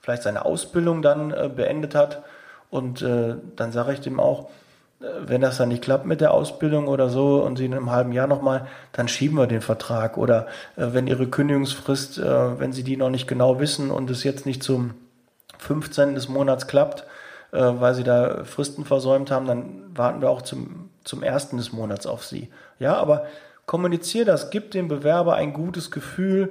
vielleicht 0.00 0.22
seine 0.22 0.44
Ausbildung 0.44 1.02
dann 1.02 1.32
äh, 1.32 1.50
beendet 1.54 1.96
hat 1.96 2.22
und 2.70 3.02
äh, 3.02 3.34
dann 3.56 3.72
sage 3.72 3.92
ich 3.92 4.00
dem 4.00 4.20
auch, 4.20 4.48
äh, 5.00 5.06
wenn 5.26 5.40
das 5.40 5.56
dann 5.56 5.70
nicht 5.70 5.82
klappt 5.82 6.06
mit 6.06 6.20
der 6.20 6.32
Ausbildung 6.32 6.86
oder 6.86 7.08
so 7.08 7.42
und 7.42 7.56
sie 7.56 7.66
in 7.66 7.74
einem 7.74 7.90
halben 7.90 8.12
Jahr 8.12 8.28
nochmal, 8.28 8.68
dann 8.92 9.08
schieben 9.08 9.36
wir 9.36 9.48
den 9.48 9.60
Vertrag. 9.60 10.16
Oder 10.16 10.46
äh, 10.76 10.86
wenn 10.92 11.08
ihre 11.08 11.26
Kündigungsfrist, 11.26 12.18
äh, 12.18 12.60
wenn 12.60 12.72
sie 12.72 12.84
die 12.84 12.96
noch 12.96 13.10
nicht 13.10 13.26
genau 13.26 13.58
wissen 13.58 13.90
und 13.90 14.08
es 14.08 14.22
jetzt 14.22 14.46
nicht 14.46 14.62
zum 14.62 14.94
15. 15.60 16.14
des 16.14 16.28
Monats 16.28 16.66
klappt, 16.66 17.04
äh, 17.52 17.58
weil 17.60 17.94
sie 17.94 18.04
da 18.04 18.44
Fristen 18.44 18.84
versäumt 18.84 19.30
haben, 19.30 19.46
dann 19.46 19.96
warten 19.96 20.20
wir 20.20 20.30
auch 20.30 20.42
zum, 20.42 20.90
zum 21.04 21.22
1. 21.22 21.50
des 21.50 21.72
Monats 21.72 22.06
auf 22.06 22.24
sie. 22.24 22.50
Ja, 22.78 22.96
aber 22.96 23.26
kommunizier 23.66 24.24
das, 24.24 24.50
gib 24.50 24.70
dem 24.72 24.88
Bewerber 24.88 25.34
ein 25.34 25.52
gutes 25.52 25.90
Gefühl, 25.90 26.50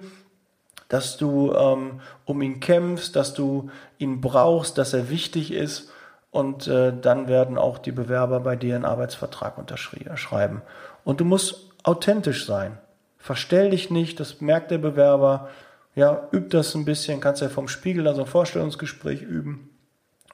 dass 0.87 1.17
du 1.17 1.53
ähm, 1.53 2.01
um 2.25 2.41
ihn 2.41 2.59
kämpfst, 2.59 3.15
dass 3.15 3.33
du 3.33 3.69
ihn 3.97 4.21
brauchst, 4.21 4.77
dass 4.77 4.93
er 4.93 5.09
wichtig 5.09 5.51
ist 5.51 5.91
und 6.31 6.67
äh, 6.67 6.93
dann 6.99 7.27
werden 7.27 7.57
auch 7.57 7.77
die 7.77 7.91
Bewerber 7.91 8.39
bei 8.39 8.55
dir 8.55 8.75
einen 8.75 8.85
Arbeitsvertrag 8.85 9.57
unterschreiben. 9.57 10.61
Und 11.03 11.19
du 11.21 11.25
musst 11.25 11.69
authentisch 11.83 12.45
sein. 12.45 12.77
Verstell 13.17 13.71
dich 13.71 13.89
nicht, 13.89 14.19
das 14.19 14.41
merkt 14.41 14.71
der 14.71 14.77
Bewerber. 14.77 15.49
Ja, 15.95 16.27
üb 16.31 16.49
das 16.49 16.75
ein 16.75 16.85
bisschen, 16.85 17.19
kannst 17.19 17.41
ja 17.41 17.49
vom 17.49 17.67
Spiegel 17.67 18.07
also 18.07 18.21
ein 18.21 18.27
Vorstellungsgespräch 18.27 19.21
üben. 19.21 19.69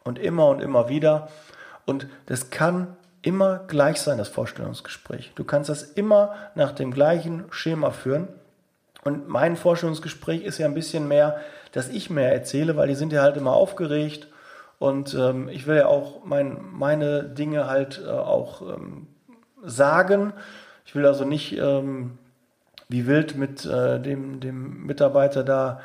Und 0.03 0.19
immer 0.19 0.47
und 0.49 0.61
immer 0.61 0.89
wieder. 0.89 1.29
Und 1.85 2.07
das 2.27 2.49
kann 2.49 2.95
immer 3.21 3.59
gleich 3.67 3.99
sein, 3.99 4.17
das 4.17 4.29
Vorstellungsgespräch. 4.29 5.31
Du 5.35 5.43
kannst 5.43 5.69
das 5.69 5.83
immer 5.83 6.35
nach 6.53 6.71
dem 6.73 6.91
gleichen 6.91 7.45
Schema 7.49 7.89
führen. 7.91 8.27
Und 9.03 9.27
mein 9.27 9.55
Vorstellungsgespräch 9.55 10.43
ist 10.43 10.57
ja 10.59 10.67
ein 10.67 10.73
bisschen 10.73 11.07
mehr, 11.07 11.39
dass 11.71 11.89
ich 11.89 12.09
mehr 12.09 12.31
erzähle, 12.31 12.77
weil 12.77 12.87
die 12.87 12.95
sind 12.95 13.11
ja 13.11 13.21
halt 13.21 13.37
immer 13.37 13.53
aufgeregt 13.53 14.27
und 14.79 15.13
ähm, 15.13 15.49
ich 15.49 15.67
will 15.67 15.77
ja 15.77 15.87
auch 15.87 16.23
mein, 16.25 16.57
meine 16.71 17.23
Dinge 17.23 17.67
halt 17.67 18.01
äh, 18.05 18.09
auch 18.09 18.61
ähm, 18.61 19.07
sagen. 19.63 20.33
Ich 20.85 20.95
will 20.95 21.05
also 21.05 21.25
nicht 21.25 21.57
ähm, 21.57 22.17
wie 22.89 23.07
wild 23.07 23.35
mit 23.35 23.65
äh, 23.65 23.99
dem, 23.99 24.39
dem 24.39 24.85
Mitarbeiter 24.85 25.43
da 25.43 25.81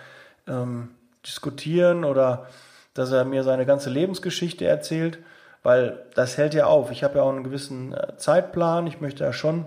ähm, 0.46 0.88
diskutieren 1.24 2.04
oder 2.04 2.46
dass 2.94 3.12
er 3.12 3.24
mir 3.24 3.44
seine 3.44 3.66
ganze 3.66 3.90
Lebensgeschichte 3.90 4.66
erzählt, 4.66 5.18
weil 5.62 6.02
das 6.14 6.36
hält 6.36 6.54
ja 6.54 6.66
auf. 6.66 6.90
Ich 6.90 7.04
habe 7.04 7.18
ja 7.18 7.22
auch 7.22 7.30
einen 7.30 7.44
gewissen 7.44 7.94
äh, 7.94 8.16
Zeitplan. 8.16 8.86
Ich 8.86 9.00
möchte 9.00 9.24
ja 9.24 9.32
schon, 9.32 9.64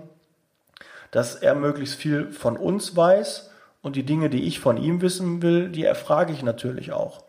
dass 1.10 1.34
er 1.34 1.54
möglichst 1.54 1.96
viel 1.96 2.30
von 2.30 2.56
uns 2.56 2.96
weiß 2.96 3.50
und 3.82 3.96
die 3.96 4.04
Dinge, 4.04 4.30
die 4.30 4.44
ich 4.44 4.60
von 4.60 4.76
ihm 4.76 5.00
wissen 5.00 5.42
will, 5.42 5.68
die 5.68 5.84
erfrage 5.84 6.32
ich 6.32 6.42
natürlich 6.42 6.92
auch. 6.92 7.22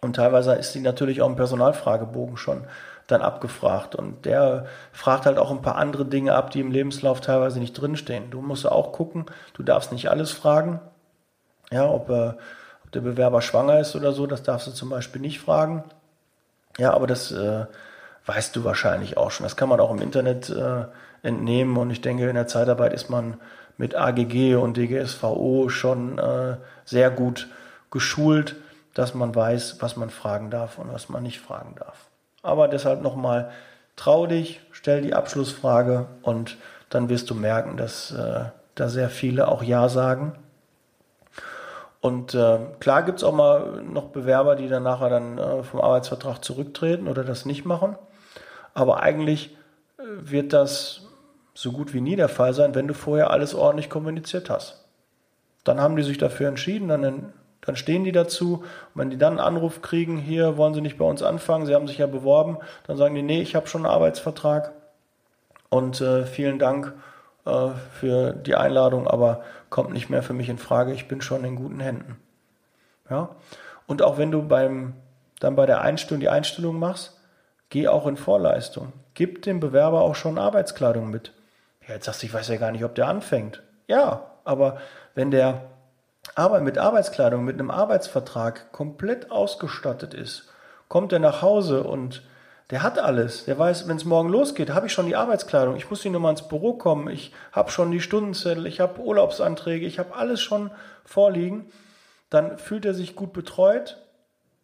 Und 0.00 0.16
teilweise 0.16 0.54
ist 0.54 0.74
die 0.74 0.80
natürlich 0.80 1.22
auch 1.22 1.28
im 1.28 1.36
Personalfragebogen 1.36 2.36
schon 2.36 2.64
dann 3.06 3.22
abgefragt. 3.22 3.94
Und 3.94 4.24
der 4.24 4.66
fragt 4.92 5.26
halt 5.26 5.38
auch 5.38 5.50
ein 5.50 5.62
paar 5.62 5.76
andere 5.76 6.04
Dinge 6.04 6.34
ab, 6.34 6.50
die 6.50 6.60
im 6.60 6.70
Lebenslauf 6.70 7.20
teilweise 7.20 7.58
nicht 7.58 7.74
drinstehen. 7.74 8.30
Du 8.30 8.40
musst 8.40 8.66
auch 8.66 8.92
gucken, 8.92 9.26
du 9.54 9.62
darfst 9.62 9.92
nicht 9.92 10.10
alles 10.10 10.32
fragen. 10.32 10.80
Ja, 11.70 11.88
ob, 11.88 12.10
äh, 12.10 12.34
ob 12.84 12.92
der 12.92 13.00
Bewerber 13.00 13.42
schwanger 13.42 13.80
ist 13.80 13.96
oder 13.96 14.12
so, 14.12 14.26
das 14.26 14.42
darfst 14.42 14.66
du 14.66 14.72
zum 14.72 14.90
Beispiel 14.90 15.20
nicht 15.20 15.40
fragen. 15.40 15.84
Ja, 16.78 16.92
aber 16.92 17.06
das 17.06 17.32
äh, 17.32 17.66
weißt 18.26 18.54
du 18.54 18.64
wahrscheinlich 18.64 19.16
auch 19.16 19.30
schon. 19.30 19.44
Das 19.44 19.56
kann 19.56 19.68
man 19.68 19.80
auch 19.80 19.90
im 19.90 20.00
Internet 20.00 20.50
äh, 20.50 20.84
entnehmen. 21.22 21.76
Und 21.76 21.90
ich 21.90 22.00
denke, 22.00 22.28
in 22.28 22.34
der 22.34 22.46
Zeitarbeit 22.46 22.92
ist 22.92 23.08
man 23.08 23.38
mit 23.78 23.94
AGG 23.94 24.56
und 24.56 24.76
DGSVO 24.76 25.68
schon 25.68 26.18
äh, 26.18 26.56
sehr 26.84 27.10
gut 27.10 27.48
geschult 27.90 28.56
dass 28.96 29.12
man 29.12 29.34
weiß, 29.34 29.76
was 29.80 29.96
man 29.96 30.08
fragen 30.08 30.50
darf 30.50 30.78
und 30.78 30.90
was 30.90 31.10
man 31.10 31.22
nicht 31.22 31.38
fragen 31.38 31.74
darf. 31.78 32.05
Aber 32.46 32.68
deshalb 32.68 33.02
nochmal, 33.02 33.50
trau 33.96 34.26
dich, 34.26 34.60
stell 34.70 35.02
die 35.02 35.14
Abschlussfrage 35.14 36.06
und 36.22 36.56
dann 36.88 37.08
wirst 37.08 37.28
du 37.30 37.34
merken, 37.34 37.76
dass 37.76 38.12
äh, 38.12 38.44
da 38.74 38.88
sehr 38.88 39.10
viele 39.10 39.48
auch 39.48 39.62
Ja 39.62 39.88
sagen. 39.88 40.38
Und 42.00 42.34
äh, 42.34 42.58
klar 42.78 43.02
gibt 43.02 43.18
es 43.18 43.24
auch 43.24 43.34
mal 43.34 43.82
noch 43.82 44.10
Bewerber, 44.10 44.54
die 44.54 44.68
dann 44.68 44.84
nachher 44.84 45.08
dann 45.08 45.38
äh, 45.38 45.62
vom 45.64 45.80
Arbeitsvertrag 45.80 46.44
zurücktreten 46.44 47.08
oder 47.08 47.24
das 47.24 47.46
nicht 47.46 47.64
machen. 47.64 47.96
Aber 48.74 49.02
eigentlich 49.02 49.56
äh, 49.98 50.02
wird 50.04 50.52
das 50.52 51.02
so 51.54 51.72
gut 51.72 51.94
wie 51.94 52.00
nie 52.00 52.16
der 52.16 52.28
Fall 52.28 52.52
sein, 52.52 52.74
wenn 52.74 52.86
du 52.86 52.94
vorher 52.94 53.30
alles 53.30 53.54
ordentlich 53.54 53.90
kommuniziert 53.90 54.50
hast. 54.50 54.84
Dann 55.64 55.80
haben 55.80 55.96
die 55.96 56.02
sich 56.04 56.18
dafür 56.18 56.48
entschieden, 56.48 56.86
dann 56.86 57.32
dann 57.60 57.76
stehen 57.76 58.04
die 58.04 58.12
dazu. 58.12 58.64
Und 58.94 59.00
wenn 59.00 59.10
die 59.10 59.18
dann 59.18 59.38
einen 59.38 59.56
Anruf 59.56 59.82
kriegen, 59.82 60.18
hier 60.18 60.56
wollen 60.56 60.74
sie 60.74 60.80
nicht 60.80 60.98
bei 60.98 61.04
uns 61.04 61.22
anfangen, 61.22 61.66
sie 61.66 61.74
haben 61.74 61.88
sich 61.88 61.98
ja 61.98 62.06
beworben, 62.06 62.58
dann 62.86 62.96
sagen 62.96 63.14
die, 63.14 63.22
nee, 63.22 63.40
ich 63.40 63.54
habe 63.54 63.66
schon 63.66 63.84
einen 63.84 63.94
Arbeitsvertrag 63.94 64.72
und 65.68 66.00
äh, 66.00 66.24
vielen 66.24 66.58
Dank 66.58 66.94
äh, 67.44 67.70
für 67.92 68.32
die 68.32 68.54
Einladung, 68.54 69.06
aber 69.06 69.42
kommt 69.70 69.92
nicht 69.92 70.10
mehr 70.10 70.22
für 70.22 70.32
mich 70.32 70.48
in 70.48 70.58
Frage, 70.58 70.92
ich 70.92 71.08
bin 71.08 71.20
schon 71.20 71.44
in 71.44 71.56
guten 71.56 71.80
Händen. 71.80 72.16
Ja? 73.10 73.30
Und 73.86 74.02
auch 74.02 74.18
wenn 74.18 74.30
du 74.30 74.42
beim, 74.42 74.94
dann 75.40 75.56
bei 75.56 75.66
der 75.66 75.80
Einstellung 75.80 76.20
die 76.20 76.28
Einstellung 76.28 76.78
machst, 76.78 77.20
geh 77.70 77.88
auch 77.88 78.06
in 78.06 78.16
Vorleistung. 78.16 78.92
Gib 79.14 79.42
dem 79.42 79.60
Bewerber 79.60 80.02
auch 80.02 80.14
schon 80.14 80.38
Arbeitskleidung 80.38 81.10
mit. 81.10 81.32
Ja, 81.86 81.94
jetzt 81.94 82.06
sagst 82.06 82.22
du, 82.22 82.26
ich 82.26 82.34
weiß 82.34 82.48
ja 82.48 82.56
gar 82.56 82.72
nicht, 82.72 82.84
ob 82.84 82.94
der 82.94 83.08
anfängt. 83.08 83.62
Ja, 83.86 84.30
aber 84.44 84.78
wenn 85.14 85.30
der 85.30 85.62
aber 86.34 86.60
mit 86.60 86.78
Arbeitskleidung, 86.78 87.44
mit 87.44 87.58
einem 87.58 87.70
Arbeitsvertrag 87.70 88.72
komplett 88.72 89.30
ausgestattet 89.30 90.14
ist, 90.14 90.48
kommt 90.88 91.12
er 91.12 91.18
nach 91.18 91.42
Hause 91.42 91.84
und 91.84 92.22
der 92.70 92.82
hat 92.82 92.98
alles. 92.98 93.44
Der 93.44 93.58
weiß, 93.58 93.86
wenn 93.86 93.96
es 93.96 94.04
morgen 94.04 94.28
losgeht, 94.28 94.70
habe 94.70 94.86
ich 94.86 94.92
schon 94.92 95.06
die 95.06 95.14
Arbeitskleidung. 95.14 95.76
Ich 95.76 95.88
muss 95.88 96.02
nicht 96.02 96.12
nur 96.12 96.20
mal 96.20 96.30
ins 96.30 96.48
Büro 96.48 96.72
kommen. 96.74 97.08
Ich 97.08 97.32
habe 97.52 97.70
schon 97.70 97.92
die 97.92 98.00
Stundenzettel, 98.00 98.66
ich 98.66 98.80
habe 98.80 99.00
Urlaubsanträge, 99.00 99.86
ich 99.86 100.00
habe 100.00 100.16
alles 100.16 100.40
schon 100.40 100.70
vorliegen. 101.04 101.70
Dann 102.28 102.58
fühlt 102.58 102.84
er 102.84 102.94
sich 102.94 103.14
gut 103.14 103.32
betreut, 103.32 104.02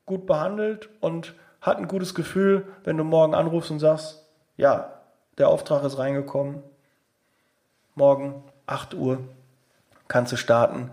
gut 0.05 0.27
behandelt 0.27 0.89
und 1.01 1.35
hat 1.61 1.79
ein 1.79 1.87
gutes 1.87 2.15
Gefühl, 2.17 2.67
wenn 2.83 2.97
du 2.97 3.05
morgen 3.05 3.35
anrufst 3.35 3.71
und 3.71 3.79
sagst, 3.79 4.27
ja, 4.57 5.01
der 5.39 5.49
Auftrag 5.49 5.85
ist 5.85 5.99
reingekommen. 5.99 6.63
Morgen 7.95 8.43
8 8.67 8.95
Uhr 8.95 9.19
kannst 10.09 10.33
du 10.33 10.37
starten 10.37 10.91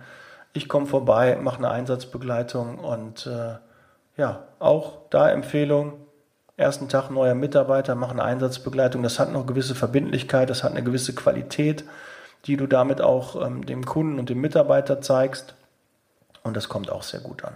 ich 0.54 0.68
komme 0.68 0.86
vorbei, 0.86 1.38
mache 1.42 1.58
eine 1.58 1.72
Einsatzbegleitung 1.72 2.80
und 2.80 3.28
äh, 3.28 3.56
ja, 4.18 4.44
auch 4.60 4.98
da 5.10 5.30
Empfehlung, 5.30 5.94
ersten 6.58 6.90
Tag 6.90 7.10
neuer 7.10 7.36
Mitarbeiter, 7.36 7.96
mach 7.96 8.12
eine 8.12 8.24
Einsatzbegleitung, 8.24 9.04
das 9.04 9.20
hat 9.20 9.32
noch 9.32 9.46
gewisse 9.46 9.76
Verbindlichkeit, 9.76 10.50
das 10.50 10.64
hat 10.64 10.72
eine 10.72 10.84
gewisse 10.84 11.16
Qualität, 11.16 11.86
die 12.46 12.58
du 12.58 12.68
damit 12.68 13.02
auch 13.02 13.42
ähm, 13.46 13.66
dem 13.66 13.86
Kunden 13.86 14.20
und 14.20 14.30
dem 14.30 14.42
Mitarbeiter 14.42 15.02
zeigst 15.02 15.56
und 16.44 16.58
das 16.58 16.70
kommt 16.70 16.92
auch 16.92 17.04
sehr 17.04 17.22
gut 17.22 17.44
an. 17.44 17.56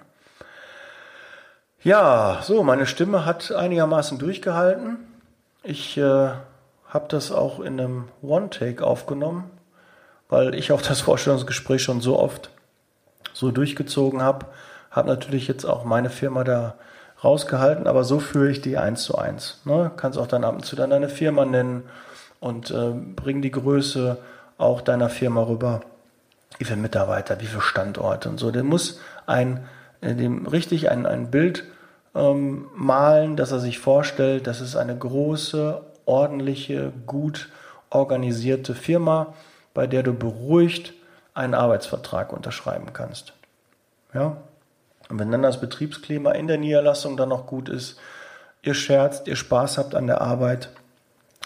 Ja, 1.81 2.39
so, 2.43 2.63
meine 2.63 2.85
Stimme 2.85 3.25
hat 3.25 3.51
einigermaßen 3.51 4.17
durchgehalten. 4.17 4.99
Ich 5.63 5.97
äh, 5.97 6.29
habe 6.87 7.07
das 7.09 7.31
auch 7.31 7.59
in 7.59 7.77
einem 7.77 8.07
One-Take 8.21 8.85
aufgenommen, 8.85 9.51
weil 10.29 10.55
ich 10.55 10.71
auch 10.71 10.81
das 10.81 11.01
Vorstellungsgespräch 11.01 11.83
schon 11.83 11.99
so 11.99 12.17
oft 12.17 12.52
so 13.33 13.51
durchgezogen 13.51 14.21
habe. 14.21 14.45
Habe 14.91 15.09
natürlich 15.09 15.47
jetzt 15.47 15.65
auch 15.65 15.83
meine 15.83 16.09
Firma 16.09 16.43
da 16.43 16.75
rausgehalten, 17.23 17.87
aber 17.87 18.03
so 18.03 18.19
führe 18.19 18.49
ich 18.49 18.61
die 18.61 18.77
eins 18.77 19.03
zu 19.03 19.17
eins. 19.17 19.61
Ne? 19.65 19.91
Kannst 19.97 20.17
auch 20.17 20.27
dann 20.27 20.43
ab 20.43 20.55
und 20.55 20.65
zu 20.65 20.75
dann 20.75 20.89
deine 20.89 21.09
Firma 21.09 21.45
nennen 21.45 21.83
und 22.39 22.71
äh, 22.71 22.91
bring 22.91 23.41
die 23.41 23.51
Größe 23.51 24.17
auch 24.57 24.81
deiner 24.81 25.09
Firma 25.09 25.43
rüber. 25.43 25.81
Wie 26.59 26.65
viele 26.65 26.77
Mitarbeiter, 26.77 27.39
wie 27.39 27.45
viele 27.45 27.61
Standorte 27.61 28.29
und 28.29 28.39
so. 28.39 28.51
Der 28.51 28.63
muss 28.63 28.99
ein, 29.25 29.65
äh, 30.01 30.13
dem 30.13 30.45
richtig 30.45 30.91
ein, 30.91 31.05
ein 31.05 31.31
Bild 31.31 31.63
ähm, 32.13 32.67
malen, 32.75 33.35
dass 33.35 33.51
er 33.51 33.59
sich 33.59 33.79
vorstellt, 33.79 34.45
das 34.45 34.61
ist 34.61 34.75
eine 34.75 34.95
große, 34.95 35.81
ordentliche, 36.05 36.91
gut 37.07 37.49
organisierte 37.89 38.75
Firma, 38.75 39.33
bei 39.73 39.87
der 39.87 40.03
du 40.03 40.13
beruhigt 40.13 40.93
einen 41.33 41.53
Arbeitsvertrag 41.53 42.31
unterschreiben 42.33 42.93
kannst. 42.93 43.33
Ja? 44.13 44.37
Und 45.09 45.19
wenn 45.19 45.31
dann 45.31 45.41
das 45.41 45.59
Betriebsklima 45.59 46.31
in 46.31 46.47
der 46.47 46.57
Niederlassung 46.57 47.17
dann 47.17 47.29
noch 47.29 47.45
gut 47.45 47.69
ist, 47.69 47.99
ihr 48.61 48.73
scherzt, 48.73 49.27
ihr 49.27 49.35
Spaß 49.35 49.77
habt 49.77 49.95
an 49.95 50.07
der 50.07 50.21
Arbeit, 50.21 50.69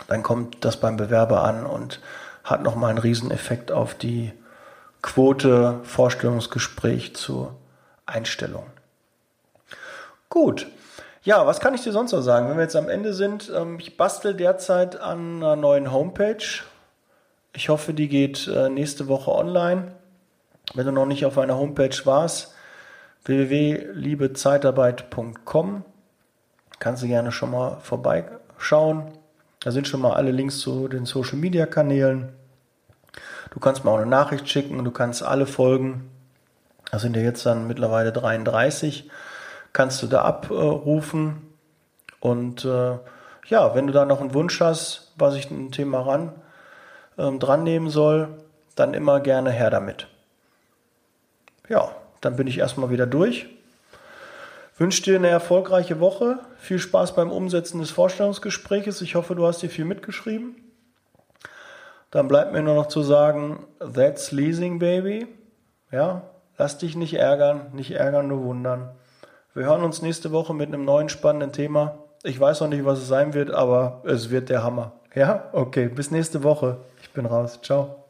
dann 0.07 0.23
kommt 0.23 0.63
das 0.63 0.77
beim 0.77 0.97
Bewerber 0.97 1.43
an 1.43 1.65
und 1.65 1.99
hat 2.43 2.61
nochmal 2.61 2.91
einen 2.91 2.99
Rieseneffekt 2.99 3.71
auf 3.71 3.95
die 3.95 4.31
Quote 5.01 5.79
Vorstellungsgespräch 5.83 7.15
zur 7.15 7.55
Einstellung. 8.05 8.65
Gut. 10.29 10.67
Ja, 11.23 11.45
was 11.45 11.59
kann 11.59 11.73
ich 11.73 11.81
dir 11.81 11.91
sonst 11.91 12.13
noch 12.13 12.21
sagen? 12.21 12.47
Wenn 12.47 12.57
wir 12.57 12.63
jetzt 12.63 12.75
am 12.75 12.89
Ende 12.89 13.13
sind, 13.13 13.51
ähm, 13.53 13.79
ich 13.79 13.97
bastel 13.97 14.33
derzeit 14.33 14.99
an 14.99 15.37
einer 15.37 15.55
neuen 15.55 15.91
Homepage. 15.91 16.43
Ich 17.57 17.67
hoffe, 17.69 17.93
die 17.95 18.07
geht 18.07 18.47
äh, 18.47 18.69
nächste 18.69 19.07
Woche 19.07 19.31
online. 19.31 19.93
Wenn 20.75 20.85
du 20.85 20.91
noch 20.91 21.07
nicht 21.07 21.25
auf 21.25 21.39
einer 21.39 21.57
Homepage 21.57 21.97
warst, 22.03 22.53
www.liebezeitarbeit.com, 23.23 25.83
kannst 26.77 27.01
du 27.01 27.07
gerne 27.07 27.31
schon 27.31 27.49
mal 27.49 27.77
vorbeischauen. 27.81 29.07
Da 29.59 29.71
sind 29.71 29.87
schon 29.87 30.01
mal 30.01 30.13
alle 30.13 30.29
Links 30.29 30.59
zu 30.59 30.87
den 30.87 31.05
Social 31.05 31.37
Media 31.37 31.65
Kanälen. 31.65 32.29
Du 33.49 33.59
kannst 33.59 33.83
mir 33.83 33.89
auch 33.89 33.97
eine 33.97 34.05
Nachricht 34.05 34.47
schicken 34.47 34.77
und 34.77 34.85
du 34.85 34.91
kannst 34.91 35.23
alle 35.23 35.47
Folgen, 35.47 36.11
das 36.91 37.01
sind 37.01 37.15
ja 37.15 37.23
jetzt 37.23 37.43
dann 37.43 37.65
mittlerweile 37.65 38.11
33, 38.11 39.09
kannst 39.73 40.03
du 40.03 40.05
da 40.05 40.21
abrufen. 40.21 41.41
Und 42.19 42.65
äh, 42.65 42.99
ja, 43.47 43.73
wenn 43.73 43.87
du 43.87 43.93
da 43.93 44.05
noch 44.05 44.21
einen 44.21 44.35
Wunsch 44.35 44.61
hast, 44.61 45.11
was 45.15 45.33
ich 45.33 45.49
ein 45.49 45.71
Thema 45.71 46.01
ran 46.01 46.33
ähm, 47.17 47.39
dran 47.39 47.63
nehmen 47.63 47.89
soll, 47.89 48.29
dann 48.75 48.93
immer 48.93 49.19
gerne 49.19 49.51
her 49.51 49.69
damit. 49.69 50.07
Ja, 51.69 51.91
dann 52.21 52.35
bin 52.35 52.47
ich 52.47 52.59
erstmal 52.59 52.89
wieder 52.89 53.05
durch. 53.05 53.47
Wünsche 54.77 55.01
dir 55.01 55.15
eine 55.15 55.29
erfolgreiche 55.29 55.99
Woche. 55.99 56.39
Viel 56.57 56.79
Spaß 56.79 57.15
beim 57.15 57.31
Umsetzen 57.31 57.79
des 57.79 57.89
Vorstellungsgespräches. 57.89 59.01
Ich 59.01 59.15
hoffe, 59.15 59.35
du 59.35 59.45
hast 59.47 59.61
dir 59.61 59.69
viel 59.69 59.85
mitgeschrieben. 59.85 60.55
Dann 62.11 62.27
bleibt 62.27 62.53
mir 62.53 62.61
nur 62.61 62.75
noch 62.75 62.87
zu 62.87 63.01
sagen, 63.01 63.65
that's 63.79 64.31
leasing, 64.31 64.79
baby. 64.79 65.27
Ja, 65.91 66.21
lass 66.57 66.77
dich 66.77 66.95
nicht 66.95 67.15
ärgern, 67.15 67.67
nicht 67.73 67.91
ärgern, 67.91 68.27
nur 68.27 68.43
wundern. 68.43 68.91
Wir 69.53 69.65
hören 69.65 69.83
uns 69.83 70.01
nächste 70.01 70.31
Woche 70.31 70.53
mit 70.53 70.67
einem 70.67 70.85
neuen 70.85 71.09
spannenden 71.09 71.51
Thema. 71.51 71.97
Ich 72.23 72.39
weiß 72.39 72.61
noch 72.61 72.69
nicht, 72.69 72.85
was 72.85 72.99
es 72.99 73.07
sein 73.07 73.33
wird, 73.33 73.51
aber 73.51 74.03
es 74.05 74.29
wird 74.29 74.49
der 74.49 74.63
Hammer. 74.63 74.93
Ja, 75.15 75.49
okay, 75.51 75.87
bis 75.87 76.11
nächste 76.11 76.43
Woche. 76.43 76.77
Bin 77.17 77.25
raus. 77.25 77.59
Ciao. 77.61 78.06